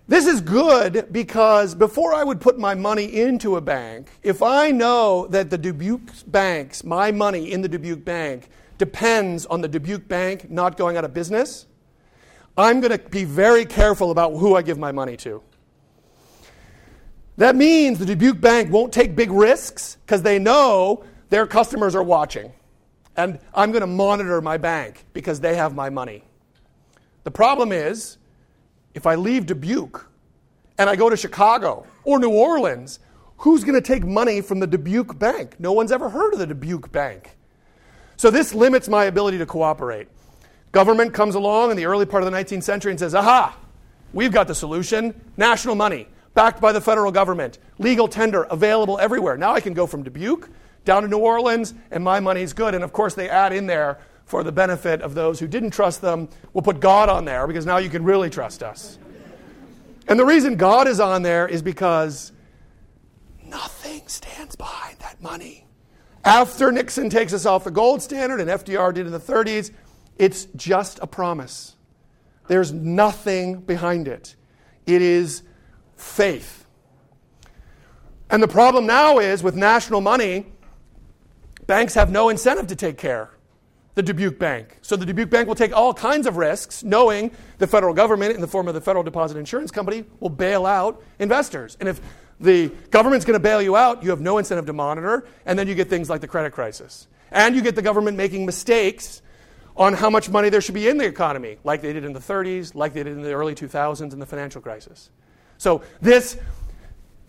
This 0.09 0.27
is 0.27 0.41
good 0.41 1.09
because 1.11 1.75
before 1.75 2.15
I 2.15 2.23
would 2.23 2.41
put 2.41 2.59
my 2.59 2.75
money 2.75 3.05
into 3.05 3.57
a 3.57 3.61
bank, 3.61 4.09
if 4.23 4.41
I 4.41 4.71
know 4.71 5.27
that 5.29 5.51
the 5.51 5.59
Dubuque 5.59 6.13
banks, 6.29 6.85
my 6.85 7.11
money 7.11 7.51
in 7.51 7.61
the 7.61 7.69
Dubuque 7.69 8.05
bank, 8.05 8.49
depends 8.79 9.47
on 9.47 9.63
the 9.63 9.69
Dubuque 9.69 10.07
bank 10.07 10.49
not 10.49 10.77
going 10.77 10.97
out 10.97 11.05
of 11.05 11.13
business, 11.13 11.67
I'm 12.57 12.81
going 12.81 12.97
to 12.97 12.99
be 13.09 13.25
very 13.25 13.65
careful 13.65 14.13
about 14.13 14.31
who 14.37 14.55
I 14.55 14.63
give 14.63 14.79
my 14.79 14.93
money 14.93 15.17
to. 15.19 15.43
That 17.37 17.57
means 17.57 17.99
the 17.99 18.07
Dubuque 18.07 18.41
bank 18.41 18.71
won't 18.71 18.93
take 18.93 19.17
big 19.17 19.31
risks 19.31 19.99
because 20.07 20.23
they 20.23 20.39
know 20.39 21.05
their 21.31 21.49
customers 21.49 21.97
are 21.97 22.03
watching. 22.03 22.53
And 23.17 23.41
I'm 23.53 23.73
going 23.73 23.81
to 23.81 23.89
monitor 23.89 24.41
my 24.41 24.57
bank 24.57 25.05
because 25.13 25.41
they 25.41 25.57
have 25.57 25.75
my 25.75 25.91
money. 25.91 26.23
The 27.25 27.31
problem 27.31 27.73
is, 27.73 28.19
if 28.97 29.07
I 29.07 29.15
leave 29.15 29.47
Dubuque 29.47 30.09
and 30.79 30.89
I 30.89 30.97
go 30.97 31.11
to 31.11 31.17
Chicago 31.17 31.87
or 32.03 32.19
New 32.19 32.31
Orleans, 32.31 32.99
who's 33.37 33.63
going 33.63 33.75
to 33.75 33.87
take 33.87 34.05
money 34.05 34.41
from 34.41 34.59
the 34.59 34.67
Dubuque 34.67 35.19
Bank? 35.19 35.61
No 35.61 35.73
one's 35.73 35.93
ever 35.93 36.09
heard 36.09 36.33
of 36.33 36.39
the 36.39 36.47
Dubuque 36.47 36.91
Bank. 36.91 37.37
So 38.17 38.31
this 38.31 38.55
limits 38.55 38.89
my 38.89 39.05
ability 39.05 39.37
to 39.39 39.47
cooperate. 39.47 40.09
Government 40.73 41.13
comes 41.13 41.35
along 41.35 41.71
in 41.71 41.77
the 41.77 41.85
early 41.85 42.07
part 42.07 42.25
of 42.25 42.33
the 42.33 42.37
19th 42.37 42.63
century 42.63 42.91
and 42.91 42.99
says, 42.99 43.15
aha, 43.15 43.57
we've 44.15 44.33
got 44.33 44.49
the 44.49 44.55
solution 44.55 45.19
national 45.37 45.75
money, 45.75 46.09
backed 46.33 46.63
by 46.63 46.73
the 46.73 46.81
federal 46.81 47.13
government, 47.13 47.59
legal 47.79 48.09
tender, 48.09 48.45
available 48.45 48.99
everywhere. 48.99 49.37
Now 49.37 49.53
I 49.53 49.61
can 49.61 49.75
go 49.75 49.87
from 49.87 50.05
Dubuque 50.05 50.49
down 50.87 51.03
to 51.03 51.09
New 51.09 51.19
Orleans, 51.19 51.75
and 51.91 52.03
my 52.03 52.21
money's 52.21 52.55
good. 52.55 52.75
And 52.75 52.83
of 52.83 52.95
course, 52.95 53.15
they 53.15 53.29
add 53.29 53.53
in 53.53 53.67
there 53.67 53.99
for 54.27 54.43
the 54.43 54.53
benefit 54.53 55.01
of 55.01 55.15
those 55.15 55.39
who 55.39 55.47
didn't 55.47 55.71
trust 55.71 56.03
them, 56.03 56.29
we'll 56.53 56.63
put 56.63 56.81
God 56.81 57.09
on 57.09 57.25
there 57.25 57.47
because 57.47 57.65
now 57.65 57.79
you 57.79 57.89
can 57.89 58.05
really 58.05 58.29
trust 58.29 58.63
us. 58.63 58.99
And 60.09 60.19
the 60.19 60.25
reason 60.25 60.57
God 60.57 60.89
is 60.89 61.01
on 61.01 61.23
there 61.23 61.47
is 61.47 61.63
because 61.63 62.33
nothing 63.45 64.03
stands 64.09 64.57
behind 64.57 64.99
that 64.99 65.23
money. 65.23 65.67
After 66.25 66.73
Nixon 66.73 67.09
takes 67.09 67.33
us 67.33 67.47
off 67.47 67.63
the 67.63 67.71
gold 67.71 68.03
standard 68.03 68.41
and 68.41 68.51
FDR 68.51 68.93
did 68.93 69.07
in 69.07 69.13
the 69.13 69.21
30s, 69.21 69.71
it's 70.19 70.47
just 70.57 70.99
a 71.01 71.07
promise. 71.07 71.77
There's 72.49 72.73
nothing 72.73 73.61
behind 73.61 74.09
it. 74.09 74.35
It 74.87 75.03
is 75.03 75.43
faith. 75.97 76.67
And 78.29 78.43
the 78.43 78.49
problem 78.49 78.87
now 78.87 79.21
is 79.21 79.45
with 79.45 79.55
national 79.55 80.01
money, 80.01 80.47
banks 81.69 81.95
have 81.95 82.11
no 82.11 82.29
incentive 82.29 82.67
to 82.69 82.77
take 82.77 82.99
care 82.99 83.31
the 83.97 84.03
Dubuque 84.03 84.39
Bank. 84.39 84.77
So 84.83 84.95
the 84.95 85.07
Dubuque 85.07 85.31
Bank 85.31 85.49
will 85.49 85.55
take 85.55 85.75
all 85.75 85.95
kinds 85.95 86.27
of 86.27 86.37
risks, 86.37 86.85
knowing 86.85 87.31
the 87.57 87.67
federal 87.67 87.95
government, 87.95 88.35
in 88.35 88.43
the 88.43 88.47
form 88.47 88.69
of 88.69 88.75
the 88.75 88.81
Federal 88.81 89.03
Deposit 89.03 89.39
Insurance 89.39 89.71
Company, 89.71 90.05
will 90.21 90.29
bail 90.29 90.67
out 90.67 91.03
investors. 91.19 91.79
And 91.81 91.89
if 91.89 92.01
the 92.39 92.69
government's 92.91 93.25
going 93.25 93.39
to 93.39 93.43
bail 93.43 93.63
you 93.63 93.75
out, 93.75 94.03
you 94.03 94.11
have 94.11 94.21
no 94.21 94.37
incentive 94.37 94.67
to 94.67 94.75
monitor, 94.75 95.27
and 95.47 95.59
then 95.59 95.67
you 95.67 95.75
get 95.75 95.89
things 95.89 96.11
like 96.11 96.21
the 96.21 96.29
credit 96.29 96.53
crisis. 96.53 97.09
And 97.31 97.57
you 97.57 97.63
get 97.63 97.75
the 97.75 97.83
government 97.83 98.19
making 98.19 98.45
mistakes 98.45 99.23
on 99.79 99.95
how 99.95 100.11
much 100.11 100.29
money 100.29 100.51
there 100.51 100.61
should 100.61 100.75
be 100.75 100.89
in 100.89 100.99
the 100.99 101.07
economy, 101.07 101.57
like 101.65 101.81
they 101.81 101.95
did 101.95 102.05
in 102.05 102.13
the 102.13 102.21
30s, 102.21 102.75
like 102.75 102.93
they 102.93 103.03
did 103.03 103.15
in 103.15 103.23
the 103.23 103.33
early 103.33 103.55
2000s 103.55 104.13
in 104.13 104.19
the 104.19 104.27
financial 104.27 104.61
crisis. 104.61 105.09
So 105.57 105.81
this, 106.03 106.37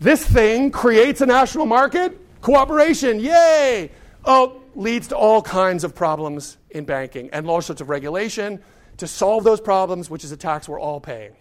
this 0.00 0.22
thing 0.22 0.70
creates 0.70 1.22
a 1.22 1.26
national 1.26 1.64
market, 1.64 2.18
cooperation, 2.42 3.20
yay! 3.20 3.90
Oh, 4.30 4.60
leads 4.74 5.08
to 5.08 5.16
all 5.16 5.40
kinds 5.40 5.84
of 5.84 5.94
problems 5.94 6.58
in 6.68 6.84
banking 6.84 7.30
and 7.32 7.48
all 7.48 7.62
sorts 7.62 7.80
of 7.80 7.88
regulation 7.88 8.62
to 8.98 9.06
solve 9.06 9.42
those 9.42 9.58
problems, 9.58 10.10
which 10.10 10.22
is 10.22 10.30
a 10.32 10.36
tax 10.36 10.68
we're 10.68 10.78
all 10.78 11.00
paying. 11.00 11.34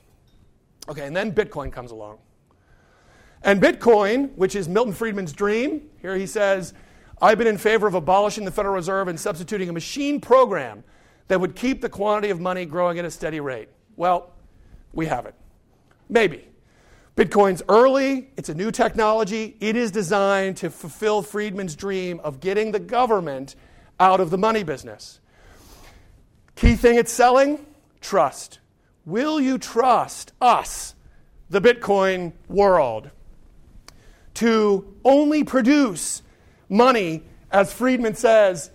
Okay, 0.87 1.05
and 1.05 1.13
then 1.13 1.33
Bitcoin 1.33 1.69
comes 1.69 1.91
along. 1.91 2.19
And 3.43 3.61
Bitcoin, 3.61 4.33
which 4.35 4.55
is 4.55 4.69
Milton 4.69 4.93
Friedman's 4.93 5.33
dream, 5.33 5.81
here 6.01 6.15
he 6.15 6.25
says, 6.25 6.73
I've 7.21 7.37
been 7.37 7.47
in 7.47 7.57
favor 7.57 7.87
of 7.87 7.93
abolishing 7.93 8.45
the 8.45 8.51
Federal 8.51 8.75
Reserve 8.75 9.09
and 9.09 9.19
substituting 9.19 9.67
a 9.67 9.73
machine 9.73 10.21
program 10.21 10.85
that 11.27 11.41
would 11.41 11.55
keep 11.55 11.81
the 11.81 11.89
quantity 11.89 12.29
of 12.29 12.39
money 12.39 12.65
growing 12.65 12.99
at 12.99 13.05
a 13.05 13.11
steady 13.11 13.41
rate. 13.41 13.67
Well, 13.97 14.31
we 14.93 15.07
have 15.07 15.25
it. 15.25 15.35
Maybe. 16.07 16.47
Bitcoin's 17.17 17.63
early, 17.67 18.29
it's 18.37 18.47
a 18.47 18.53
new 18.53 18.69
technology. 18.69 19.57
It 19.59 19.75
is 19.75 19.89
designed 19.89 20.57
to 20.57 20.69
fulfill 20.69 21.23
Friedman's 21.23 21.75
dream 21.75 22.19
of 22.23 22.39
getting 22.39 22.71
the 22.71 22.79
government 22.79 23.55
out 23.99 24.19
of 24.19 24.29
the 24.29 24.37
money 24.37 24.61
business. 24.61 25.19
Key 26.55 26.75
thing 26.75 26.95
it's 26.95 27.11
selling 27.11 27.65
trust. 28.01 28.59
Will 29.03 29.41
you 29.41 29.57
trust 29.57 30.31
us, 30.39 30.93
the 31.49 31.59
Bitcoin 31.59 32.33
world, 32.47 33.09
to 34.35 34.93
only 35.03 35.43
produce 35.43 36.21
money, 36.69 37.23
as 37.49 37.73
Friedman 37.73 38.13
says, 38.13 38.69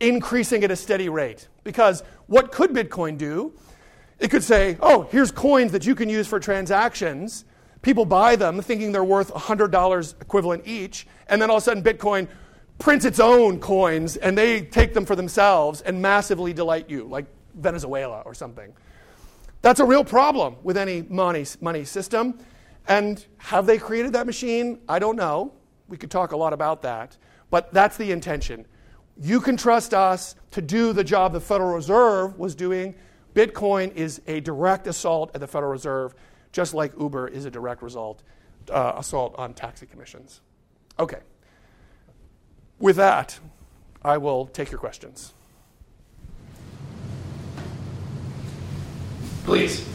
increasing 0.00 0.64
at 0.64 0.72
a 0.72 0.76
steady 0.76 1.08
rate? 1.08 1.46
Because 1.62 2.02
what 2.26 2.50
could 2.50 2.72
Bitcoin 2.72 3.16
do? 3.16 3.52
It 4.18 4.32
could 4.32 4.42
say, 4.42 4.76
oh, 4.80 5.06
here's 5.12 5.30
coins 5.30 5.70
that 5.70 5.86
you 5.86 5.94
can 5.94 6.08
use 6.08 6.26
for 6.26 6.40
transactions 6.40 7.44
People 7.82 8.04
buy 8.04 8.36
them 8.36 8.60
thinking 8.60 8.92
they're 8.92 9.02
worth 9.04 9.32
$100 9.32 10.20
equivalent 10.20 10.66
each, 10.66 11.06
and 11.28 11.40
then 11.40 11.50
all 11.50 11.56
of 11.56 11.62
a 11.62 11.64
sudden 11.64 11.82
Bitcoin 11.82 12.28
prints 12.78 13.04
its 13.04 13.20
own 13.20 13.60
coins 13.60 14.16
and 14.16 14.36
they 14.36 14.62
take 14.62 14.94
them 14.94 15.04
for 15.04 15.14
themselves 15.14 15.82
and 15.82 16.00
massively 16.00 16.52
delight 16.52 16.90
you, 16.90 17.04
like 17.04 17.26
Venezuela 17.54 18.22
or 18.24 18.34
something. 18.34 18.72
That's 19.62 19.80
a 19.80 19.84
real 19.84 20.04
problem 20.04 20.56
with 20.62 20.76
any 20.76 21.02
money, 21.02 21.44
money 21.60 21.84
system. 21.84 22.38
And 22.88 23.24
have 23.36 23.66
they 23.66 23.78
created 23.78 24.14
that 24.14 24.26
machine? 24.26 24.80
I 24.88 24.98
don't 24.98 25.16
know. 25.16 25.52
We 25.88 25.98
could 25.98 26.10
talk 26.10 26.32
a 26.32 26.36
lot 26.36 26.52
about 26.52 26.82
that. 26.82 27.16
But 27.50 27.72
that's 27.72 27.96
the 27.96 28.10
intention. 28.10 28.66
You 29.20 29.40
can 29.40 29.56
trust 29.56 29.92
us 29.92 30.34
to 30.52 30.62
do 30.62 30.94
the 30.94 31.04
job 31.04 31.32
the 31.34 31.40
Federal 31.40 31.74
Reserve 31.74 32.38
was 32.38 32.54
doing. 32.54 32.94
Bitcoin 33.34 33.94
is 33.94 34.22
a 34.26 34.40
direct 34.40 34.86
assault 34.86 35.30
at 35.34 35.40
the 35.40 35.46
Federal 35.46 35.70
Reserve, 35.70 36.14
just 36.52 36.74
like 36.74 36.92
Uber 36.98 37.28
is 37.28 37.44
a 37.44 37.50
direct 37.50 37.82
result, 37.82 38.22
uh, 38.70 38.94
assault 38.96 39.34
on 39.38 39.54
taxi 39.54 39.86
commissions. 39.86 40.40
Okay. 40.98 41.20
With 42.78 42.96
that, 42.96 43.38
I 44.02 44.16
will 44.16 44.46
take 44.46 44.70
your 44.70 44.80
questions. 44.80 45.34
Please. 49.44 49.86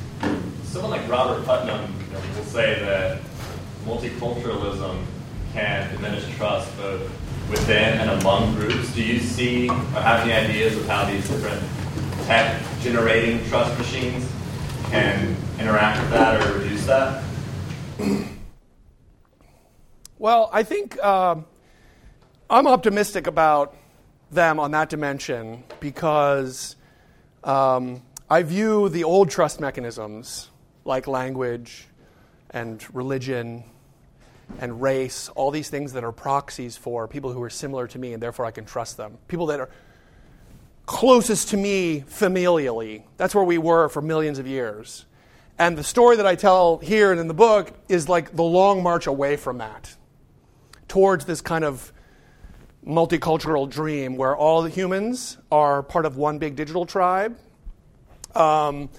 Someone 0.64 0.92
like 0.92 1.10
Robert 1.10 1.46
Putnam 1.46 1.82
you 2.08 2.14
know, 2.14 2.20
will 2.36 2.44
say 2.46 2.80
that 2.80 3.22
multiculturalism 3.86 5.04
can 5.54 5.94
diminish 5.96 6.26
trust 6.36 6.76
both 6.78 7.02
within 7.50 8.00
and 8.00 8.10
among 8.22 8.54
groups. 8.56 8.94
Do 8.94 9.04
you 9.04 9.20
see 9.20 9.70
or 9.70 9.74
have 9.74 10.28
any 10.28 10.34
ideas 10.34 10.76
of 10.76 10.86
how 10.88 11.06
these 11.06 11.28
different 11.30 11.62
tech 12.26 12.62
generating 12.82 13.44
trust 13.48 13.78
machines 13.78 14.30
can 14.96 15.36
interact 15.60 16.02
with 16.02 16.12
that 16.12 16.42
or 16.42 16.60
reduce 16.60 16.86
that? 16.86 17.24
Well, 20.18 20.50
I 20.54 20.64
think 20.64 20.98
uh, 21.02 21.36
I'm 22.50 22.68
optimistic 22.68 23.28
about 23.28 23.76
them 24.32 24.60
on 24.60 24.72
that 24.72 24.90
dimension 24.90 25.64
because 25.80 26.76
um, 27.44 28.02
I 28.30 28.44
view 28.44 28.90
the 28.90 29.04
old 29.04 29.30
trust 29.30 29.60
mechanisms 29.60 30.50
like 30.86 31.08
language 31.08 31.88
and 32.52 32.84
religion 32.96 33.64
and 34.60 34.82
race, 34.82 35.30
all 35.30 35.52
these 35.52 35.70
things 35.70 35.94
that 35.94 36.04
are 36.04 36.12
proxies 36.12 36.78
for 36.78 37.08
people 37.08 37.34
who 37.34 37.42
are 37.42 37.50
similar 37.50 37.88
to 37.88 38.00
me 38.00 38.14
and 38.14 38.24
therefore 38.24 38.46
I 38.46 38.52
can 38.52 38.66
trust 38.66 38.96
them. 38.98 39.18
People 39.28 39.48
that 39.48 39.60
are 39.60 39.70
closest 40.86 41.50
to 41.50 41.58
me 41.58 42.02
familially. 42.02 43.04
That's 43.18 43.34
where 43.34 43.44
we 43.44 43.58
were 43.58 43.90
for 43.90 44.02
millions 44.02 44.40
of 44.40 44.48
years. 44.48 45.06
And 45.58 45.78
the 45.78 45.84
story 45.84 46.18
that 46.18 46.28
I 46.28 46.36
tell 46.36 46.78
here 46.78 47.12
and 47.12 47.20
in 47.20 47.28
the 47.28 47.34
book 47.34 47.72
is 47.88 48.10
like 48.10 48.36
the 48.36 48.44
long 48.44 48.84
march 48.84 49.08
away 49.08 49.38
from 49.38 49.60
that, 49.60 49.96
towards 50.88 51.26
this 51.26 51.42
kind 51.42 51.64
of 51.64 51.94
multicultural 52.86 53.70
dream 53.70 54.16
where 54.16 54.36
all 54.36 54.62
the 54.62 54.70
humans 54.70 55.38
are 55.52 55.82
part 55.82 56.06
of 56.06 56.18
one 56.18 56.38
big 56.38 56.56
digital 56.56 56.86
tribe. 56.86 57.38
Um, 58.36 58.90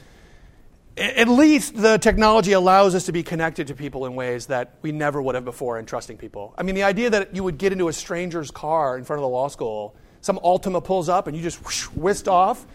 at 0.96 1.28
least 1.28 1.76
the 1.76 1.98
technology 1.98 2.52
allows 2.52 2.94
us 2.94 3.04
to 3.04 3.12
be 3.12 3.22
connected 3.22 3.66
to 3.66 3.74
people 3.74 4.06
in 4.06 4.14
ways 4.14 4.46
that 4.46 4.76
we 4.80 4.92
never 4.92 5.20
would 5.20 5.34
have 5.34 5.44
before 5.44 5.78
in 5.78 5.84
trusting 5.84 6.16
people. 6.16 6.54
I 6.56 6.62
mean, 6.62 6.74
the 6.74 6.84
idea 6.84 7.10
that 7.10 7.36
you 7.36 7.44
would 7.44 7.58
get 7.58 7.72
into 7.72 7.88
a 7.88 7.92
stranger's 7.92 8.50
car 8.50 8.96
in 8.96 9.04
front 9.04 9.18
of 9.18 9.22
the 9.22 9.28
law 9.28 9.48
school, 9.48 9.94
some 10.26 10.40
Altima 10.40 10.82
pulls 10.82 11.08
up 11.08 11.28
and 11.28 11.36
you 11.36 11.42
just 11.42 11.64
whoosh, 11.64 11.84
whisked 11.84 12.26
off. 12.26 12.66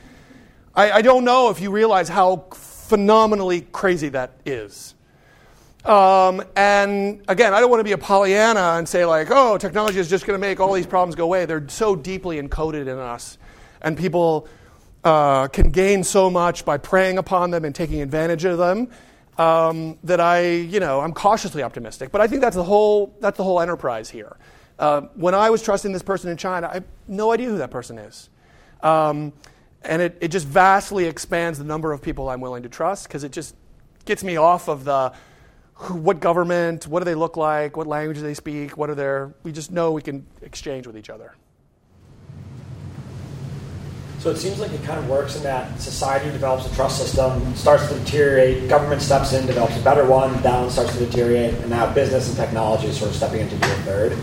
I, 0.74 0.92
I 0.92 1.02
don't 1.02 1.26
know 1.26 1.50
if 1.50 1.60
you 1.60 1.70
realize 1.70 2.08
how 2.08 2.46
phenomenally 2.54 3.68
crazy 3.74 4.08
that 4.10 4.32
is. 4.46 4.96
Um, 5.84 6.44
and 6.56 7.22
again, 7.28 7.54
I 7.54 7.60
don't 7.60 7.70
want 7.70 7.82
to 7.82 7.84
be 7.84 7.92
a 7.92 7.98
Pollyanna 7.98 8.78
and 8.78 8.88
say, 8.88 9.04
like, 9.04 9.28
oh, 9.32 9.58
technology 9.58 10.00
is 10.00 10.10
just 10.10 10.26
going 10.26 10.40
to 10.40 10.42
make 10.42 10.62
all 10.62 10.72
these 10.72 10.88
problems 10.88 11.16
go 11.16 11.26
away. 11.26 11.46
They're 11.46 11.68
so 11.68 11.94
deeply 11.94 12.42
encoded 12.42 12.84
in 12.84 12.98
us. 12.98 13.38
And 13.82 13.98
people 13.98 14.48
uh, 15.04 15.50
can 15.50 15.72
gain 15.72 16.06
so 16.06 16.30
much 16.30 16.64
by 16.64 16.78
preying 16.78 17.18
upon 17.18 17.52
them 17.52 17.66
and 17.66 17.76
taking 17.76 18.02
advantage 18.02 18.46
of 18.46 18.60
them 18.60 18.88
um, 19.38 19.98
that 20.06 20.22
I, 20.22 20.52
you 20.52 20.80
know, 20.80 21.02
I'm 21.02 21.12
cautiously 21.12 21.64
optimistic. 21.64 22.14
But 22.14 22.22
I 22.22 22.28
think 22.28 22.40
that's 22.40 22.56
the 22.56 22.64
whole, 22.64 23.14
that's 23.20 23.36
the 23.36 23.44
whole 23.44 23.60
enterprise 23.60 24.10
here. 24.10 24.38
Uh, 24.80 25.02
when 25.16 25.36
I 25.36 25.50
was 25.50 25.62
trusting 25.62 25.92
this 25.92 26.02
person 26.02 26.30
in 26.30 26.38
China, 26.38 26.70
I 26.70 26.76
have 26.76 26.86
no 27.08 27.32
idea 27.32 27.48
who 27.48 27.58
that 27.58 27.72
person 27.72 27.98
is. 27.98 28.30
Um, 28.82 29.34
and 29.84 30.02
it, 30.02 30.18
it 30.22 30.28
just 30.30 30.48
vastly 30.48 31.06
expands 31.06 31.58
the 31.58 31.66
number 31.66 31.92
of 31.92 32.02
people 32.02 32.30
I'm 32.30 32.42
willing 32.42 32.64
to 32.64 32.70
trust 32.70 33.08
because 33.08 33.24
it 33.24 33.32
just 33.32 33.56
gets 34.06 34.24
me 34.24 34.38
off 34.38 34.68
of 34.68 34.84
the 34.84 35.14
what 35.90 36.20
government, 36.20 36.88
what 36.88 37.00
do 37.00 37.06
they 37.06 37.16
look 37.16 37.38
like, 37.38 37.76
what 37.76 37.88
language 37.88 38.18
do 38.18 38.24
they 38.24 38.36
speak, 38.36 38.78
what 38.78 38.90
are 38.90 38.96
their, 38.96 39.34
we 39.44 39.52
just 39.52 39.72
know 39.72 39.92
we 39.92 40.02
can 40.02 40.26
exchange 40.42 40.86
with 40.86 40.96
each 40.96 41.10
other. 41.10 41.34
So 44.20 44.30
it 44.30 44.38
seems 44.38 44.60
like 44.60 44.72
it 44.72 44.84
kind 44.84 45.00
of 45.00 45.10
works 45.10 45.36
in 45.36 45.42
that 45.42 45.82
society 45.82 46.30
develops 46.30 46.72
a 46.72 46.76
trust 46.76 47.00
system, 47.00 47.56
starts 47.56 47.88
to 47.88 47.96
deteriorate, 47.98 48.70
government 48.70 49.02
steps 49.02 49.34
in, 49.34 49.48
develops 49.48 49.76
a 49.76 49.82
better 49.82 50.06
one, 50.06 50.40
down 50.44 50.70
starts 50.70 50.96
to 50.96 51.04
deteriorate, 51.08 51.56
and 51.56 51.72
now 51.72 51.92
business 51.92 52.28
and 52.28 52.38
technology 52.38 52.86
is 52.86 53.00
sort 53.00 53.10
of 53.10 53.18
stepping 53.18 53.40
in 53.40 53.50
to 53.50 53.58
third. 53.58 54.16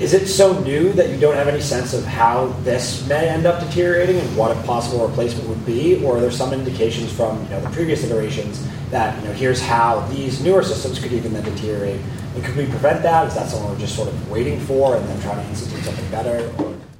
Is 0.00 0.14
it 0.14 0.28
so 0.28 0.58
new 0.60 0.94
that 0.94 1.10
you 1.10 1.20
don't 1.20 1.34
have 1.34 1.46
any 1.46 1.60
sense 1.60 1.92
of 1.92 2.06
how 2.06 2.46
this 2.62 3.06
may 3.06 3.28
end 3.28 3.44
up 3.44 3.60
deteriorating 3.60 4.16
and 4.16 4.34
what 4.34 4.50
a 4.50 4.58
possible 4.62 5.06
replacement 5.06 5.46
would 5.46 5.66
be, 5.66 6.02
or 6.02 6.16
are 6.16 6.20
there 6.22 6.30
some 6.30 6.54
indications 6.54 7.12
from 7.12 7.42
you 7.44 7.50
know, 7.50 7.60
the 7.60 7.68
previous 7.68 8.02
iterations 8.02 8.66
that 8.90 9.14
you 9.20 9.28
know 9.28 9.34
here's 9.34 9.60
how 9.60 10.00
these 10.06 10.42
newer 10.42 10.62
systems 10.62 10.98
could 10.98 11.12
even 11.12 11.34
then 11.34 11.44
deteriorate? 11.44 12.00
And 12.34 12.42
could 12.42 12.56
we 12.56 12.64
prevent 12.64 13.02
that? 13.02 13.26
Is 13.26 13.34
that 13.34 13.50
something 13.50 13.68
we're 13.68 13.78
just 13.78 13.94
sort 13.94 14.08
of 14.08 14.30
waiting 14.30 14.58
for 14.60 14.96
and 14.96 15.06
then 15.06 15.20
trying 15.20 15.44
to 15.44 15.50
institute 15.50 15.84
something 15.84 16.10
better? 16.10 16.50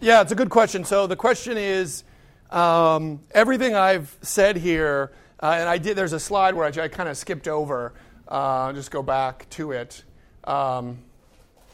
Yeah, 0.02 0.20
it's 0.20 0.32
a 0.32 0.36
good 0.36 0.50
question. 0.50 0.84
So 0.84 1.06
the 1.06 1.16
question 1.16 1.56
is 1.56 2.04
um, 2.50 3.20
everything 3.30 3.74
I've 3.74 4.14
said 4.20 4.58
here, 4.58 5.10
uh, 5.42 5.56
and 5.58 5.70
I 5.70 5.78
did. 5.78 5.96
There's 5.96 6.12
a 6.12 6.20
slide 6.20 6.54
where 6.54 6.66
I, 6.66 6.84
I 6.84 6.88
kind 6.88 7.08
of 7.08 7.16
skipped 7.16 7.48
over. 7.48 7.94
Uh, 8.28 8.74
just 8.74 8.90
go 8.90 9.02
back 9.02 9.48
to 9.50 9.72
it. 9.72 10.04
Um, 10.44 10.98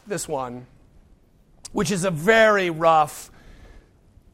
this 0.06 0.28
one, 0.28 0.66
which 1.76 1.90
is 1.90 2.04
a 2.04 2.10
very 2.10 2.70
rough 2.70 3.30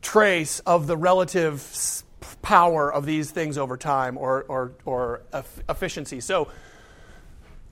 trace 0.00 0.60
of 0.60 0.86
the 0.86 0.96
relative 0.96 2.04
power 2.40 2.92
of 2.92 3.04
these 3.04 3.32
things 3.32 3.58
over 3.58 3.76
time 3.76 4.16
or, 4.16 4.44
or, 4.44 4.72
or 4.84 5.22
efficiency. 5.68 6.20
So 6.20 6.46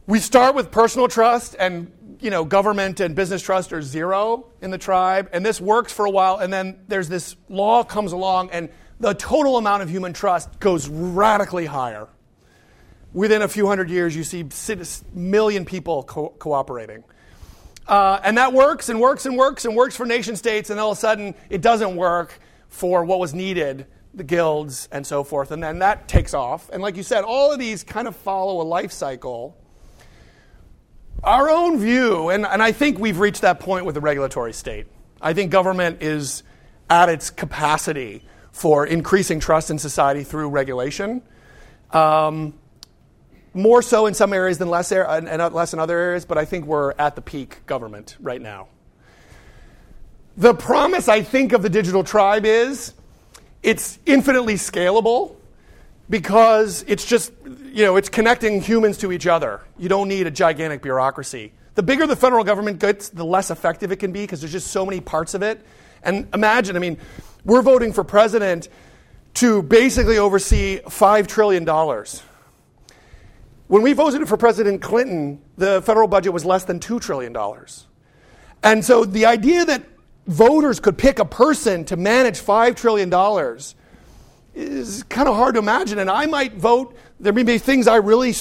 we 0.09 0.19
start 0.19 0.57
with 0.57 0.73
personal 0.73 1.07
trust 1.07 1.55
and 1.57 1.93
you 2.19 2.31
know 2.31 2.45
government 2.45 2.99
and 2.99 3.15
business 3.15 3.43
trust 3.43 3.73
are 3.73 3.81
zero 3.81 4.47
in 4.61 4.73
the 4.73 4.79
tribe 4.79 5.29
and 5.33 5.47
this 5.47 5.61
works 5.61 5.93
for 5.93 6.05
a 6.05 6.11
while 6.11 6.39
and 6.39 6.53
then 6.53 6.81
there's 6.89 7.09
this 7.09 7.37
law 7.49 7.85
comes 7.85 8.11
along 8.11 8.51
and 8.51 8.71
the 8.99 9.15
total 9.15 9.57
amount 9.57 9.85
of 9.85 9.89
human 9.89 10.13
trust 10.13 10.59
goes 10.59 10.89
radically 10.89 11.67
higher 11.67 12.09
within 13.13 13.43
a 13.43 13.49
few 13.49 13.69
hundred 13.69 13.89
years 13.89 14.17
you 14.17 14.25
see 14.25 14.45
million 15.15 15.65
people 15.65 16.03
co- 16.03 16.35
cooperating 16.41 17.05
uh, 17.87 18.21
and 18.23 18.39
that 18.39 18.53
works 18.53 18.89
and 18.89 19.01
works 19.01 19.27
and 19.27 19.37
works 19.37 19.65
and 19.65 19.75
works 19.77 19.97
for 19.97 20.07
nation 20.07 20.37
states 20.37 20.71
and 20.71 20.79
all 20.79 20.93
of 20.93 20.99
a 20.99 21.01
sudden 21.01 21.35
it 21.49 21.61
doesn't 21.61 21.97
work 21.97 22.39
for 22.69 23.05
what 23.05 23.19
was 23.19 23.35
needed 23.35 23.87
the 24.15 24.25
guilds 24.25 24.89
and 24.93 25.07
so 25.07 25.23
forth 25.23 25.51
and 25.51 25.63
then 25.63 25.79
that 25.79 26.09
takes 26.09 26.35
off 26.35 26.69
and 26.71 26.83
like 26.83 26.97
you 26.97 27.03
said 27.03 27.23
all 27.25 27.53
of 27.53 27.59
these 27.59 27.85
kind 27.85 28.09
of 28.09 28.17
follow 28.17 28.61
a 28.61 28.65
life 28.65 28.93
cycle 28.93 29.57
our 31.23 31.51
own 31.51 31.79
view, 31.79 32.31
and, 32.31 32.47
and 32.47 32.63
I 32.63 32.73
think 32.73 32.99
we've 32.99 33.19
reached 33.19 33.43
that 33.43 33.61
point 33.61 33.85
with 33.85 33.95
the 33.95 34.01
regulatory 34.01 34.55
state. 34.55 34.87
I 35.21 35.35
think 35.35 35.51
government 35.51 36.03
is 36.03 36.43
at 36.89 37.11
its 37.11 37.29
capacity 37.29 38.25
for 38.53 38.87
increasing 38.87 39.39
trust 39.39 39.71
in 39.71 39.79
society 39.79 40.25
through 40.25 40.49
regulation. 40.49 41.23
Um, 41.91 42.55
more 43.53 43.83
so 43.83 44.07
in 44.07 44.15
some 44.15 44.33
areas 44.33 44.59
than 44.59 44.69
less, 44.69 44.93
and 44.93 45.29
uh, 45.29 45.51
less 45.51 45.73
in 45.73 45.79
other 45.79 45.99
areas, 45.99 46.25
but 46.25 46.39
I 46.39 46.45
think 46.45 46.67
we're 46.67 46.93
at 46.99 47.17
the 47.17 47.23
peak 47.23 47.67
government 47.67 48.17
right 48.21 48.41
now. 48.41 48.69
The 50.37 50.55
promise, 50.55 51.09
I 51.09 51.23
think, 51.23 51.53
of 51.53 51.63
the 51.63 51.69
digital 51.69 52.05
tribe 52.05 52.47
is 52.47 52.95
it's 53.63 53.99
infinitely 54.07 54.55
scalable 54.55 55.37
because 56.09 56.85
it's 56.89 57.05
just, 57.05 57.33
you 57.73 57.85
know, 57.85 57.97
it's 57.97 58.09
connecting 58.09 58.61
humans 58.61 58.99
to 58.99 59.13
each 59.13 59.27
other. 59.27 59.61
You 59.79 59.89
don't 59.89 60.09
need 60.09 60.27
a 60.27 60.31
gigantic 60.31 60.83
bureaucracy. 60.83 61.53
The 61.75 61.83
bigger 61.83 62.07
the 62.07 62.17
federal 62.17 62.45
government 62.45 62.81
gets, 62.81 63.09
the 63.11 63.25
less 63.25 63.51
effective 63.51 63.93
it 63.93 63.97
can 63.97 64.13
be 64.13 64.23
because 64.23 64.41
there's 64.41 64.53
just 64.53 64.69
so 64.69 64.85
many 64.85 65.01
parts 65.01 65.35
of 65.35 65.43
it. 65.43 65.65
And 66.03 66.27
imagine, 66.35 66.77
I 66.77 66.79
mean, 66.79 66.99
we're 67.45 67.63
voting 67.63 67.93
for 67.93 68.03
president 68.03 68.69
to 69.35 69.63
basically 69.63 70.19
oversee 70.19 70.81
$5 70.81 71.27
trillion. 71.27 71.65
When 73.71 73.83
we 73.83 73.93
voted 73.93 74.29
for 74.29 74.37
President 74.37 74.83
Clinton, 74.83 75.41
the 75.57 75.81
federal 75.83 76.09
budget 76.09 76.33
was 76.33 76.45
less 76.45 76.65
than 76.65 76.81
$2 76.81 77.01
trillion. 77.01 77.37
And 78.65 78.85
so 78.85 79.05
the 79.05 79.27
idea 79.27 79.65
that 79.65 79.85
voters 80.27 80.81
could 80.81 80.99
pick 80.99 81.21
a 81.21 81.25
person 81.25 81.85
to 81.85 81.97
manage 81.97 82.41
$5 82.41 82.75
trillion 82.75 83.09
is 84.57 85.05
kind 85.05 85.29
of 85.29 85.37
hard 85.37 85.55
to 85.55 85.61
imagine. 85.61 86.01
And 86.01 86.11
I 86.11 86.27
might 86.27 86.55
vote, 86.55 86.97
there 87.21 87.33
may 87.33 87.45
be 87.45 87.59
things 87.59 87.87
I 87.87 87.99
really 87.99 88.35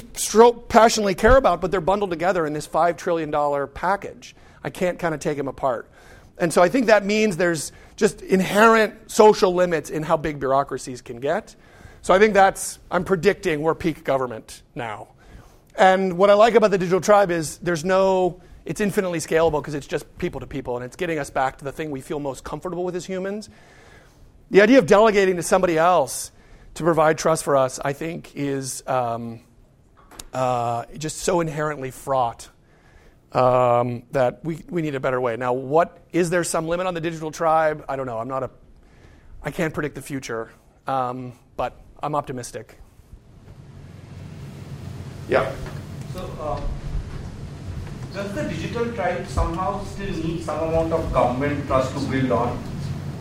passionately 0.68 1.14
care 1.14 1.38
about, 1.38 1.62
but 1.62 1.70
they're 1.70 1.80
bundled 1.80 2.10
together 2.10 2.48
in 2.48 2.54
this 2.54 2.68
$5 2.68 2.98
trillion 2.98 3.32
package. 3.76 4.36
I 4.64 4.72
can't 4.72 4.98
kind 4.98 5.14
of 5.14 5.20
take 5.20 5.38
them 5.38 5.48
apart. 5.48 5.92
And 6.40 6.52
so 6.52 6.64
I 6.64 6.70
think 6.70 6.88
that 6.88 7.06
means 7.06 7.38
there's 7.38 7.72
just 7.98 8.24
inherent 8.24 9.12
social 9.12 9.54
limits 9.54 9.92
in 9.92 10.02
how 10.02 10.18
big 10.18 10.40
bureaucracies 10.40 11.04
can 11.04 11.20
get. 11.20 11.56
So 12.02 12.16
I 12.16 12.18
think 12.18 12.34
that's, 12.34 12.80
I'm 12.90 13.04
predicting 13.04 13.62
we're 13.62 13.76
peak 13.76 14.04
government 14.04 14.64
now. 14.74 15.10
And 15.76 16.18
what 16.18 16.30
I 16.30 16.34
like 16.34 16.56
about 16.56 16.72
the 16.72 16.78
digital 16.78 17.02
tribe 17.02 17.32
is 17.32 17.58
there's 17.60 17.86
no, 17.86 18.42
it's 18.66 18.82
infinitely 18.82 19.20
scalable 19.20 19.62
because 19.62 19.74
it's 19.74 19.88
just 19.88 20.18
people 20.18 20.40
to 20.42 20.48
people 20.48 20.76
and 20.76 20.86
it's 20.86 20.96
getting 20.96 21.20
us 21.20 21.30
back 21.30 21.58
to 21.60 21.66
the 21.66 21.72
thing 21.72 21.92
we 21.92 22.02
feel 22.02 22.20
most 22.20 22.44
comfortable 22.44 22.84
with 22.84 22.96
as 22.96 23.06
humans. 23.06 23.50
The 24.52 24.62
idea 24.62 24.80
of 24.80 24.88
delegating 24.88 25.36
to 25.36 25.44
somebody 25.44 25.78
else 25.78 26.32
to 26.76 26.84
provide 26.84 27.18
trust 27.18 27.44
for 27.44 27.56
us, 27.56 27.80
I 27.84 27.94
think, 27.94 28.36
is 28.36 28.84
um, 28.88 29.42
uh, 30.34 30.86
just 30.98 31.20
so 31.20 31.40
inherently 31.40 31.92
fraught 31.92 32.50
um, 33.32 34.04
that 34.12 34.44
we, 34.44 34.64
we 34.70 34.82
need 34.82 34.96
a 34.96 35.00
better 35.00 35.22
way. 35.22 35.38
Now, 35.38 35.54
what 35.54 36.00
is 36.12 36.30
there 36.30 36.44
some 36.44 36.68
limit 36.68 36.88
on 36.88 36.94
the 36.94 37.02
digital 37.02 37.32
tribe? 37.32 37.86
I 37.88 37.96
don't 37.96 38.06
know. 38.06 38.18
I'm 38.18 38.28
not 38.28 38.44
a, 38.44 38.50
I 39.44 39.52
can't 39.52 39.74
predict 39.74 39.96
the 39.96 40.02
future, 40.02 40.52
um, 40.88 41.34
but 41.56 41.80
I'm 42.02 42.16
optimistic. 42.16 42.80
Yeah. 45.30 45.52
So, 46.12 46.26
uh, 46.42 46.60
does 48.14 48.34
the 48.34 48.44
digital 48.50 48.92
tribe 48.94 49.28
somehow 49.28 49.84
still 49.86 50.10
need 50.10 50.44
some 50.44 50.70
amount 50.70 50.92
of 50.92 51.14
government 51.14 51.68
trust 51.68 51.94
to 51.94 52.00
build 52.08 52.32
on? 52.32 52.58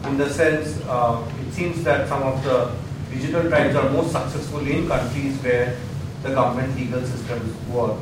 In 0.05 0.17
the 0.17 0.31
sense, 0.31 0.81
uh, 0.89 1.23
it 1.47 1.53
seems 1.53 1.85
that 1.85 2.09
some 2.09 2.23
of 2.23 2.43
the 2.45 2.73
digital 3.11 3.49
tribes 3.51 3.77
are 3.77 3.91
most 3.91 4.13
successful 4.13 4.67
in 4.67 4.89
countries 4.89 5.37
where 5.43 5.77
the 6.23 6.31
government 6.31 6.75
legal 6.77 7.05
systems 7.05 7.55
work. 7.69 8.01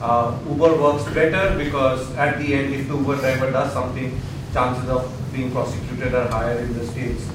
Uh, 0.00 0.38
Uber 0.48 0.80
works 0.80 1.04
better 1.12 1.58
because 1.58 2.14
at 2.14 2.38
the 2.38 2.54
end, 2.54 2.72
if 2.74 2.86
the 2.86 2.94
Uber 2.94 3.16
driver 3.16 3.50
does 3.50 3.72
something, 3.72 4.20
chances 4.52 4.88
of 4.88 5.10
being 5.32 5.50
prosecuted 5.50 6.14
are 6.14 6.28
higher 6.28 6.58
in 6.58 6.72
the 6.78 6.86
states 6.86 7.28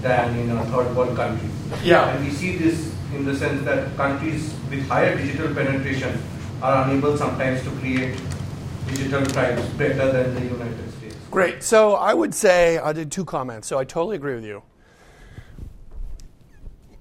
than 0.00 0.38
in 0.38 0.50
a 0.50 0.64
third 0.66 0.96
world 0.96 1.14
country. 1.14 1.48
Yeah. 1.84 2.08
And 2.08 2.24
we 2.24 2.30
see 2.30 2.56
this 2.56 2.91
in 3.14 3.24
the 3.24 3.36
sense 3.36 3.64
that 3.64 3.94
countries 3.96 4.54
with 4.70 4.86
higher 4.88 5.16
digital 5.16 5.54
penetration 5.54 6.20
are 6.62 6.88
unable 6.88 7.16
sometimes 7.16 7.62
to 7.62 7.70
create 7.72 8.18
digital 8.86 9.24
tribes 9.26 9.62
better 9.70 10.12
than 10.12 10.34
the 10.34 10.40
United 10.40 10.92
States. 10.92 11.16
Great. 11.30 11.62
So 11.62 11.94
I 11.94 12.14
would 12.14 12.34
say 12.34 12.78
I 12.78 12.92
did 12.92 13.10
two 13.10 13.24
comments. 13.24 13.68
So 13.68 13.78
I 13.78 13.84
totally 13.84 14.16
agree 14.16 14.34
with 14.34 14.44
you. 14.44 14.62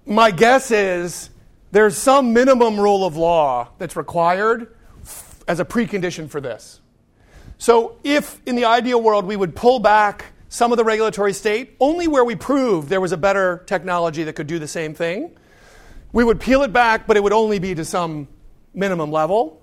My 0.05 0.31
guess 0.31 0.71
is 0.71 1.29
there's 1.71 1.97
some 1.97 2.33
minimum 2.33 2.79
rule 2.79 3.05
of 3.05 3.15
law 3.15 3.69
that's 3.77 3.95
required 3.95 4.75
f- 5.03 5.43
as 5.47 5.59
a 5.59 5.65
precondition 5.65 6.29
for 6.29 6.41
this. 6.41 6.81
So 7.57 7.97
if 8.03 8.41
in 8.45 8.55
the 8.55 8.65
ideal 8.65 9.01
world 9.01 9.25
we 9.25 9.35
would 9.35 9.55
pull 9.55 9.79
back 9.79 10.25
some 10.49 10.71
of 10.71 10.77
the 10.77 10.83
regulatory 10.83 11.31
state 11.31 11.77
only 11.79 12.07
where 12.07 12.25
we 12.25 12.35
proved 12.35 12.89
there 12.89 12.99
was 12.99 13.11
a 13.11 13.17
better 13.17 13.63
technology 13.67 14.23
that 14.23 14.33
could 14.33 14.47
do 14.47 14.59
the 14.59 14.67
same 14.67 14.93
thing, 14.93 15.31
we 16.13 16.23
would 16.23 16.39
peel 16.39 16.63
it 16.63 16.73
back, 16.73 17.07
but 17.07 17.17
it 17.17 17.23
would 17.23 17.33
only 17.33 17.59
be 17.59 17.75
to 17.75 17.85
some 17.85 18.27
minimum 18.73 19.11
level. 19.11 19.61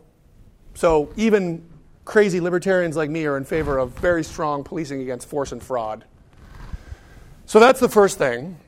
So 0.75 1.13
even 1.17 1.67
crazy 2.05 2.41
libertarians 2.41 2.97
like 2.97 3.11
me 3.11 3.27
are 3.27 3.37
in 3.37 3.45
favor 3.45 3.79
of 3.79 3.91
very 3.99 4.25
strong 4.25 4.65
policing 4.65 5.03
against 5.03 5.29
force 5.29 5.53
and 5.53 5.63
fraud. 5.63 6.05
So 7.47 7.61
that's 7.61 7.81
the 7.81 7.89
first 7.89 8.19
thing. 8.19 8.59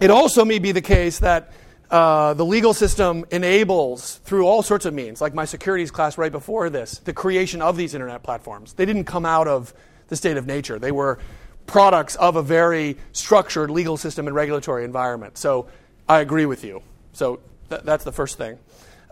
It 0.00 0.10
also 0.10 0.44
may 0.44 0.58
be 0.58 0.72
the 0.72 0.82
case 0.82 1.20
that 1.20 1.52
uh, 1.90 2.34
the 2.34 2.44
legal 2.44 2.74
system 2.74 3.24
enables, 3.30 4.16
through 4.24 4.46
all 4.46 4.62
sorts 4.62 4.86
of 4.86 4.94
means, 4.94 5.20
like 5.20 5.34
my 5.34 5.44
securities 5.44 5.90
class 5.90 6.18
right 6.18 6.32
before 6.32 6.70
this, 6.70 6.98
the 6.98 7.12
creation 7.12 7.62
of 7.62 7.76
these 7.76 7.94
internet 7.94 8.22
platforms. 8.24 8.72
They 8.72 8.86
didn't 8.86 9.04
come 9.04 9.24
out 9.24 9.46
of 9.46 9.72
the 10.08 10.16
state 10.16 10.36
of 10.36 10.46
nature, 10.46 10.78
they 10.78 10.92
were 10.92 11.18
products 11.66 12.14
of 12.16 12.36
a 12.36 12.42
very 12.42 12.98
structured 13.12 13.70
legal 13.70 13.96
system 13.96 14.26
and 14.26 14.36
regulatory 14.36 14.84
environment. 14.84 15.38
So 15.38 15.68
I 16.08 16.20
agree 16.20 16.46
with 16.46 16.64
you. 16.64 16.82
So 17.14 17.40
th- 17.70 17.82
that's 17.82 18.04
the 18.04 18.12
first 18.12 18.36
thing. 18.36 18.58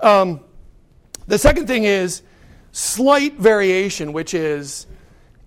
Um, 0.03 0.41
the 1.27 1.39
second 1.39 1.67
thing 1.67 1.85
is 1.85 2.23
slight 2.73 3.35
variation, 3.35 4.13
which 4.13 4.35
is 4.35 4.87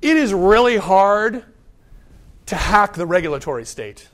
it 0.02 0.18
is 0.18 0.34
really 0.34 0.78
hard 0.78 1.44
to 2.48 2.56
hack 2.56 2.94
the 2.94 3.06
regulatory 3.06 3.66
state. 3.66 4.08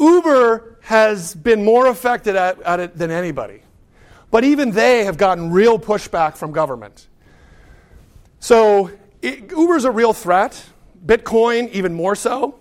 Uber 0.00 0.78
has 0.82 1.34
been 1.34 1.64
more 1.64 1.86
affected 1.86 2.34
at, 2.34 2.60
at, 2.62 2.80
it 2.80 2.96
than 2.96 3.10
anybody. 3.10 3.62
But 4.30 4.44
even 4.44 4.70
they 4.70 5.04
have 5.04 5.16
gotten 5.16 5.52
real 5.52 5.78
pushback 5.78 6.36
from 6.36 6.52
government. 6.52 7.06
So 8.40 8.90
it, 9.20 9.50
Uber's 9.50 9.84
a 9.84 9.90
real 9.90 10.12
threat. 10.12 10.64
Bitcoin, 11.04 11.70
even 11.70 11.92
more 11.92 12.16
so. 12.16 12.58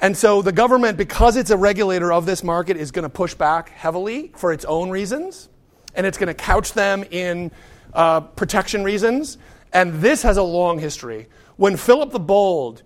And 0.00 0.16
so 0.16 0.42
the 0.42 0.52
government, 0.52 0.98
because 0.98 1.36
it's 1.36 1.50
a 1.50 1.56
regulator 1.56 2.12
of 2.12 2.26
this 2.26 2.44
market, 2.44 2.76
is 2.76 2.90
going 2.90 3.04
to 3.04 3.08
push 3.08 3.34
back 3.34 3.70
heavily 3.70 4.30
for 4.36 4.52
its 4.52 4.64
own 4.66 4.90
reasons. 4.90 5.48
And 5.94 6.06
it's 6.06 6.18
going 6.18 6.28
to 6.28 6.34
couch 6.34 6.74
them 6.74 7.04
in 7.10 7.50
uh, 7.94 8.20
protection 8.20 8.84
reasons. 8.84 9.38
And 9.72 9.94
this 9.94 10.22
has 10.22 10.36
a 10.36 10.42
long 10.42 10.78
history. 10.78 11.28
When 11.56 11.76
Philip 11.76 12.12
the 12.12 12.20
Bold, 12.20 12.82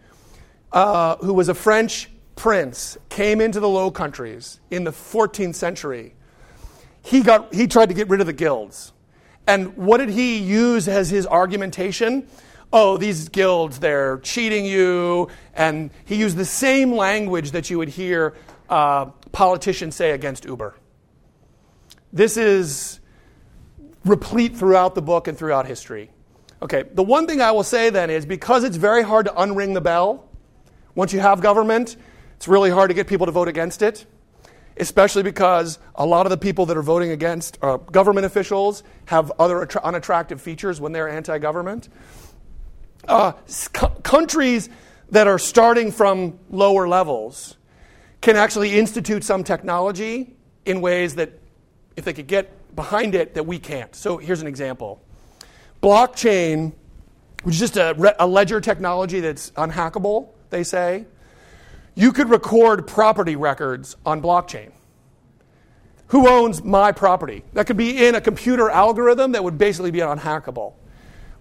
uh, 0.72 1.16
who 1.16 1.34
was 1.34 1.48
a 1.48 1.54
French 1.54 2.08
prince, 2.36 2.96
came 3.08 3.40
into 3.40 3.58
the 3.58 3.68
Low 3.68 3.90
Countries 3.90 4.60
in 4.70 4.84
the 4.84 4.92
14th 4.92 5.56
century, 5.56 6.14
he, 7.02 7.22
got, 7.22 7.52
he 7.52 7.66
tried 7.66 7.88
to 7.88 7.94
get 7.94 8.08
rid 8.08 8.20
of 8.20 8.26
the 8.26 8.32
guilds. 8.32 8.92
And 9.46 9.76
what 9.76 9.98
did 9.98 10.10
he 10.10 10.38
use 10.38 10.86
as 10.86 11.10
his 11.10 11.26
argumentation? 11.26 12.28
Oh, 12.72 12.96
these 12.96 13.28
guilds, 13.28 13.80
they're 13.80 14.18
cheating 14.18 14.64
you. 14.64 15.28
And 15.54 15.90
he 16.04 16.16
used 16.16 16.36
the 16.36 16.44
same 16.44 16.92
language 16.92 17.50
that 17.52 17.70
you 17.70 17.78
would 17.78 17.88
hear 17.88 18.34
uh, 18.68 19.06
politicians 19.32 19.96
say 19.96 20.12
against 20.12 20.44
Uber. 20.44 20.74
This 22.12 22.36
is 22.36 23.00
replete 24.04 24.56
throughout 24.56 24.94
the 24.94 25.02
book 25.02 25.28
and 25.28 25.36
throughout 25.36 25.66
history. 25.66 26.10
Okay, 26.62 26.84
the 26.92 27.02
one 27.02 27.26
thing 27.26 27.40
I 27.40 27.52
will 27.52 27.62
say 27.62 27.90
then 27.90 28.10
is 28.10 28.26
because 28.26 28.64
it's 28.64 28.76
very 28.76 29.02
hard 29.02 29.26
to 29.26 29.32
unring 29.32 29.74
the 29.74 29.80
bell, 29.80 30.28
once 30.94 31.12
you 31.12 31.20
have 31.20 31.40
government, 31.40 31.96
it's 32.36 32.48
really 32.48 32.70
hard 32.70 32.90
to 32.90 32.94
get 32.94 33.06
people 33.06 33.26
to 33.26 33.32
vote 33.32 33.48
against 33.48 33.80
it, 33.80 34.04
especially 34.76 35.22
because 35.22 35.78
a 35.94 36.04
lot 36.04 36.26
of 36.26 36.30
the 36.30 36.36
people 36.36 36.66
that 36.66 36.76
are 36.76 36.82
voting 36.82 37.12
against 37.12 37.58
uh, 37.62 37.76
government 37.76 38.26
officials 38.26 38.82
have 39.06 39.32
other 39.38 39.62
attra- 39.62 39.82
unattractive 39.82 40.40
features 40.40 40.80
when 40.80 40.92
they're 40.92 41.08
anti 41.08 41.38
government. 41.38 41.88
Uh, 43.08 43.32
countries 44.02 44.68
that 45.10 45.26
are 45.26 45.38
starting 45.38 45.90
from 45.90 46.38
lower 46.50 46.86
levels 46.86 47.56
can 48.20 48.36
actually 48.36 48.78
institute 48.78 49.24
some 49.24 49.42
technology 49.42 50.36
in 50.64 50.80
ways 50.80 51.14
that, 51.14 51.32
if 51.96 52.04
they 52.04 52.12
could 52.12 52.26
get 52.26 52.74
behind 52.76 53.14
it, 53.14 53.34
that 53.34 53.46
we 53.46 53.58
can't. 53.58 53.94
So 53.94 54.18
here's 54.18 54.40
an 54.40 54.46
example 54.46 55.02
blockchain, 55.82 56.72
which 57.42 57.54
is 57.54 57.60
just 57.60 57.76
a, 57.76 57.94
re- 57.96 58.14
a 58.18 58.26
ledger 58.26 58.60
technology 58.60 59.20
that's 59.20 59.50
unhackable, 59.52 60.28
they 60.50 60.62
say. 60.62 61.06
You 61.94 62.12
could 62.12 62.28
record 62.28 62.86
property 62.86 63.34
records 63.34 63.96
on 64.04 64.22
blockchain. 64.22 64.72
Who 66.08 66.28
owns 66.28 66.62
my 66.62 66.92
property? 66.92 67.44
That 67.54 67.66
could 67.66 67.76
be 67.76 68.06
in 68.06 68.14
a 68.14 68.20
computer 68.20 68.68
algorithm 68.68 69.32
that 69.32 69.42
would 69.42 69.58
basically 69.58 69.90
be 69.90 70.00
unhackable. 70.00 70.74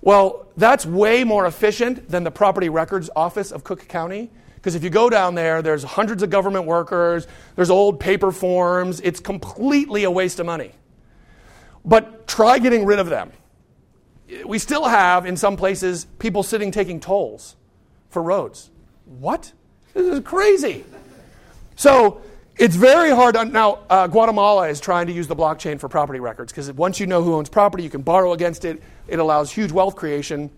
Well, 0.02 0.48
that's 0.56 0.86
way 0.86 1.24
more 1.24 1.46
efficient 1.46 2.10
than 2.10 2.24
the 2.24 2.32
property 2.32 2.70
records 2.70 3.10
office 3.16 3.52
of 3.52 3.64
Cook 3.64 3.88
County. 3.88 4.30
Because 4.56 4.76
if 4.76 4.84
you 4.84 4.90
go 4.90 5.10
down 5.10 5.36
there, 5.36 5.62
there's 5.62 5.84
hundreds 5.84 6.22
of 6.22 6.30
government 6.30 6.66
workers, 6.66 7.28
there's 7.56 7.70
old 7.70 8.00
paper 8.00 8.32
forms. 8.32 9.00
It's 9.02 9.20
completely 9.20 10.04
a 10.04 10.12
waste 10.12 10.40
of 10.40 10.46
money. 10.46 10.72
But 11.86 12.28
try 12.28 12.60
getting 12.60 12.86
rid 12.86 13.00
of 13.00 13.08
them. 13.08 13.32
We 14.46 14.60
still 14.60 14.86
have, 14.86 15.26
in 15.26 15.38
some 15.38 15.56
places, 15.58 16.06
people 16.20 16.44
sitting 16.44 16.72
taking 16.72 17.00
tolls 17.00 17.56
for 18.10 18.22
roads. 18.22 18.70
What? 19.06 19.54
This 19.94 20.06
is 20.06 20.20
crazy. 20.20 20.84
So 21.76 22.22
it's 22.58 22.76
very 22.76 23.10
hard. 23.10 23.36
To, 23.36 23.46
now, 23.46 23.80
uh, 23.90 24.08
Guatemala 24.08 24.68
is 24.68 24.80
trying 24.80 25.08
to 25.08 25.14
use 25.14 25.28
the 25.28 25.36
blockchain 25.36 25.80
for 25.80 25.88
property 25.88 26.20
records 26.20 26.52
because 26.52 26.72
once 26.74 27.00
you 27.00 27.08
know 27.08 27.24
who 27.24 27.34
owns 27.36 27.48
property, 27.48 27.84
you 27.84 27.90
can 27.90 28.02
borrow 28.02 28.34
against 28.34 28.66
it. 28.66 28.84
It 29.10 29.20
allows 29.20 29.52
huge 29.52 29.72
wealth 29.72 29.96
creation. 29.96 30.50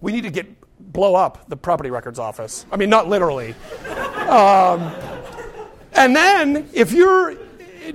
We 0.00 0.12
need 0.12 0.22
to 0.22 0.30
get 0.30 0.46
blow 0.80 1.14
up 1.14 1.48
the 1.48 1.56
property 1.56 1.90
records 1.90 2.18
office. 2.18 2.64
I 2.70 2.76
mean, 2.76 2.90
not 2.90 3.08
literally. 3.08 3.54
Um, 4.28 4.92
and 5.92 6.14
then, 6.14 6.68
if 6.72 6.92
you're 6.92 7.36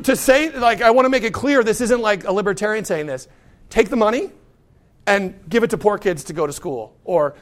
to 0.03 0.15
say, 0.15 0.49
like, 0.51 0.81
I 0.81 0.91
want 0.91 1.05
to 1.05 1.09
make 1.09 1.23
it 1.23 1.33
clear, 1.33 1.63
this 1.63 1.81
isn't 1.81 2.01
like 2.01 2.25
a 2.25 2.31
libertarian 2.31 2.85
saying 2.85 3.05
this. 3.05 3.27
Take 3.69 3.89
the 3.89 3.95
money 3.95 4.31
and 5.05 5.39
give 5.49 5.63
it 5.63 5.69
to 5.71 5.77
poor 5.77 5.97
kids 5.97 6.25
to 6.25 6.33
go 6.33 6.47
to 6.47 6.53
school 6.53 6.95
or 7.03 7.35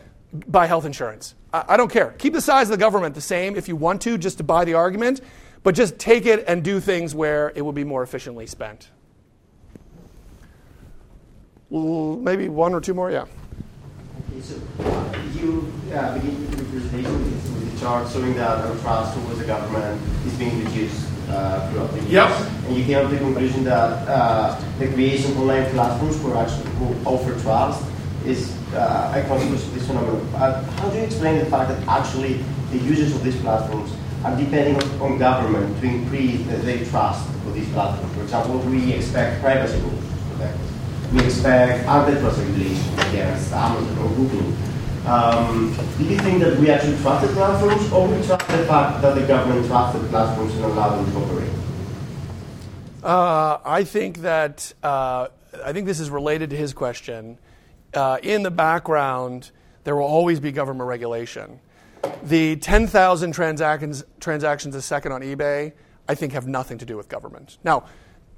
buy 0.48 0.66
health 0.66 0.86
insurance. 0.86 1.36
I, 1.54 1.66
I 1.70 1.78
don't 1.78 1.92
care. 1.92 2.14
Keep 2.18 2.34
the 2.34 2.42
size 2.42 2.68
of 2.68 2.72
the 2.72 2.78
government 2.78 3.16
the 3.16 3.22
same 3.22 3.56
if 3.56 3.68
you 3.68 3.76
want 3.76 4.02
to, 4.04 4.18
just 4.18 4.38
to 4.38 4.44
buy 4.44 4.66
the 4.66 4.74
argument, 4.74 5.22
but 5.64 5.76
just 5.76 5.98
take 5.98 6.26
it 6.26 6.44
and 6.48 6.64
do 6.64 6.80
things 6.80 7.16
where 7.16 7.52
it 7.56 7.62
will 7.62 7.72
be 7.74 7.84
more 7.84 8.04
efficiently 8.04 8.48
spent. 8.48 8.90
Maybe 11.72 12.50
one 12.50 12.74
or 12.74 12.82
two 12.82 12.94
more, 12.94 13.12
yeah. 13.12 13.22
Okay, 13.22 14.42
so 14.42 14.56
uh, 14.84 15.18
you 15.40 15.72
uh, 15.94 16.16
begin 16.16 16.42
your 16.42 16.66
presentation 16.66 17.14
with, 17.24 17.74
the 17.74 17.80
chart 17.80 18.12
showing 18.12 18.36
that 18.36 18.60
our 18.60 18.76
trust 18.80 19.14
towards 19.16 19.40
the 19.40 19.46
government 19.46 20.02
is 20.28 20.34
being 20.34 20.66
reduced 20.66 21.08
uh, 21.30 21.72
throughout 21.72 21.92
the 21.94 22.00
years. 22.00 22.12
Yep. 22.12 22.30
And 22.68 22.76
you 22.76 22.84
came 22.84 23.08
to 23.08 23.16
the 23.16 23.18
conclusion 23.18 23.64
that 23.64 24.06
uh, 24.06 24.62
the 24.80 24.88
creation 24.90 25.32
of 25.32 25.40
online 25.40 25.72
platforms 25.72 26.22
will 26.22 26.38
actually 26.38 26.70
will 26.76 27.08
offer 27.08 27.40
trust 27.40 27.86
is 28.26 28.54
uh, 28.74 29.14
a 29.16 29.26
consequence 29.30 29.64
of 29.64 29.74
this 29.74 29.88
phenomenon. 29.88 30.28
Uh, 30.36 30.62
how 30.72 30.90
do 30.90 30.98
you 30.98 31.04
explain 31.04 31.40
the 31.40 31.46
fact 31.46 31.70
that 31.70 31.88
actually 31.88 32.44
the 32.72 32.80
users 32.80 33.16
of 33.16 33.24
these 33.24 33.40
platforms 33.40 33.94
are 34.26 34.36
depending 34.36 34.76
on, 34.76 35.02
on 35.02 35.18
government 35.18 35.80
to 35.80 35.88
increase 35.88 36.46
the, 36.48 36.58
their 36.58 36.86
trust 36.88 37.30
for 37.46 37.52
these 37.52 37.70
platforms? 37.70 38.14
For 38.14 38.24
example, 38.24 38.60
we 38.60 38.92
expect 38.92 39.42
privacy 39.42 39.80
rules 39.80 40.12
We 41.14 41.26
expect 41.26 41.86
antitrust 41.88 42.40
regulation 42.40 42.94
against 43.00 43.52
Amazon 43.52 43.98
or 43.98 44.10
Google. 44.16 44.54
Um, 45.06 45.76
do 45.98 46.06
you 46.06 46.18
think 46.20 46.42
that 46.42 46.58
we 46.58 46.70
actually 46.70 46.98
trust 47.02 47.28
the 47.28 47.34
platforms, 47.34 47.92
or 47.92 48.08
we 48.08 48.26
trust 48.26 48.48
the 48.48 48.66
fact 48.66 49.02
that 49.02 49.16
the 49.16 49.28
government 49.28 49.66
trusts 49.68 50.00
the 50.00 50.08
platforms 50.08 50.54
and 50.56 50.64
allow 50.66 50.96
them 50.96 51.12
to 51.12 51.18
operate? 51.18 51.50
Uh, 53.04 53.58
I 53.66 53.84
think 53.84 54.20
that 54.20 54.72
uh, 54.84 55.28
I 55.66 55.74
think 55.74 55.86
this 55.86 56.00
is 56.00 56.10
related 56.10 56.50
to 56.52 56.56
his 56.56 56.74
question. 56.74 57.40
Uh, 57.94 58.20
in 58.24 58.44
the 58.44 58.52
background, 58.52 59.52
there 59.84 59.96
will 59.96 60.06
always 60.06 60.40
be 60.40 60.52
government 60.52 60.88
regulation. 60.88 61.60
The 62.24 62.56
10,000 62.56 63.32
transactions, 63.32 64.04
transactions 64.20 64.76
a 64.76 64.82
second 64.82 65.12
on 65.12 65.22
eBay, 65.22 65.74
I 66.08 66.16
think, 66.16 66.34
have 66.34 66.48
nothing 66.48 66.78
to 66.78 66.86
do 66.86 66.96
with 66.96 67.10
government. 67.10 67.58
Now, 67.64 67.86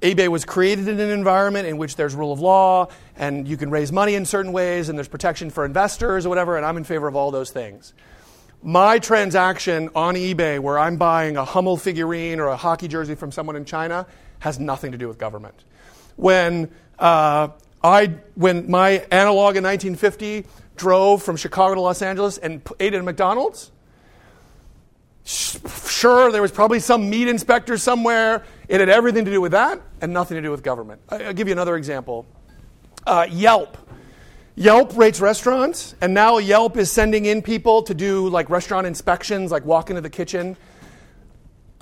eBay 0.04 0.28
was 0.28 0.44
created 0.44 0.86
in 0.86 1.00
an 1.00 1.08
environment 1.08 1.66
in 1.66 1.78
which 1.78 1.96
there's 1.96 2.14
rule 2.14 2.30
of 2.30 2.38
law 2.38 2.88
and 3.16 3.48
you 3.48 3.56
can 3.56 3.70
raise 3.70 3.90
money 3.90 4.14
in 4.14 4.26
certain 4.26 4.52
ways 4.52 4.90
and 4.90 4.98
there's 4.98 5.08
protection 5.08 5.48
for 5.48 5.64
investors 5.64 6.26
or 6.26 6.28
whatever, 6.28 6.58
and 6.58 6.66
I'm 6.66 6.76
in 6.76 6.84
favor 6.84 7.08
of 7.08 7.16
all 7.16 7.30
those 7.30 7.50
things. 7.50 7.94
My 8.62 8.98
transaction 8.98 9.88
on 9.94 10.14
eBay 10.14 10.60
where 10.60 10.78
I'm 10.78 10.98
buying 10.98 11.38
a 11.38 11.44
Hummel 11.46 11.78
figurine 11.78 12.38
or 12.38 12.48
a 12.48 12.56
hockey 12.56 12.86
jersey 12.86 13.14
from 13.14 13.32
someone 13.32 13.56
in 13.56 13.64
China 13.64 14.06
has 14.40 14.60
nothing 14.60 14.92
to 14.92 14.98
do 14.98 15.08
with 15.08 15.16
government. 15.16 15.64
When, 16.16 16.70
uh, 16.98 17.48
I, 17.82 18.06
when 18.34 18.70
my 18.70 19.06
analog 19.10 19.56
in 19.56 19.64
1950 19.64 20.44
drove 20.76 21.22
from 21.22 21.36
Chicago 21.36 21.76
to 21.76 21.80
Los 21.80 22.02
Angeles 22.02 22.36
and 22.36 22.60
ate 22.78 22.92
at 22.92 23.02
McDonald's, 23.02 23.70
Sure, 25.24 26.30
there 26.30 26.42
was 26.42 26.52
probably 26.52 26.80
some 26.80 27.08
meat 27.08 27.28
inspector 27.28 27.78
somewhere. 27.78 28.44
It 28.68 28.80
had 28.80 28.90
everything 28.90 29.24
to 29.24 29.30
do 29.30 29.40
with 29.40 29.52
that 29.52 29.80
and 30.02 30.12
nothing 30.12 30.36
to 30.36 30.42
do 30.42 30.50
with 30.50 30.62
government. 30.62 31.00
I'll 31.08 31.32
give 31.32 31.48
you 31.48 31.52
another 31.52 31.76
example 31.76 32.26
uh, 33.06 33.26
Yelp. 33.30 33.78
Yelp 34.56 34.96
rates 34.96 35.20
restaurants, 35.20 35.96
and 36.00 36.14
now 36.14 36.38
Yelp 36.38 36.76
is 36.76 36.90
sending 36.90 37.24
in 37.24 37.42
people 37.42 37.82
to 37.82 37.94
do 37.94 38.28
like 38.28 38.48
restaurant 38.50 38.86
inspections, 38.86 39.50
like 39.50 39.64
walk 39.64 39.90
into 39.90 40.00
the 40.00 40.10
kitchen. 40.10 40.56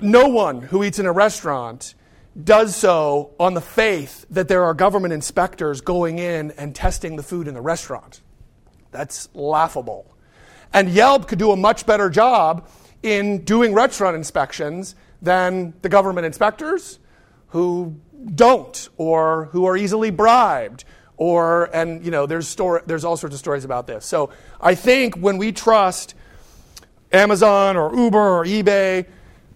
No 0.01 0.29
one 0.29 0.63
who 0.63 0.83
eats 0.83 0.99
in 0.99 1.05
a 1.05 1.13
restaurant 1.13 1.95
does 2.43 2.75
so 2.75 3.35
on 3.39 3.53
the 3.53 3.61
faith 3.61 4.25
that 4.31 4.49
there 4.49 4.65
are 4.65 4.73
government 4.73 5.13
inspectors 5.13 5.83
going 5.83 6.19
in 6.19 6.53
and 6.53 6.75
testing 6.75 7.17
the 7.17 7.23
food 7.23 7.47
in 7.47 7.53
the 7.53 7.61
restaurant. 7.61 8.23
That's 8.91 9.29
laughable. 9.35 10.07
And 10.73 10.89
Yelp 10.89 11.29
could 11.29 11.39
do 11.39 11.53
a 11.53 11.57
much 11.57 11.85
better 11.85 12.09
job 12.09 12.67
in 13.03 13.45
doing 13.45 13.75
restaurant 13.75 14.17
inspections 14.17 14.95
than 15.21 15.75
the 15.83 15.89
government 15.89 16.27
inspectors 16.27 16.99
who 17.49 17.97
don't 18.35 18.89
or 18.97 19.47
who 19.47 19.65
are 19.65 19.77
easily 19.77 20.11
bribed 20.11 20.85
or 21.17 21.65
and 21.75 22.05
you 22.05 22.11
know 22.11 22.27
there's 22.27 22.49
story, 22.49 22.81
there's 22.87 23.05
all 23.05 23.17
sorts 23.17 23.35
of 23.35 23.39
stories 23.39 23.65
about 23.65 23.87
this. 23.87 24.05
So 24.05 24.31
i 24.61 24.75
think 24.75 25.17
when 25.17 25.39
we 25.39 25.53
trust 25.53 26.15
amazon 27.13 27.77
or 27.77 27.95
uber 27.95 28.19
or 28.19 28.45
ebay 28.45 29.07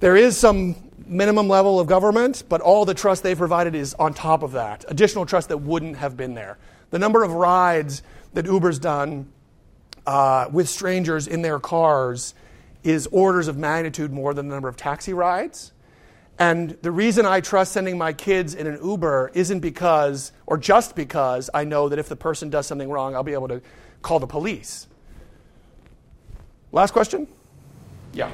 there 0.01 0.16
is 0.16 0.36
some 0.36 0.76
minimum 1.07 1.49
level 1.49 1.80
of 1.80 1.86
government 1.86 2.44
but 2.49 2.61
all 2.61 2.84
the 2.84 2.94
trust 2.94 3.22
they've 3.22 3.38
provided 3.38 3.74
is 3.74 3.94
on 3.94 4.12
top 4.14 4.42
of 4.42 4.53
that. 4.53 4.84
Additional 4.88 5.24
trust 5.24 5.49
that 5.49 5.59
wouldn't 5.59 5.97
have 5.97 6.16
been 6.16 6.34
there. 6.34 6.59
The 6.90 6.99
number 6.99 7.22
of 7.22 7.32
rides 7.32 8.03
that 8.34 8.47
uber's 8.47 8.78
done 8.78 9.32
uh, 10.07 10.49
with 10.53 10.68
strangers 10.68 11.26
in 11.26 11.42
their 11.42 11.59
cars 11.59 12.34
is 12.87 13.09
orders 13.11 13.49
of 13.49 13.59
magnitude 13.59 14.12
more 14.12 14.32
than 14.32 14.47
the 14.47 14.55
number 14.55 14.68
of 14.68 14.76
taxi 14.76 15.12
rides. 15.12 15.72
And 16.39 16.78
the 16.82 16.93
reason 16.93 17.26
I 17.26 17.41
trust 17.41 17.72
sending 17.72 17.99
my 17.99 18.12
kids 18.12 18.55
in 18.55 18.68
an 18.68 18.78
Uber 18.80 19.32
isn't 19.34 19.59
because, 19.59 20.30
or 20.47 20.57
just 20.57 20.95
because, 20.95 21.51
I 21.53 21.64
know 21.64 21.89
that 21.89 21.99
if 21.99 22.09
the 22.09 22.14
person 22.14 22.49
does 22.49 22.66
something 22.66 22.89
wrong, 22.89 23.16
I'll 23.16 23.24
be 23.24 23.32
able 23.32 23.49
to 23.49 23.61
call 24.03 24.20
the 24.20 24.26
police. 24.28 24.87
Last 26.70 26.93
question? 26.93 27.26
Yeah. 28.12 28.30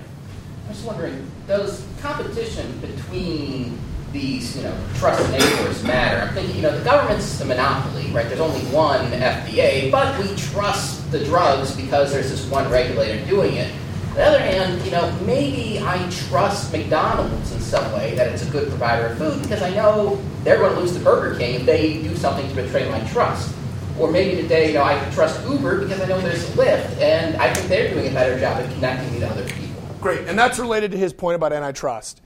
I 0.66 0.68
was 0.68 0.82
wondering, 0.82 1.30
does 1.46 1.86
competition 2.00 2.78
between 2.80 3.78
these, 4.12 4.54
you 4.54 4.64
know, 4.64 4.76
trust 4.96 5.22
enablers 5.32 5.82
matter? 5.82 6.28
I'm 6.28 6.34
thinking, 6.34 6.56
you 6.56 6.62
know, 6.62 6.76
the 6.76 6.84
government's 6.84 7.40
a 7.40 7.46
monopoly, 7.46 8.10
right? 8.10 8.26
There's 8.26 8.40
only 8.40 8.60
one 8.66 9.06
FDA, 9.12 9.90
but 9.90 10.18
we 10.18 10.34
trust 10.36 11.10
the 11.10 11.24
drugs 11.24 11.74
because 11.74 12.12
there's 12.12 12.30
this 12.30 12.46
one 12.50 12.70
regulator 12.70 13.24
doing 13.26 13.54
it. 13.54 13.72
On 14.12 14.18
the 14.18 14.26
other 14.26 14.40
hand, 14.40 14.84
you 14.84 14.90
know, 14.90 15.10
maybe 15.24 15.80
I 15.82 15.96
trust 16.10 16.70
McDonald's 16.70 17.50
in 17.50 17.60
some 17.62 17.90
way 17.94 18.14
that 18.14 18.28
it's 18.28 18.46
a 18.46 18.50
good 18.50 18.68
provider 18.68 19.06
of 19.06 19.16
food 19.16 19.40
because 19.40 19.62
I 19.62 19.70
know 19.70 20.20
they're 20.44 20.58
going 20.58 20.74
to 20.74 20.80
lose 20.80 20.92
to 20.92 21.00
Burger 21.00 21.38
King 21.38 21.54
if 21.54 21.64
they 21.64 22.02
do 22.02 22.14
something 22.16 22.46
to 22.46 22.54
betray 22.54 22.90
my 22.90 23.00
trust. 23.08 23.54
Or 23.98 24.10
maybe 24.10 24.42
today, 24.42 24.68
you 24.68 24.74
know, 24.74 24.84
I 24.84 25.02
trust 25.12 25.42
Uber 25.48 25.80
because 25.80 25.98
I 25.98 26.06
know 26.08 26.20
there's 26.20 26.44
Lyft, 26.50 27.00
and 27.00 27.36
I 27.36 27.54
think 27.54 27.70
they're 27.70 27.88
doing 27.88 28.08
a 28.08 28.10
better 28.10 28.38
job 28.38 28.58
at 28.58 28.70
connecting 28.74 29.10
me 29.14 29.20
to 29.20 29.30
other 29.30 29.44
people. 29.44 29.82
Great, 30.02 30.28
and 30.28 30.38
that's 30.38 30.58
related 30.58 30.90
to 30.90 30.98
his 30.98 31.14
point 31.14 31.36
about 31.36 31.54
antitrust. 31.54 32.20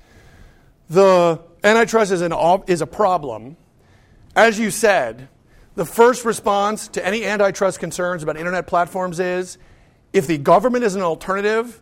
The 0.91 1.41
antitrust 1.63 2.11
is, 2.11 2.21
an, 2.21 2.33
is 2.67 2.81
a 2.81 2.87
problem. 2.89 3.57
As 4.35 4.59
you 4.59 4.73
said, 4.73 5.29
the 5.77 5.85
first 5.87 6.25
response 6.25 6.89
to 6.89 7.07
any 7.07 7.25
antitrust 7.25 7.79
concerns 7.79 8.25
about 8.25 8.37
internet 8.37 8.67
platforms 8.67 9.21
is 9.21 9.57
if 10.13 10.27
the 10.27 10.39
government 10.39 10.85
is 10.85 10.95
an 10.95 11.03
alternative, 11.03 11.81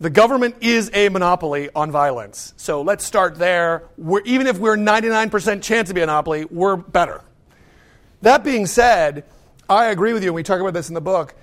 the 0.00 0.10
government 0.10 0.56
is 0.60 0.90
a 0.92 1.08
monopoly 1.08 1.70
on 1.74 1.90
violence. 1.90 2.52
So 2.56 2.82
let's 2.82 3.04
start 3.04 3.36
there. 3.36 3.84
We're, 3.96 4.22
even 4.22 4.46
if 4.46 4.58
we're 4.58 4.76
99% 4.76 5.62
chance 5.62 5.88
to 5.88 5.94
be 5.94 6.00
a 6.00 6.06
monopoly, 6.06 6.44
we're 6.46 6.76
better. 6.76 7.22
That 8.22 8.42
being 8.42 8.66
said, 8.66 9.24
I 9.68 9.86
agree 9.86 10.12
with 10.12 10.22
you, 10.22 10.30
and 10.30 10.34
we 10.34 10.42
talk 10.42 10.60
about 10.60 10.74
this 10.74 10.88
in 10.88 10.94
the 10.94 11.00
book. 11.00 11.34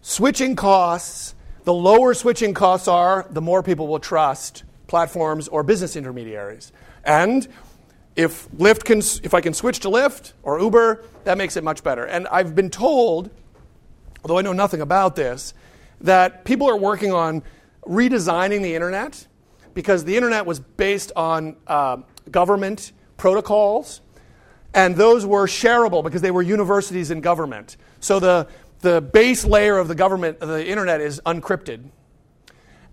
Switching 0.00 0.56
costs, 0.56 1.34
the 1.64 1.74
lower 1.74 2.14
switching 2.14 2.54
costs 2.54 2.88
are, 2.88 3.26
the 3.30 3.42
more 3.42 3.62
people 3.62 3.88
will 3.88 4.00
trust 4.00 4.64
platforms 4.86 5.48
or 5.48 5.62
business 5.62 5.96
intermediaries. 5.96 6.72
And 7.04 7.46
if 8.16 8.48
Lyft 8.52 8.84
can, 8.84 8.98
if 9.22 9.34
I 9.34 9.40
can 9.40 9.54
switch 9.54 9.80
to 9.80 9.88
Lyft 9.88 10.32
or 10.42 10.58
Uber, 10.60 11.04
that 11.24 11.38
makes 11.38 11.56
it 11.56 11.62
much 11.62 11.84
better. 11.84 12.04
And 12.04 12.26
I've 12.28 12.54
been 12.54 12.70
told 12.70 13.30
although 14.22 14.38
I 14.38 14.42
know 14.42 14.52
nothing 14.52 14.80
about 14.80 15.16
this, 15.16 15.54
that 16.00 16.44
people 16.44 16.68
are 16.68 16.76
working 16.76 17.12
on 17.12 17.42
redesigning 17.86 18.62
the 18.62 18.74
internet 18.74 19.26
because 19.74 20.04
the 20.04 20.16
internet 20.16 20.46
was 20.46 20.60
based 20.60 21.12
on 21.16 21.56
uh, 21.66 21.98
government 22.30 22.92
protocols, 23.16 24.00
and 24.74 24.96
those 24.96 25.24
were 25.24 25.46
shareable 25.46 26.04
because 26.04 26.22
they 26.22 26.30
were 26.30 26.42
universities 26.42 27.10
in 27.10 27.20
government. 27.20 27.76
So 28.00 28.20
the, 28.20 28.48
the 28.80 29.00
base 29.00 29.44
layer 29.44 29.78
of 29.78 29.88
the 29.88 29.94
government, 29.94 30.38
of 30.40 30.48
the 30.48 30.66
internet, 30.66 31.00
is 31.00 31.20
uncrypted. 31.24 31.90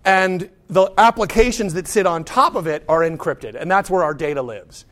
And 0.04 0.50
the 0.68 0.92
applications 0.96 1.74
that 1.74 1.88
sit 1.88 2.06
on 2.06 2.24
top 2.24 2.54
of 2.54 2.66
it 2.66 2.84
are 2.88 3.00
encrypted, 3.00 3.54
and 3.54 3.70
that's 3.70 3.90
where 3.90 4.04
our 4.04 4.14
data 4.14 4.42
lives. 4.42 4.84